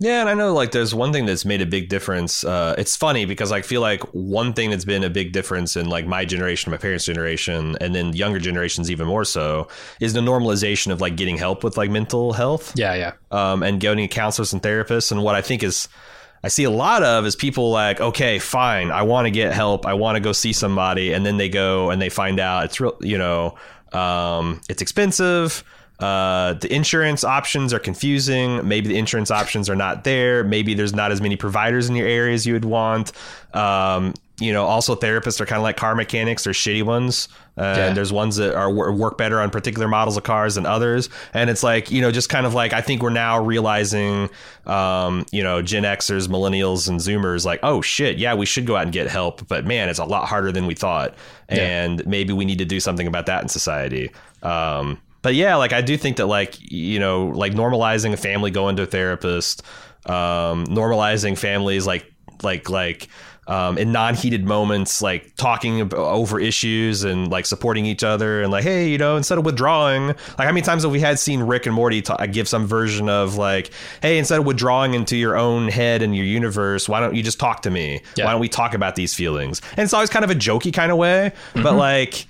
Yeah, 0.00 0.20
and 0.20 0.28
I 0.28 0.34
know 0.34 0.52
like 0.52 0.72
there's 0.72 0.94
one 0.94 1.12
thing 1.12 1.24
that's 1.24 1.44
made 1.44 1.62
a 1.62 1.66
big 1.66 1.88
difference. 1.88 2.44
Uh, 2.44 2.74
it's 2.76 2.96
funny 2.96 3.26
because 3.26 3.52
I 3.52 3.62
feel 3.62 3.80
like 3.80 4.02
one 4.12 4.52
thing 4.52 4.70
that's 4.70 4.84
been 4.84 5.04
a 5.04 5.10
big 5.10 5.32
difference 5.32 5.76
in 5.76 5.88
like 5.88 6.06
my 6.06 6.24
generation, 6.24 6.72
my 6.72 6.76
parents' 6.76 7.04
generation, 7.04 7.76
and 7.80 7.94
then 7.94 8.12
younger 8.12 8.40
generations 8.40 8.90
even 8.90 9.06
more 9.06 9.24
so 9.24 9.68
is 10.00 10.12
the 10.12 10.20
normalization 10.20 10.90
of 10.90 11.00
like 11.00 11.16
getting 11.16 11.36
help 11.36 11.62
with 11.62 11.76
like 11.76 11.90
mental 11.90 12.32
health. 12.32 12.72
Yeah, 12.76 12.94
yeah, 12.94 13.12
um, 13.30 13.62
and 13.62 13.80
going 13.80 13.98
to 13.98 14.08
counselors 14.08 14.52
and 14.52 14.60
therapists. 14.60 15.12
And 15.12 15.22
what 15.22 15.36
I 15.36 15.42
think 15.42 15.62
is, 15.62 15.88
I 16.44 16.48
see 16.48 16.64
a 16.64 16.70
lot 16.70 17.02
of 17.02 17.24
is 17.24 17.34
people 17.34 17.70
like, 17.70 18.02
okay, 18.02 18.38
fine, 18.38 18.90
I 18.90 19.00
want 19.00 19.24
to 19.24 19.30
get 19.30 19.54
help, 19.54 19.86
I 19.86 19.94
want 19.94 20.16
to 20.16 20.20
go 20.20 20.32
see 20.32 20.52
somebody, 20.52 21.14
and 21.14 21.24
then 21.24 21.38
they 21.38 21.48
go 21.48 21.88
and 21.88 22.02
they 22.02 22.10
find 22.10 22.38
out 22.38 22.66
it's 22.66 22.78
real, 22.78 22.98
you 23.00 23.16
know, 23.16 23.54
um, 23.94 24.60
it's 24.68 24.82
expensive. 24.82 25.64
Uh, 26.00 26.52
the 26.54 26.70
insurance 26.70 27.24
options 27.24 27.72
are 27.72 27.78
confusing. 27.78 28.66
Maybe 28.68 28.88
the 28.88 28.98
insurance 28.98 29.30
options 29.30 29.70
are 29.70 29.76
not 29.76 30.04
there. 30.04 30.44
Maybe 30.44 30.74
there's 30.74 30.92
not 30.92 31.12
as 31.12 31.22
many 31.22 31.36
providers 31.36 31.88
in 31.88 31.96
your 31.96 32.06
area 32.06 32.34
as 32.34 32.44
you 32.44 32.52
would 32.52 32.66
want. 32.66 33.12
Um, 33.54 34.12
you 34.40 34.52
know, 34.52 34.64
also 34.64 34.96
therapists 34.96 35.40
are 35.40 35.46
kind 35.46 35.58
of 35.58 35.62
like 35.62 35.76
car 35.76 35.94
mechanics. 35.94 36.44
They're 36.44 36.52
shitty 36.52 36.82
ones. 36.82 37.28
Uh, 37.56 37.62
Yeah. 37.62 37.86
And 37.86 37.96
there's 37.96 38.12
ones 38.12 38.34
that 38.36 38.56
are 38.56 38.68
work 38.70 39.16
better 39.16 39.40
on 39.40 39.50
particular 39.50 39.86
models 39.86 40.16
of 40.16 40.24
cars 40.24 40.56
than 40.56 40.66
others. 40.66 41.08
And 41.32 41.48
it's 41.48 41.62
like, 41.62 41.90
you 41.90 42.00
know, 42.00 42.10
just 42.10 42.28
kind 42.28 42.44
of 42.44 42.52
like, 42.52 42.72
I 42.72 42.80
think 42.80 43.00
we're 43.00 43.10
now 43.10 43.40
realizing, 43.40 44.28
um, 44.66 45.24
you 45.30 45.44
know, 45.44 45.62
Gen 45.62 45.84
Xers, 45.84 46.26
millennials, 46.26 46.88
and 46.88 46.98
Zoomers, 46.98 47.44
like, 47.44 47.60
oh 47.62 47.80
shit, 47.80 48.18
yeah, 48.18 48.34
we 48.34 48.44
should 48.44 48.66
go 48.66 48.74
out 48.74 48.82
and 48.82 48.92
get 48.92 49.06
help. 49.06 49.46
But 49.46 49.66
man, 49.66 49.88
it's 49.88 50.00
a 50.00 50.04
lot 50.04 50.26
harder 50.26 50.50
than 50.50 50.66
we 50.66 50.74
thought. 50.74 51.14
And 51.48 52.04
maybe 52.06 52.32
we 52.32 52.44
need 52.44 52.58
to 52.58 52.64
do 52.64 52.80
something 52.80 53.06
about 53.06 53.26
that 53.26 53.42
in 53.42 53.48
society. 53.48 54.10
Um, 54.42 55.00
but 55.22 55.34
yeah, 55.36 55.54
like 55.54 55.72
I 55.72 55.80
do 55.80 55.96
think 55.96 56.16
that 56.16 56.26
like 56.26 56.58
you 56.70 56.98
know 56.98 57.26
like 57.28 57.52
normalizing 57.52 58.12
a 58.12 58.16
family 58.16 58.50
going 58.50 58.76
to 58.76 58.82
a 58.82 58.86
therapist, 58.86 59.62
um, 60.06 60.66
normalizing 60.66 61.38
families 61.38 61.86
like 61.86 62.12
like 62.44 62.70
like 62.70 63.08
um, 63.46 63.76
in 63.76 63.92
non-heated 63.92 64.44
moments 64.46 65.02
like 65.02 65.34
talking 65.36 65.92
over 65.94 66.40
issues 66.40 67.04
and 67.04 67.30
like 67.30 67.46
supporting 67.46 67.84
each 67.84 68.02
other 68.02 68.42
and 68.42 68.50
like 68.50 68.64
hey 68.64 68.88
you 68.88 68.96
know 68.96 69.16
instead 69.16 69.36
of 69.36 69.44
withdrawing 69.44 70.06
like 70.06 70.38
how 70.38 70.46
many 70.46 70.62
times 70.62 70.82
have 70.82 70.92
we 70.92 71.00
had 71.00 71.18
seen 71.18 71.42
Rick 71.42 71.66
and 71.66 71.74
Morty 71.74 72.02
give 72.30 72.48
some 72.48 72.66
version 72.66 73.08
of 73.08 73.36
like 73.36 73.70
hey 74.00 74.18
instead 74.18 74.38
of 74.38 74.46
withdrawing 74.46 74.94
into 74.94 75.16
your 75.16 75.36
own 75.36 75.68
head 75.68 76.00
and 76.00 76.16
your 76.16 76.24
universe 76.24 76.88
why 76.88 77.00
don't 77.00 77.14
you 77.14 77.22
just 77.22 77.38
talk 77.38 77.62
to 77.62 77.70
me? 77.70 78.00
Yeah. 78.16 78.24
why 78.24 78.30
don't 78.32 78.40
we 78.40 78.48
talk 78.48 78.74
about 78.74 78.96
these 78.96 79.14
feelings? 79.14 79.60
And 79.72 79.80
it's 79.80 79.92
always 79.92 80.10
kind 80.10 80.24
of 80.24 80.30
a 80.30 80.34
jokey 80.34 80.72
kind 80.72 80.90
of 80.90 80.96
way 80.98 81.32
but 81.54 81.74
like 81.74 82.26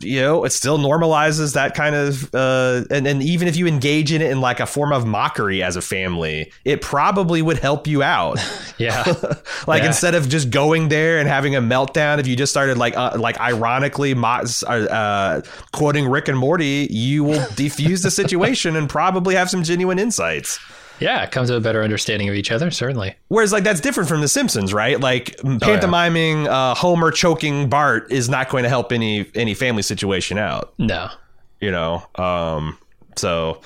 you 0.00 0.20
know, 0.20 0.44
it 0.44 0.50
still 0.50 0.78
normalizes 0.78 1.54
that 1.54 1.74
kind 1.74 1.94
of, 1.94 2.34
uh, 2.34 2.82
and, 2.90 3.06
and 3.06 3.22
even 3.22 3.48
if 3.48 3.56
you 3.56 3.66
engage 3.66 4.12
in 4.12 4.20
it 4.22 4.30
in 4.30 4.40
like 4.40 4.60
a 4.60 4.66
form 4.66 4.92
of 4.92 5.06
mockery 5.06 5.62
as 5.62 5.76
a 5.76 5.82
family, 5.82 6.52
it 6.64 6.82
probably 6.82 7.42
would 7.42 7.58
help 7.58 7.86
you 7.86 8.02
out. 8.02 8.38
Yeah. 8.78 9.04
like 9.66 9.80
Yeah. 9.82 9.86
instead 9.88 10.14
of 10.14 10.28
just 10.28 10.50
going 10.50 10.88
there 10.90 11.18
and 11.18 11.26
having 11.26 11.56
a 11.56 11.62
meltdown, 11.62 12.18
if 12.18 12.26
you 12.26 12.36
just 12.36 12.52
started 12.52 12.76
like, 12.76 12.94
uh, 12.94 13.16
like 13.18 13.40
ironically 13.40 14.12
mo- 14.12 14.42
uh, 14.66 14.70
uh, 14.70 15.40
quoting 15.72 16.06
Rick 16.06 16.28
and 16.28 16.36
Morty, 16.36 16.86
you 16.90 17.24
will 17.24 17.38
defuse 17.56 18.02
the 18.02 18.10
situation 18.10 18.76
and 18.76 18.86
probably 18.86 19.34
have 19.34 19.48
some 19.48 19.62
genuine 19.62 19.98
insights. 19.98 20.58
Yeah. 21.00 21.22
it 21.24 21.30
comes 21.30 21.48
to 21.48 21.56
a 21.56 21.60
better 21.60 21.82
understanding 21.82 22.28
of 22.28 22.34
each 22.34 22.50
other, 22.50 22.70
certainly. 22.70 23.14
Whereas, 23.28 23.52
like, 23.52 23.64
that's 23.64 23.80
different 23.80 24.08
from 24.08 24.20
The 24.20 24.28
Simpsons, 24.28 24.72
right? 24.74 24.98
Like, 25.00 25.36
pantomiming 25.60 26.46
uh, 26.48 26.74
Homer 26.74 27.10
choking 27.10 27.68
Bart 27.68 28.10
is 28.10 28.28
not 28.28 28.48
going 28.48 28.62
to 28.62 28.68
help 28.68 28.92
any 28.92 29.30
any 29.34 29.54
family 29.54 29.82
situation 29.82 30.38
out. 30.38 30.72
No. 30.78 31.08
you 31.60 31.70
know 31.70 32.04
um 32.16 32.76
so 33.16 33.60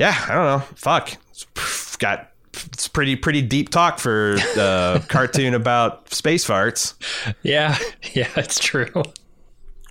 yeah 0.00 0.16
i 0.28 0.34
don't 0.34 0.46
know 0.46 0.58
fuck 0.74 1.12
It's 1.30 1.96
got 1.96 2.32
it's 2.52 2.88
pretty 2.88 3.14
pretty 3.14 3.40
deep 3.40 3.68
talk 3.68 4.00
for 4.00 4.34
the 4.56 5.04
cartoon 5.08 5.54
about 5.54 6.12
space 6.12 6.44
farts 6.44 6.94
Yeah. 7.42 7.78
Yeah, 8.14 8.28
it's 8.36 8.58
true. 8.58 8.90
Well, 8.94 9.04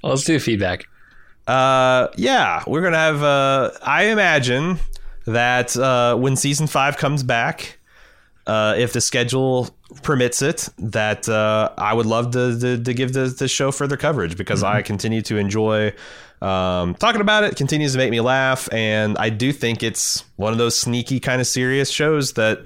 let's 0.04 0.26
do 0.26 0.38
feedback. 0.40 0.84
uh 1.48 2.08
yeah 2.18 2.64
we're 2.68 2.82
gonna 2.82 2.98
have 2.98 3.24
uh 3.24 3.72
i 3.82 4.06
imagine 4.06 4.80
that 5.26 5.76
uh 5.78 6.16
when 6.16 6.36
season 6.36 6.68
five 6.68 6.98
comes 6.98 7.24
back 7.24 7.78
uh, 8.48 8.76
if 8.78 8.94
the 8.94 9.02
schedule 9.02 9.70
permits 10.04 10.42
it, 10.42 10.70
that 10.78 11.28
uh, 11.28 11.72
I 11.78 11.94
would 11.94 12.06
love 12.06 12.32
to, 12.32 12.60
to, 12.60 12.84
to 12.84 12.94
give 12.94 13.14
the, 13.14 13.28
the 13.28 13.48
show 13.48 13.72
further 13.72 13.98
coverage 13.98 14.38
because 14.38 14.62
I 14.64 14.82
continue 14.84 15.22
to 15.24 15.38
enjoy 15.38 15.94
um, 16.42 16.94
talking 16.96 17.22
about 17.22 17.44
it. 17.44 17.56
Continues 17.56 17.94
to 17.94 17.98
make 17.98 18.12
me 18.12 18.22
laugh, 18.22 18.72
and 18.72 19.18
I 19.18 19.30
do 19.30 19.52
think 19.52 19.82
it's 19.82 20.24
one 20.36 20.52
of 20.52 20.60
those 20.60 20.78
sneaky 20.78 21.20
kind 21.20 21.42
of 21.42 21.48
serious 21.48 21.90
shows 21.90 22.34
that 22.34 22.66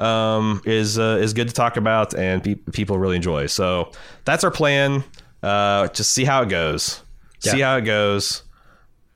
um, 0.00 0.62
is 0.64 0.98
uh, 0.98 1.18
is 1.20 1.32
good 1.32 1.46
to 1.48 1.54
talk 1.54 1.76
about 1.76 2.14
and 2.14 2.42
pe- 2.42 2.54
people 2.54 2.98
really 2.98 3.16
enjoy. 3.16 3.46
So 3.46 3.92
that's 4.24 4.42
our 4.42 4.50
plan. 4.50 5.04
Uh, 5.42 5.88
just 5.88 6.12
see 6.12 6.24
how 6.24 6.42
it 6.42 6.48
goes. 6.48 7.02
See 7.38 7.60
how 7.60 7.76
it 7.76 7.82
goes 7.82 8.42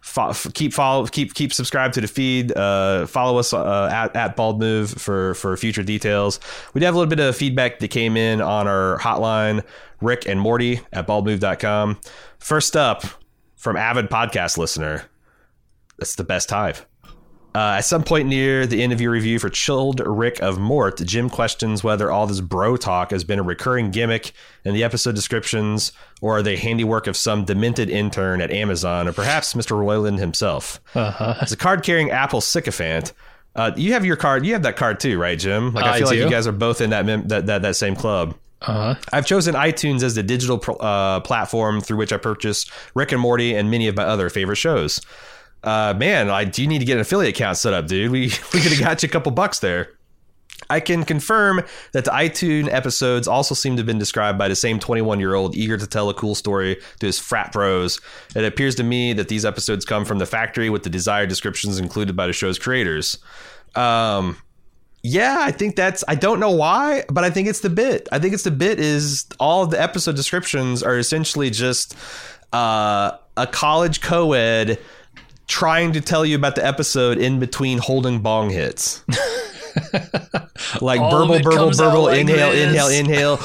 fo- 0.05 0.33
keep 0.53 0.73
follow 0.73 1.07
keep 1.07 1.35
keep 1.35 1.53
subscribed 1.53 1.95
to 1.95 2.01
the 2.01 2.09
feed. 2.09 2.57
Uh 2.57 3.07
follow 3.07 3.39
us 3.39 3.53
uh, 3.53 3.89
at, 3.91 4.15
at 4.15 4.37
bald 4.37 4.61
move 4.61 4.91
for 4.91 5.35
for 5.35 5.57
future 5.57 5.83
details. 5.83 6.39
We 6.75 6.81
did 6.81 6.85
have 6.87 6.95
a 6.95 6.99
little 6.99 7.11
bit 7.11 7.21
of 7.21 7.35
feedback 7.35 7.79
that 7.79 7.89
came 7.89 8.17
in 8.17 8.41
on 8.41 8.69
our 8.69 8.99
hotline 8.99 9.65
rick 10.01 10.27
and 10.27 10.39
morty 10.39 10.81
at 10.93 11.07
baldmove.com 11.07 11.99
first 12.39 12.77
up 12.77 13.05
from 13.57 13.77
avid 13.77 14.11
podcast 14.11 14.59
listener 14.59 15.05
that's 15.99 16.17
the 16.17 16.25
best 16.25 16.51
hive 16.51 16.85
uh, 17.55 17.77
at 17.79 17.83
some 17.83 18.03
point 18.03 18.29
near 18.29 18.67
the 18.67 18.83
end 18.83 18.93
of 18.93 19.01
your 19.01 19.13
review 19.13 19.39
for 19.39 19.49
Childrick 19.49 20.41
of 20.41 20.59
Mort, 20.59 20.99
Jim 21.05 21.31
questions 21.31 21.85
whether 21.85 22.11
all 22.11 22.27
this 22.27 22.41
bro 22.41 22.77
talk 22.77 23.13
has 23.13 23.23
been 23.23 23.39
a 23.39 23.45
recurring 23.45 23.93
gimmick 23.93 24.33
in 24.65 24.75
the 24.75 24.83
episode 24.83 25.15
descriptions 25.15 25.93
or 26.21 26.43
the 26.43 26.57
handiwork 26.57 27.07
of 27.07 27.17
some 27.17 27.45
demented 27.45 27.89
intern 27.89 28.41
at 28.41 28.51
Amazon 28.51 29.07
or 29.07 29.13
perhaps 29.13 29.55
Mr. 29.55 29.79
Roiland 29.79 30.19
himself. 30.19 30.81
Uh-huh. 30.95 31.35
As 31.41 31.53
a 31.53 31.57
card 31.57 31.85
carrying 31.85 32.11
Apple 32.11 32.41
sycophant, 32.41 33.13
uh, 33.55 33.71
you 33.77 33.93
have 33.93 34.05
your 34.05 34.17
card. 34.17 34.45
You 34.45 34.55
have 34.55 34.65
that 34.65 34.77
card 34.77 34.99
too, 34.99 35.19
right, 35.19 35.39
Jim? 35.39 35.73
Like 35.73 35.85
I 35.85 35.95
I 35.95 35.99
feel 35.99 36.09
like 36.09 36.19
you 36.19 36.29
guys 36.29 36.49
are 36.49 36.53
both 36.53 36.81
in 36.81 36.91
that 36.91 37.07
mem- 37.07 37.29
that, 37.29 37.47
that 37.47 37.63
that 37.63 37.77
same 37.77 37.95
club. 37.95 38.35
Uh-huh. 38.63 38.95
I've 39.13 39.27
chosen 39.27 39.55
iTunes 39.55 40.03
as 40.03 40.15
the 40.15 40.23
digital 40.23 40.61
uh, 40.81 41.21
platform 41.21 41.81
through 41.81 41.99
which 41.99 42.13
I 42.13 42.17
purchased 42.17 42.73
Rick 42.95 43.13
and 43.13 43.21
Morty 43.21 43.55
and 43.55 43.71
many 43.71 43.89
of 43.89 43.97
my 43.97 44.05
other 44.05 44.31
favorite 44.31 44.57
shows. 44.57 45.01
Uh, 45.65 45.95
man, 45.97 46.29
I 46.29 46.45
do 46.45 46.67
need 46.67 46.81
to 46.81 46.85
get 46.85 46.95
an 46.95 47.01
affiliate 47.01 47.35
account 47.35 47.57
set 47.57 47.73
up, 47.73 47.87
dude. 47.87 48.11
We 48.11 48.21
we 48.53 48.61
could 48.61 48.73
have 48.73 48.81
got 48.81 49.03
you 49.03 49.09
a 49.09 49.11
couple 49.11 49.33
bucks 49.33 49.59
there. 49.59 49.89
I 50.71 50.81
can 50.81 51.05
confirm 51.05 51.63
that 51.93 52.05
the 52.05 52.11
iTunes 52.11 52.73
episodes 52.73 53.27
also 53.27 53.55
seem 53.55 53.77
to 53.77 53.81
have 53.81 53.87
been 53.87 53.99
described 53.99 54.39
by 54.39 54.49
the 54.49 54.57
same 54.57 54.79
21 54.79 55.21
year 55.21 55.35
old 55.35 55.57
eager 55.57 55.77
to 55.77 55.87
tell 55.87 56.09
a 56.09 56.15
cool 56.15 56.35
story 56.35 56.81
to 57.01 57.07
his 57.07 57.19
frat 57.19 57.53
bros. 57.53 58.01
It 58.35 58.45
appears 58.45 58.75
to 58.77 58.85
me 58.85 59.13
that 59.15 59.29
these 59.29 59.45
episodes 59.45 59.85
come 59.85 60.05
from 60.05 60.19
the 60.19 60.27
factory 60.27 60.71
with 60.71 60.83
the 60.83 60.91
desired 60.91 61.29
descriptions 61.29 61.79
included 61.79 62.15
by 62.15 62.27
the 62.27 62.33
show's 62.33 62.59
creators. 62.59 63.19
Um, 63.75 64.37
yeah, 65.03 65.39
I 65.41 65.51
think 65.51 65.77
that's. 65.77 66.03
I 66.09 66.15
don't 66.15 66.41
know 66.41 66.53
why, 66.53 67.05
but 67.11 67.25
I 67.25 67.31
think 67.31 67.49
it's 67.49 67.61
the 67.61 67.71
bit. 67.71 68.09
I 68.11 68.19
think 68.19 68.33
it's 68.33 68.45
the 68.45 68.51
bit 68.51 68.79
is 68.79 69.27
all 69.39 69.65
of 69.65 69.71
the 69.71 69.81
episode 69.81 70.17
descriptions 70.17 70.83
are 70.83 70.97
essentially 70.97 71.51
just 71.51 71.95
uh, 72.55 73.19
a 73.37 73.47
college 73.47 74.01
co-ed 74.01 74.79
trying 75.47 75.93
to 75.93 76.01
tell 76.01 76.25
you 76.25 76.37
about 76.37 76.55
the 76.55 76.65
episode 76.67 77.19
in 77.19 77.39
between 77.39 77.79
holding 77.79 78.21
bong 78.21 78.51
hits. 78.51 79.05
like 80.81 81.01
All 81.01 81.11
burble, 81.11 81.41
burble, 81.43 81.71
burble, 81.77 82.03
like 82.05 82.21
inhale, 82.21 82.51
this. 82.51 82.69
inhale, 82.69 82.89
inhale. 82.89 83.39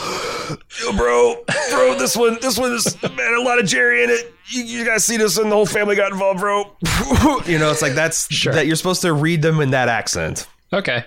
Yo, 0.81 0.95
bro, 0.97 1.43
bro, 1.71 1.95
this 1.97 2.15
one, 2.15 2.37
this 2.41 2.57
one 2.57 2.71
is 2.73 3.01
man, 3.03 3.33
a 3.35 3.41
lot 3.41 3.59
of 3.59 3.65
Jerry 3.65 4.03
in 4.03 4.09
it. 4.09 4.33
You, 4.47 4.63
you 4.63 4.85
guys 4.85 5.05
see 5.05 5.17
this, 5.17 5.37
and 5.37 5.51
the 5.51 5.55
whole 5.55 5.65
family 5.65 5.95
got 5.95 6.11
involved, 6.11 6.39
bro. 6.39 6.59
you 7.45 7.57
know, 7.59 7.71
it's 7.71 7.81
like 7.81 7.93
that's 7.93 8.31
Sure. 8.33 8.53
that 8.53 8.67
you're 8.67 8.75
supposed 8.75 9.01
to 9.01 9.13
read 9.13 9.41
them 9.41 9.59
in 9.59 9.71
that 9.71 9.89
accent. 9.89 10.47
Okay. 10.73 11.05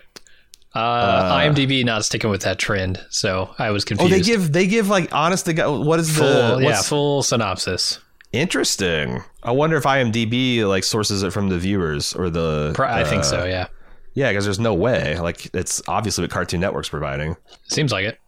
Uh, 0.74 1.38
IMDb 1.38 1.84
not 1.84 2.04
sticking 2.04 2.30
with 2.30 2.42
that 2.42 2.58
trend, 2.58 3.04
so 3.10 3.54
I 3.58 3.70
was 3.70 3.84
confused. 3.84 4.12
Oh, 4.12 4.16
they 4.16 4.22
give 4.22 4.52
they 4.52 4.66
give 4.66 4.88
like 4.88 5.12
honest 5.14 5.44
to 5.46 5.52
God. 5.52 5.84
What 5.84 6.00
is 6.00 6.16
full, 6.16 6.56
the 6.56 6.62
yeah, 6.62 6.80
full 6.80 7.22
synopsis. 7.22 7.98
Interesting? 8.32 9.22
I 9.42 9.52
wonder 9.52 9.76
if 9.76 9.84
IMDb 9.84 10.66
like 10.66 10.84
sources 10.84 11.22
it 11.22 11.32
from 11.32 11.48
the 11.48 11.58
viewers 11.58 12.14
or 12.14 12.30
the. 12.30 12.72
Pro- 12.74 12.88
I 12.88 13.04
think 13.04 13.20
uh, 13.20 13.26
so. 13.26 13.44
Yeah, 13.44 13.68
Yeah, 14.14 14.30
because 14.30 14.44
there's 14.44 14.60
no 14.60 14.74
way. 14.74 15.18
Like 15.18 15.54
it's 15.54 15.82
obviously 15.88 16.24
what 16.24 16.30
Cartoon 16.30 16.60
Network's 16.60 16.88
providing. 16.88 17.36
seems 17.68 17.92
like 17.92 18.04
it. 18.04 18.18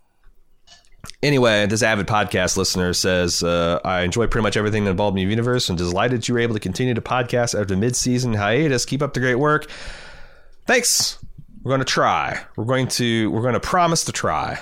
Anyway, 1.23 1.67
this 1.67 1.83
avid 1.83 2.07
podcast 2.07 2.57
listener 2.57 2.93
says, 2.93 3.43
uh, 3.43 3.79
I 3.85 4.03
enjoy 4.03 4.27
pretty 4.27 4.43
much 4.43 4.57
everything 4.57 4.87
involved 4.87 5.19
in 5.19 5.25
the 5.25 5.31
universe 5.31 5.69
and 5.69 5.77
delighted 5.77 6.27
you 6.27 6.35
were 6.35 6.41
able 6.41 6.55
to 6.55 6.61
continue 6.61 6.95
to 6.95 7.01
podcast 7.01 7.59
after 7.59 7.77
mid-season 7.77 8.35
hiatus. 8.35 8.85
Keep 8.85 9.03
up 9.03 9.15
the 9.15 9.21
great 9.21 9.37
work. 9.37 9.67
Thanks. 10.67 11.19
We're 11.63 11.71
going 11.71 11.81
to 11.81 11.87
try. 11.87 12.43
We're 12.57 12.65
going 12.65 12.89
to 12.89 13.31
we're 13.31 13.41
going 13.41 13.55
to 13.55 13.61
promise 13.61 14.05
to 14.05 14.13
try. 14.13 14.61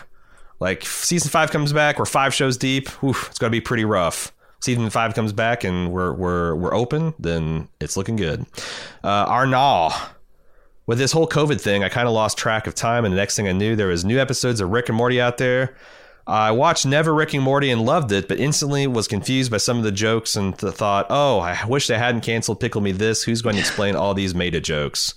Like 0.61 0.85
season 0.85 1.31
five 1.31 1.51
comes 1.51 1.73
back, 1.73 1.99
we're 1.99 2.05
five 2.05 2.33
shows 2.33 2.57
deep. 2.57 2.89
Oof, 3.03 3.29
it's 3.29 3.39
going 3.39 3.51
to 3.51 3.57
be 3.57 3.61
pretty 3.61 3.85
rough. 3.85 4.33
Season 4.63 4.89
five 4.91 5.13
comes 5.15 5.33
back 5.33 5.65
and 5.65 5.91
we're 5.91 6.13
we're 6.13 6.55
we're 6.55 6.73
open, 6.73 7.15
then 7.19 7.69
it's 7.81 7.97
looking 7.97 8.15
good. 8.15 8.47
Uh, 9.03 9.27
Arnal, 9.27 9.93
with 10.87 10.99
this 10.99 11.11
whole 11.11 11.27
COVID 11.27 11.61
thing, 11.61 11.83
I 11.83 11.89
kind 11.89 12.07
of 12.07 12.15
lost 12.15 12.39
track 12.39 12.69
of 12.69 12.75
time, 12.77 13.05
and 13.05 13.13
the 13.13 13.17
next 13.17 13.35
thing 13.35 13.49
I 13.49 13.53
knew, 13.53 13.75
there 13.75 13.89
was 13.89 14.05
new 14.05 14.21
episodes 14.21 14.61
of 14.61 14.71
Rick 14.71 14.89
and 14.89 14.97
Morty 14.97 15.21
out 15.21 15.39
there. 15.39 15.75
I 16.29 16.53
watched 16.53 16.87
Never 16.87 17.13
Ricking 17.13 17.43
Morty 17.43 17.71
and 17.73 17.85
loved 17.85 18.13
it, 18.13 18.29
but 18.29 18.39
instantly 18.39 18.87
was 18.87 19.09
confused 19.09 19.51
by 19.51 19.57
some 19.57 19.79
of 19.79 19.83
the 19.83 19.91
jokes 19.91 20.37
and 20.37 20.57
th- 20.57 20.75
thought, 20.75 21.07
"Oh, 21.11 21.41
I 21.41 21.59
wish 21.67 21.89
they 21.89 21.99
hadn't 21.99 22.21
canceled 22.21 22.61
Pickle 22.61 22.83
Me 22.83 22.93
This. 22.93 23.25
Who's 23.25 23.43
going 23.43 23.57
to 23.57 23.61
explain 23.61 23.97
all 23.97 24.15
these 24.15 24.33
meta 24.33 24.61
jokes?" 24.61 25.15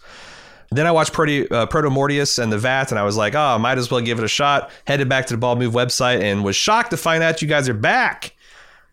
Then 0.71 0.87
I 0.87 0.91
watched 0.91 1.13
Proto, 1.13 1.47
uh, 1.51 1.67
Proto 1.67 1.91
Mortius 1.91 2.41
and 2.41 2.51
the 2.51 2.57
Vat, 2.57 2.89
and 2.89 2.97
I 2.97 3.03
was 3.03 3.15
like, 3.15 3.35
"Oh, 3.35 3.59
might 3.59 3.77
as 3.77 3.91
well 3.91 4.01
give 4.01 4.17
it 4.17 4.25
a 4.25 4.27
shot." 4.27 4.71
Headed 4.87 5.07
back 5.07 5.27
to 5.27 5.35
the 5.35 5.37
Bald 5.37 5.59
Move 5.59 5.73
website 5.75 6.21
and 6.21 6.43
was 6.43 6.55
shocked 6.55 6.89
to 6.89 6.97
find 6.97 7.21
out 7.21 7.43
you 7.43 7.47
guys 7.47 7.69
are 7.69 7.75
back. 7.75 8.34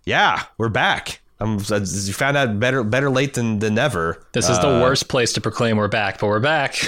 Yeah, 0.04 0.42
we're 0.58 0.68
back. 0.68 1.20
I'm, 1.40 1.58
you 1.58 2.12
found 2.12 2.36
out 2.36 2.58
better 2.60 2.84
better 2.84 3.10
late 3.10 3.34
than, 3.34 3.58
than 3.58 3.74
never. 3.74 4.24
This 4.32 4.48
is 4.48 4.60
the 4.60 4.68
worst 4.68 5.08
place 5.08 5.32
to 5.34 5.40
proclaim 5.40 5.76
we're 5.76 5.88
back, 5.88 6.18
but 6.18 6.26
we're 6.28 6.40
back. 6.40 6.76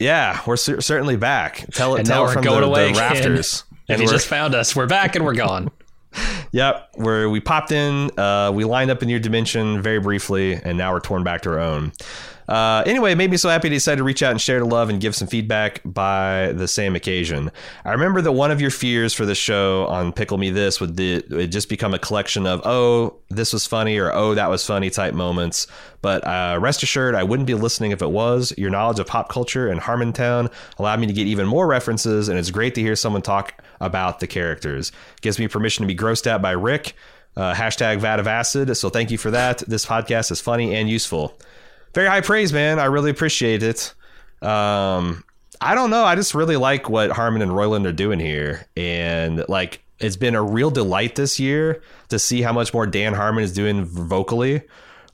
Yeah, 0.00 0.40
we're 0.44 0.56
cer- 0.56 0.80
certainly 0.80 1.14
back. 1.16 1.66
Tell 1.72 1.94
it, 1.94 2.04
tell 2.04 2.16
now 2.16 2.26
we're 2.26 2.32
from 2.32 2.42
going 2.42 2.62
the, 2.62 2.66
away 2.66 2.92
the 2.92 2.98
rafters. 2.98 3.62
And 3.88 4.00
you 4.00 4.06
we're- 4.06 4.16
just 4.16 4.26
found 4.26 4.52
us, 4.54 4.74
we're 4.74 4.88
back 4.88 5.14
and 5.14 5.24
we're 5.24 5.34
gone. 5.36 5.70
Yep, 6.50 6.90
where 6.94 7.30
we 7.30 7.40
popped 7.40 7.70
in, 7.72 8.10
uh, 8.18 8.50
we 8.54 8.64
lined 8.64 8.90
up 8.90 9.02
in 9.02 9.08
your 9.08 9.18
dimension 9.20 9.82
very 9.82 9.98
briefly, 10.00 10.54
and 10.54 10.76
now 10.78 10.92
we're 10.92 11.00
torn 11.00 11.24
back 11.24 11.42
to 11.42 11.50
our 11.50 11.58
own. 11.58 11.92
Uh, 12.48 12.82
anyway, 12.86 13.12
it 13.12 13.16
made 13.16 13.30
me 13.30 13.36
so 13.36 13.48
happy 13.48 13.68
to 13.68 13.74
decide 13.74 13.96
to 13.98 14.04
reach 14.04 14.22
out 14.22 14.30
and 14.30 14.40
share 14.40 14.58
the 14.58 14.66
love 14.66 14.90
and 14.90 15.00
give 15.00 15.14
some 15.14 15.28
feedback 15.28 15.80
by 15.84 16.52
the 16.52 16.68
same 16.68 16.94
occasion. 16.94 17.50
I 17.84 17.92
remember 17.92 18.20
that 18.22 18.32
one 18.32 18.50
of 18.50 18.60
your 18.60 18.70
fears 18.70 19.14
for 19.14 19.24
the 19.24 19.34
show 19.34 19.86
on 19.86 20.12
Pickle 20.12 20.38
Me 20.38 20.50
This 20.50 20.80
would 20.80 20.96
just 20.96 21.68
become 21.68 21.94
a 21.94 21.98
collection 21.98 22.46
of 22.46 22.60
oh 22.64 23.16
this 23.28 23.52
was 23.52 23.66
funny 23.66 23.98
or 23.98 24.12
oh 24.12 24.34
that 24.34 24.50
was 24.50 24.64
funny 24.64 24.90
type 24.90 25.14
moments. 25.14 25.66
But 26.02 26.26
uh, 26.26 26.58
rest 26.60 26.82
assured, 26.82 27.14
I 27.14 27.22
wouldn't 27.22 27.46
be 27.46 27.54
listening 27.54 27.92
if 27.92 28.02
it 28.02 28.10
was. 28.10 28.52
Your 28.58 28.68
knowledge 28.68 28.98
of 28.98 29.06
pop 29.06 29.30
culture 29.30 29.68
and 29.68 29.80
Harmontown 29.80 30.52
allowed 30.78 31.00
me 31.00 31.06
to 31.06 31.14
get 31.14 31.26
even 31.26 31.46
more 31.46 31.66
references, 31.66 32.28
and 32.28 32.38
it's 32.38 32.50
great 32.50 32.74
to 32.74 32.82
hear 32.82 32.94
someone 32.94 33.22
talk 33.22 33.62
about 33.80 34.20
the 34.20 34.26
characters. 34.26 34.92
Gives 35.22 35.38
me 35.38 35.48
permission 35.48 35.82
to 35.82 35.86
be 35.86 35.96
grossed 35.96 36.26
out 36.26 36.42
by 36.42 36.50
Rick. 36.50 36.94
Uh, 37.36 37.52
hashtag 37.52 37.98
vat 37.98 38.20
of 38.20 38.28
acid. 38.28 38.76
So 38.76 38.90
thank 38.90 39.10
you 39.10 39.18
for 39.18 39.30
that. 39.32 39.58
This 39.66 39.84
podcast 39.84 40.30
is 40.30 40.40
funny 40.40 40.74
and 40.74 40.88
useful. 40.88 41.36
Very 41.94 42.08
high 42.08 42.20
praise, 42.20 42.52
man. 42.52 42.78
I 42.78 42.86
really 42.86 43.10
appreciate 43.10 43.62
it. 43.62 43.94
Um, 44.42 45.24
I 45.60 45.74
don't 45.74 45.90
know. 45.90 46.04
I 46.04 46.14
just 46.16 46.34
really 46.34 46.56
like 46.56 46.88
what 46.90 47.10
Harmon 47.12 47.40
and 47.42 47.52
Roiland 47.52 47.86
are 47.86 47.92
doing 47.92 48.18
here, 48.20 48.66
and 48.76 49.44
like 49.48 49.82
it's 50.00 50.16
been 50.16 50.34
a 50.34 50.42
real 50.42 50.70
delight 50.70 51.14
this 51.14 51.38
year 51.38 51.80
to 52.08 52.18
see 52.18 52.42
how 52.42 52.52
much 52.52 52.74
more 52.74 52.86
Dan 52.86 53.14
Harmon 53.14 53.44
is 53.44 53.52
doing 53.52 53.84
vocally. 53.84 54.62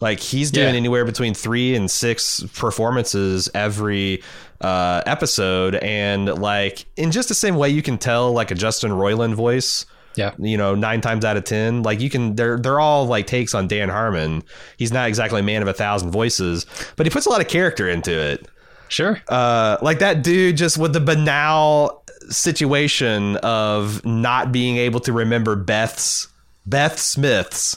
Like 0.00 0.18
he's 0.20 0.50
doing 0.50 0.70
Yeah. 0.70 0.78
anywhere 0.78 1.04
between 1.04 1.34
three 1.34 1.76
and 1.76 1.90
six 1.90 2.42
performances 2.56 3.50
every 3.54 4.22
uh, 4.62 5.02
episode, 5.04 5.74
and 5.76 6.26
like 6.40 6.86
in 6.96 7.10
just 7.12 7.28
the 7.28 7.34
same 7.34 7.56
way 7.56 7.68
you 7.68 7.82
can 7.82 7.98
tell 7.98 8.32
like 8.32 8.50
a 8.50 8.54
Justin 8.54 8.90
Roiland 8.92 9.34
voice 9.34 9.84
Yeah. 10.16 10.32
you 10.38 10.56
know, 10.56 10.74
nine 10.74 11.00
times 11.00 11.24
out 11.24 11.36
of 11.36 11.44
ten. 11.44 11.82
Like 11.82 12.00
you 12.00 12.10
can, 12.10 12.34
they're 12.36 12.58
they're 12.58 12.80
all 12.80 13.06
like 13.06 13.26
takes 13.26 13.54
on 13.54 13.68
Dan 13.68 13.88
Harmon. 13.88 14.42
He's 14.76 14.92
not 14.92 15.08
exactly 15.08 15.40
a 15.40 15.42
man 15.42 15.62
of 15.62 15.68
a 15.68 15.72
thousand 15.72 16.10
voices, 16.10 16.66
but 16.96 17.06
he 17.06 17.10
puts 17.10 17.26
a 17.26 17.30
lot 17.30 17.40
of 17.40 17.48
character 17.48 17.88
into 17.88 18.10
it. 18.12 18.46
Sure. 18.88 19.20
Uh, 19.28 19.76
like 19.82 20.00
that 20.00 20.22
dude 20.24 20.56
just 20.56 20.76
with 20.78 20.92
the 20.92 21.00
banal 21.00 22.04
situation 22.28 23.36
of 23.38 24.04
not 24.04 24.50
being 24.52 24.76
able 24.78 25.00
to 25.00 25.12
remember 25.12 25.54
Beth's 25.56 26.26
Beth 26.66 26.98
Smith's 26.98 27.76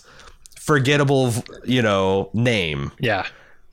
forgettable, 0.60 1.34
you 1.66 1.82
know, 1.82 2.30
name 2.34 2.92
Yeah. 3.00 3.28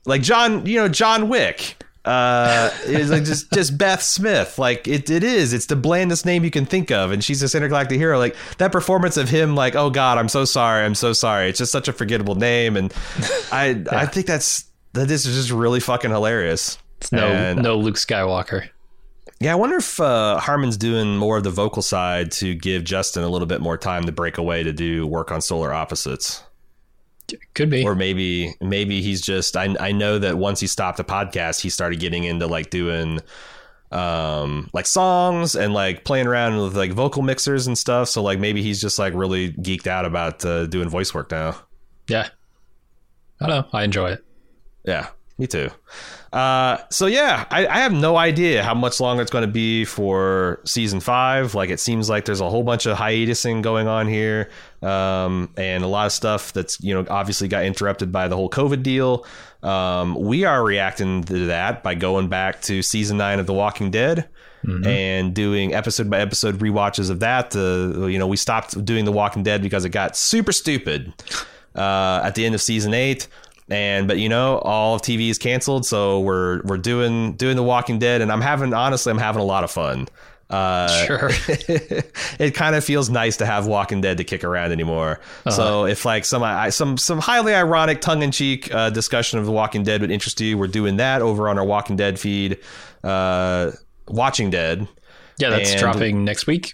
like 0.05 0.21
John, 0.21 0.65
you 0.65 0.77
know, 0.77 0.87
John 0.87 1.29
Wick. 1.29 1.77
Uh, 2.03 2.71
is 2.85 3.11
like 3.11 3.23
just 3.23 3.51
just 3.53 3.77
Beth 3.77 4.01
Smith. 4.01 4.57
Like 4.57 4.87
it, 4.87 5.09
it 5.09 5.23
is. 5.23 5.53
It's 5.53 5.67
the 5.67 5.75
blandest 5.75 6.25
name 6.25 6.43
you 6.43 6.49
can 6.49 6.65
think 6.65 6.89
of, 6.91 7.11
and 7.11 7.23
she's 7.23 7.39
this 7.39 7.53
intergalactic 7.53 7.99
hero. 7.99 8.17
Like 8.17 8.35
that 8.57 8.71
performance 8.71 9.17
of 9.17 9.29
him, 9.29 9.55
like, 9.55 9.75
oh 9.75 9.89
God, 9.91 10.17
I'm 10.17 10.29
so 10.29 10.43
sorry, 10.43 10.83
I'm 10.83 10.95
so 10.95 11.13
sorry. 11.13 11.49
It's 11.49 11.59
just 11.59 11.71
such 11.71 11.87
a 11.87 11.93
forgettable 11.93 12.35
name, 12.35 12.75
and 12.75 12.91
I 13.51 13.83
I 13.91 14.05
think 14.07 14.25
that's 14.25 14.65
that 14.93 15.07
this 15.07 15.25
is 15.25 15.35
just 15.35 15.51
really 15.51 15.79
fucking 15.79 16.09
hilarious. 16.11 16.77
It's 16.99 17.11
no 17.11 17.27
And- 17.27 17.61
no 17.61 17.77
Luke 17.77 17.95
Skywalker. 17.97 18.67
Yeah, 19.39 19.53
I 19.53 19.55
wonder 19.55 19.77
if 19.77 19.99
uh, 19.99 20.39
Harmon's 20.39 20.77
doing 20.77 21.17
more 21.17 21.37
of 21.37 21.43
the 21.43 21.49
vocal 21.49 21.81
side 21.81 22.31
to 22.33 22.53
give 22.53 22.83
Justin 22.83 23.23
a 23.23 23.29
little 23.29 23.47
bit 23.47 23.59
more 23.59 23.75
time 23.75 24.03
to 24.03 24.11
break 24.11 24.37
away 24.37 24.61
to 24.61 24.71
do 24.71 25.07
work 25.07 25.31
on 25.31 25.41
Solar 25.41 25.73
Opposites. 25.73 26.43
Could 27.53 27.69
be. 27.69 27.83
or 27.83 27.95
maybe 27.95 28.53
maybe 28.61 29.01
he's 29.01 29.21
just 29.21 29.55
I 29.57 29.75
I 29.79 29.91
know 29.91 30.19
that 30.19 30.37
once 30.37 30.59
he 30.59 30.67
stopped 30.67 30.97
the 30.97 31.03
podcast, 31.03 31.61
he 31.61 31.69
started 31.69 31.99
getting 31.99 32.23
into 32.23 32.47
like 32.47 32.69
doing 32.69 33.19
um 33.91 34.69
like 34.73 34.85
songs 34.85 35.55
and 35.55 35.73
like 35.73 36.05
playing 36.05 36.25
around 36.27 36.57
with 36.57 36.77
like 36.77 36.91
vocal 36.93 37.21
mixers 37.21 37.67
and 37.67 37.77
stuff. 37.77 38.07
So 38.07 38.23
like 38.23 38.39
maybe 38.39 38.61
he's 38.61 38.79
just 38.79 38.97
like 38.97 39.13
really 39.13 39.51
geeked 39.53 39.87
out 39.87 40.05
about 40.05 40.45
uh, 40.45 40.65
doing 40.67 40.89
voice 40.89 41.13
work 41.13 41.31
now. 41.31 41.55
yeah. 42.07 42.29
I 43.39 43.47
don't 43.47 43.63
know. 43.63 43.69
I 43.79 43.83
enjoy 43.83 44.11
it. 44.11 44.23
Yeah, 44.85 45.07
me 45.39 45.47
too. 45.47 45.71
Uh, 46.33 46.77
so 46.89 47.07
yeah, 47.07 47.45
I, 47.51 47.67
I 47.67 47.79
have 47.79 47.91
no 47.91 48.15
idea 48.15 48.63
how 48.63 48.73
much 48.73 49.01
longer 49.01 49.21
it's 49.21 49.31
going 49.31 49.45
to 49.45 49.51
be 49.51 49.83
for 49.83 50.61
season 50.63 51.01
five. 51.01 51.55
Like 51.55 51.69
it 51.69 51.79
seems 51.79 52.09
like 52.09 52.23
there's 52.23 52.39
a 52.39 52.49
whole 52.49 52.63
bunch 52.63 52.85
of 52.85 52.97
hiatusing 52.97 53.61
going 53.61 53.87
on 53.87 54.07
here, 54.07 54.49
um, 54.81 55.49
and 55.57 55.83
a 55.83 55.87
lot 55.87 56.05
of 56.05 56.13
stuff 56.13 56.53
that's 56.53 56.81
you 56.81 56.93
know 56.93 57.05
obviously 57.09 57.49
got 57.49 57.65
interrupted 57.65 58.11
by 58.13 58.29
the 58.29 58.37
whole 58.37 58.49
COVID 58.49 58.81
deal. 58.81 59.25
Um, 59.61 60.15
we 60.15 60.45
are 60.45 60.63
reacting 60.63 61.23
to 61.25 61.47
that 61.47 61.83
by 61.83 61.95
going 61.95 62.29
back 62.29 62.61
to 62.63 62.81
season 62.81 63.17
nine 63.17 63.39
of 63.39 63.45
The 63.45 63.53
Walking 63.53 63.91
Dead. 63.91 64.29
And 64.85 65.33
doing 65.33 65.73
episode 65.73 66.07
by 66.07 66.19
episode 66.19 66.59
rewatches 66.59 67.09
of 67.09 67.19
that. 67.21 67.55
Uh, 67.55 68.05
you 68.05 68.19
know, 68.19 68.27
we 68.27 68.37
stopped 68.37 68.85
doing 68.85 69.05
The 69.05 69.11
Walking 69.11 69.41
Dead 69.41 69.63
because 69.63 69.85
it 69.85 69.89
got 69.89 70.15
super 70.15 70.51
stupid 70.51 71.11
uh, 71.75 72.21
at 72.23 72.35
the 72.35 72.45
end 72.45 72.53
of 72.53 72.61
season 72.61 72.93
eight. 72.93 73.27
And 73.71 74.07
but 74.07 74.17
you 74.19 74.27
know, 74.27 74.57
all 74.59 74.95
of 74.95 75.01
TV 75.01 75.29
is 75.29 75.37
canceled, 75.37 75.85
so 75.85 76.19
we're 76.19 76.61
we're 76.63 76.77
doing 76.77 77.33
doing 77.37 77.55
The 77.55 77.63
Walking 77.63 77.99
Dead, 77.99 78.19
and 78.21 78.29
I'm 78.31 78.41
having 78.41 78.73
honestly, 78.73 79.11
I'm 79.11 79.17
having 79.17 79.41
a 79.41 79.45
lot 79.45 79.63
of 79.63 79.71
fun. 79.71 80.07
Uh, 80.49 81.05
Sure. 81.05 81.29
it 82.37 82.53
kind 82.53 82.75
of 82.75 82.83
feels 82.83 83.09
nice 83.09 83.37
to 83.37 83.45
have 83.45 83.67
Walking 83.67 84.01
Dead 84.01 84.17
to 84.17 84.25
kick 84.25 84.43
around 84.43 84.73
anymore. 84.73 85.21
So 85.49 85.85
if 85.85 86.03
like 86.03 86.25
some 86.25 86.43
I, 86.43 86.69
some 86.71 86.97
some 86.97 87.19
highly 87.19 87.55
ironic, 87.55 88.01
tongue 88.01 88.21
in 88.23 88.31
cheek 88.31 88.73
uh, 88.75 88.89
discussion 88.89 89.39
of 89.39 89.45
The 89.45 89.51
Walking 89.53 89.83
Dead 89.83 90.01
would 90.01 90.11
interest 90.11 90.41
you, 90.41 90.57
we're 90.57 90.67
doing 90.67 90.97
that 90.97 91.21
over 91.21 91.47
on 91.47 91.57
our 91.57 91.63
Walking 91.63 91.95
Dead 91.95 92.19
feed. 92.19 92.57
Uh, 93.05 93.71
Watching 94.09 94.49
Dead, 94.49 94.85
Yeah, 95.37 95.51
that's 95.51 95.71
And- 95.71 95.79
dropping 95.79 96.25
next 96.25 96.45
week. 96.47 96.73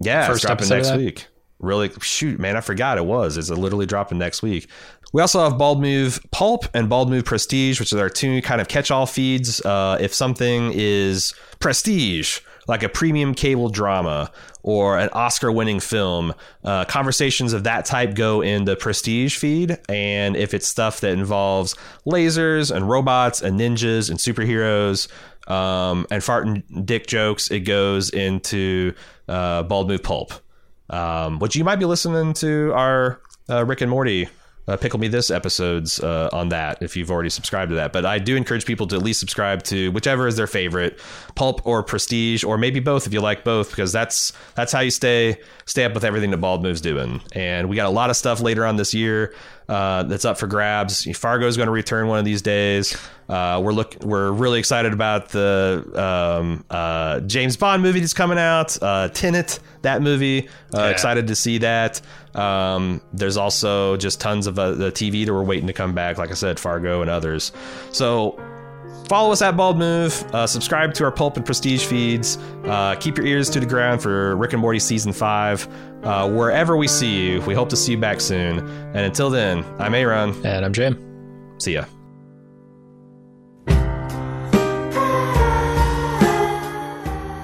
yeah, 0.00 0.26
First 0.26 0.42
dropping 0.44 0.68
next 0.68 0.94
week. 0.94 1.26
Really, 1.60 1.90
shoot, 2.00 2.40
man, 2.40 2.56
I 2.56 2.62
forgot 2.62 2.96
it 2.96 3.04
was. 3.04 3.36
It's 3.36 3.50
literally 3.50 3.84
dropping 3.84 4.16
next 4.16 4.42
week. 4.42 4.66
We 5.12 5.20
also 5.20 5.40
have 5.40 5.58
Bald 5.58 5.80
Move 5.80 6.18
Pulp 6.30 6.64
and 6.72 6.88
Bald 6.88 7.10
Move 7.10 7.26
Prestige, 7.26 7.78
which 7.78 7.92
are 7.92 7.98
our 7.98 8.08
two 8.08 8.40
kind 8.40 8.60
of 8.60 8.68
catch-all 8.68 9.06
feeds. 9.06 9.60
Uh, 9.64 9.98
if 10.00 10.14
something 10.14 10.72
is 10.74 11.34
prestige, 11.58 12.40
like 12.66 12.82
a 12.82 12.88
premium 12.88 13.34
cable 13.34 13.68
drama 13.68 14.30
or 14.62 14.98
an 14.98 15.10
Oscar-winning 15.12 15.80
film, 15.80 16.32
uh, 16.64 16.84
conversations 16.86 17.52
of 17.52 17.64
that 17.64 17.84
type 17.84 18.14
go 18.14 18.40
in 18.40 18.64
the 18.64 18.76
Prestige 18.76 19.36
feed. 19.36 19.78
And 19.88 20.36
if 20.36 20.54
it's 20.54 20.66
stuff 20.66 21.00
that 21.00 21.12
involves 21.12 21.74
lasers 22.06 22.74
and 22.74 22.88
robots 22.88 23.42
and 23.42 23.60
ninjas 23.60 24.08
and 24.08 24.18
superheroes 24.18 25.08
um, 25.50 26.06
and 26.10 26.24
fart 26.24 26.46
and 26.46 26.86
dick 26.86 27.06
jokes, 27.06 27.50
it 27.50 27.60
goes 27.60 28.10
into 28.10 28.94
uh, 29.28 29.64
Bald 29.64 29.88
Move 29.88 30.02
Pulp 30.02 30.32
um, 30.90 31.38
which 31.38 31.56
you 31.56 31.64
might 31.64 31.76
be 31.76 31.86
listening 31.86 32.34
to 32.34 32.72
our 32.74 33.20
uh, 33.48 33.64
Rick 33.64 33.80
and 33.80 33.90
Morty 33.90 34.28
uh, 34.68 34.76
Pickle 34.76 35.00
Me 35.00 35.08
This 35.08 35.30
episodes 35.30 36.00
uh, 36.00 36.28
on 36.32 36.50
that 36.50 36.82
if 36.82 36.96
you've 36.96 37.10
already 37.10 37.30
subscribed 37.30 37.70
to 37.70 37.76
that. 37.76 37.92
But 37.92 38.06
I 38.06 38.18
do 38.18 38.36
encourage 38.36 38.64
people 38.64 38.86
to 38.88 38.96
at 38.96 39.02
least 39.02 39.18
subscribe 39.18 39.62
to 39.64 39.90
whichever 39.90 40.26
is 40.28 40.36
their 40.36 40.46
favorite, 40.46 41.00
Pulp 41.34 41.66
or 41.66 41.82
Prestige, 41.82 42.44
or 42.44 42.56
maybe 42.56 42.78
both 42.78 43.06
if 43.06 43.12
you 43.12 43.20
like 43.20 43.42
both, 43.42 43.70
because 43.70 43.92
that's 43.92 44.32
that's 44.54 44.72
how 44.72 44.80
you 44.80 44.90
stay 44.90 45.40
stay 45.66 45.84
up 45.84 45.94
with 45.94 46.04
everything 46.04 46.30
that 46.30 46.38
Bald 46.38 46.62
Move's 46.62 46.80
doing. 46.80 47.20
And 47.32 47.68
we 47.68 47.76
got 47.76 47.86
a 47.86 47.90
lot 47.90 48.10
of 48.10 48.16
stuff 48.16 48.40
later 48.40 48.64
on 48.64 48.76
this 48.76 48.94
year 48.94 49.34
uh, 49.70 50.02
that's 50.02 50.24
up 50.24 50.36
for 50.36 50.48
grabs. 50.48 51.04
Fargo's 51.16 51.56
going 51.56 51.68
to 51.68 51.72
return 51.72 52.08
one 52.08 52.18
of 52.18 52.24
these 52.24 52.42
days. 52.42 52.96
Uh, 53.28 53.60
we're 53.62 53.72
look 53.72 53.94
we're 54.02 54.32
really 54.32 54.58
excited 54.58 54.92
about 54.92 55.28
the 55.28 55.84
um, 55.94 56.64
uh, 56.68 57.20
James 57.20 57.56
Bond 57.56 57.80
movie 57.80 58.00
that's 58.00 58.12
coming 58.12 58.38
out. 58.38 58.76
Uh, 58.82 59.08
Tenet, 59.10 59.60
that 59.82 60.02
movie. 60.02 60.48
Uh, 60.74 60.82
Excited 60.86 61.28
to 61.28 61.36
see 61.36 61.58
that. 61.58 62.00
Um, 62.34 63.00
there's 63.12 63.36
also 63.36 63.96
just 63.96 64.20
tons 64.20 64.48
of 64.48 64.58
uh, 64.58 64.72
the 64.72 64.90
TV 64.90 65.24
that 65.24 65.32
we're 65.32 65.44
waiting 65.44 65.68
to 65.68 65.72
come 65.72 65.94
back. 65.94 66.18
Like 66.18 66.32
I 66.32 66.34
said, 66.34 66.58
Fargo 66.58 67.00
and 67.00 67.08
others. 67.08 67.52
So 67.92 68.36
follow 69.08 69.32
us 69.32 69.42
at 69.42 69.56
Bald 69.56 69.78
Move. 69.78 70.12
Uh, 70.32 70.46
subscribe 70.46 70.94
to 70.94 71.04
our 71.04 71.12
Pulp 71.12 71.36
and 71.36 71.44
Prestige 71.44 71.84
feeds. 71.84 72.38
Uh, 72.64 72.94
keep 73.00 73.16
your 73.16 73.26
ears 73.26 73.50
to 73.50 73.60
the 73.60 73.66
ground 73.66 74.02
for 74.02 74.36
Rick 74.36 74.52
and 74.52 74.62
Morty 74.62 74.78
season 74.78 75.12
five. 75.12 75.68
Uh, 76.04 76.30
wherever 76.30 76.76
we 76.76 76.88
see 76.88 77.14
you, 77.14 77.40
we 77.42 77.54
hope 77.54 77.68
to 77.70 77.76
see 77.76 77.92
you 77.92 77.98
back 77.98 78.20
soon. 78.20 78.58
And 78.58 78.98
until 78.98 79.30
then, 79.30 79.64
I'm 79.78 79.94
Aaron. 79.94 80.34
And 80.44 80.64
I'm 80.64 80.72
Jim. 80.72 81.54
See 81.58 81.74
ya. 81.74 81.84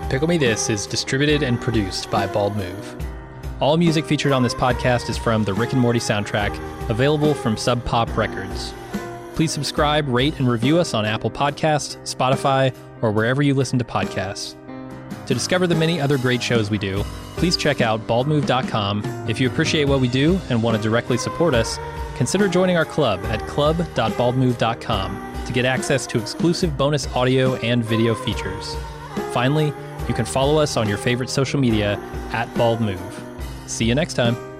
Pickle 0.08 0.28
Me 0.28 0.38
This 0.38 0.70
is 0.70 0.86
distributed 0.86 1.42
and 1.42 1.60
produced 1.60 2.10
by 2.10 2.26
Bald 2.26 2.56
Move. 2.56 2.96
All 3.60 3.76
music 3.76 4.04
featured 4.04 4.32
on 4.32 4.42
this 4.42 4.54
podcast 4.54 5.10
is 5.10 5.18
from 5.18 5.42
the 5.44 5.52
Rick 5.52 5.72
and 5.72 5.80
Morty 5.80 5.98
soundtrack, 5.98 6.56
available 6.88 7.34
from 7.34 7.56
Sub 7.56 7.84
Pop 7.84 8.16
Records. 8.16 8.72
Please 9.36 9.52
subscribe, 9.52 10.08
rate, 10.08 10.38
and 10.40 10.48
review 10.48 10.78
us 10.78 10.94
on 10.94 11.04
Apple 11.04 11.30
Podcasts, 11.30 11.96
Spotify, 12.02 12.74
or 13.02 13.12
wherever 13.12 13.42
you 13.42 13.54
listen 13.54 13.78
to 13.78 13.84
podcasts. 13.84 14.56
To 15.26 15.34
discover 15.34 15.66
the 15.66 15.74
many 15.74 16.00
other 16.00 16.18
great 16.18 16.42
shows 16.42 16.70
we 16.70 16.78
do, 16.78 17.04
please 17.36 17.56
check 17.56 17.80
out 17.80 18.04
baldmove.com. 18.08 19.04
If 19.28 19.40
you 19.40 19.48
appreciate 19.48 19.86
what 19.86 20.00
we 20.00 20.08
do 20.08 20.40
and 20.50 20.62
want 20.62 20.76
to 20.76 20.82
directly 20.82 21.18
support 21.18 21.54
us, 21.54 21.78
consider 22.16 22.48
joining 22.48 22.76
our 22.76 22.84
club 22.84 23.22
at 23.26 23.46
club.baldmove.com 23.46 25.44
to 25.44 25.52
get 25.52 25.64
access 25.64 26.06
to 26.08 26.18
exclusive 26.18 26.76
bonus 26.76 27.06
audio 27.14 27.54
and 27.56 27.84
video 27.84 28.14
features. 28.14 28.74
Finally, 29.32 29.72
You 30.08 30.14
can 30.14 30.24
follow 30.24 30.58
us 30.58 30.76
on 30.76 30.88
your 30.88 30.98
favorite 30.98 31.30
social 31.30 31.60
media 31.60 31.98
at 32.32 32.52
Bald 32.56 32.80
Move. 32.80 33.22
See 33.66 33.84
you 33.84 33.94
next 33.94 34.14
time. 34.14 34.55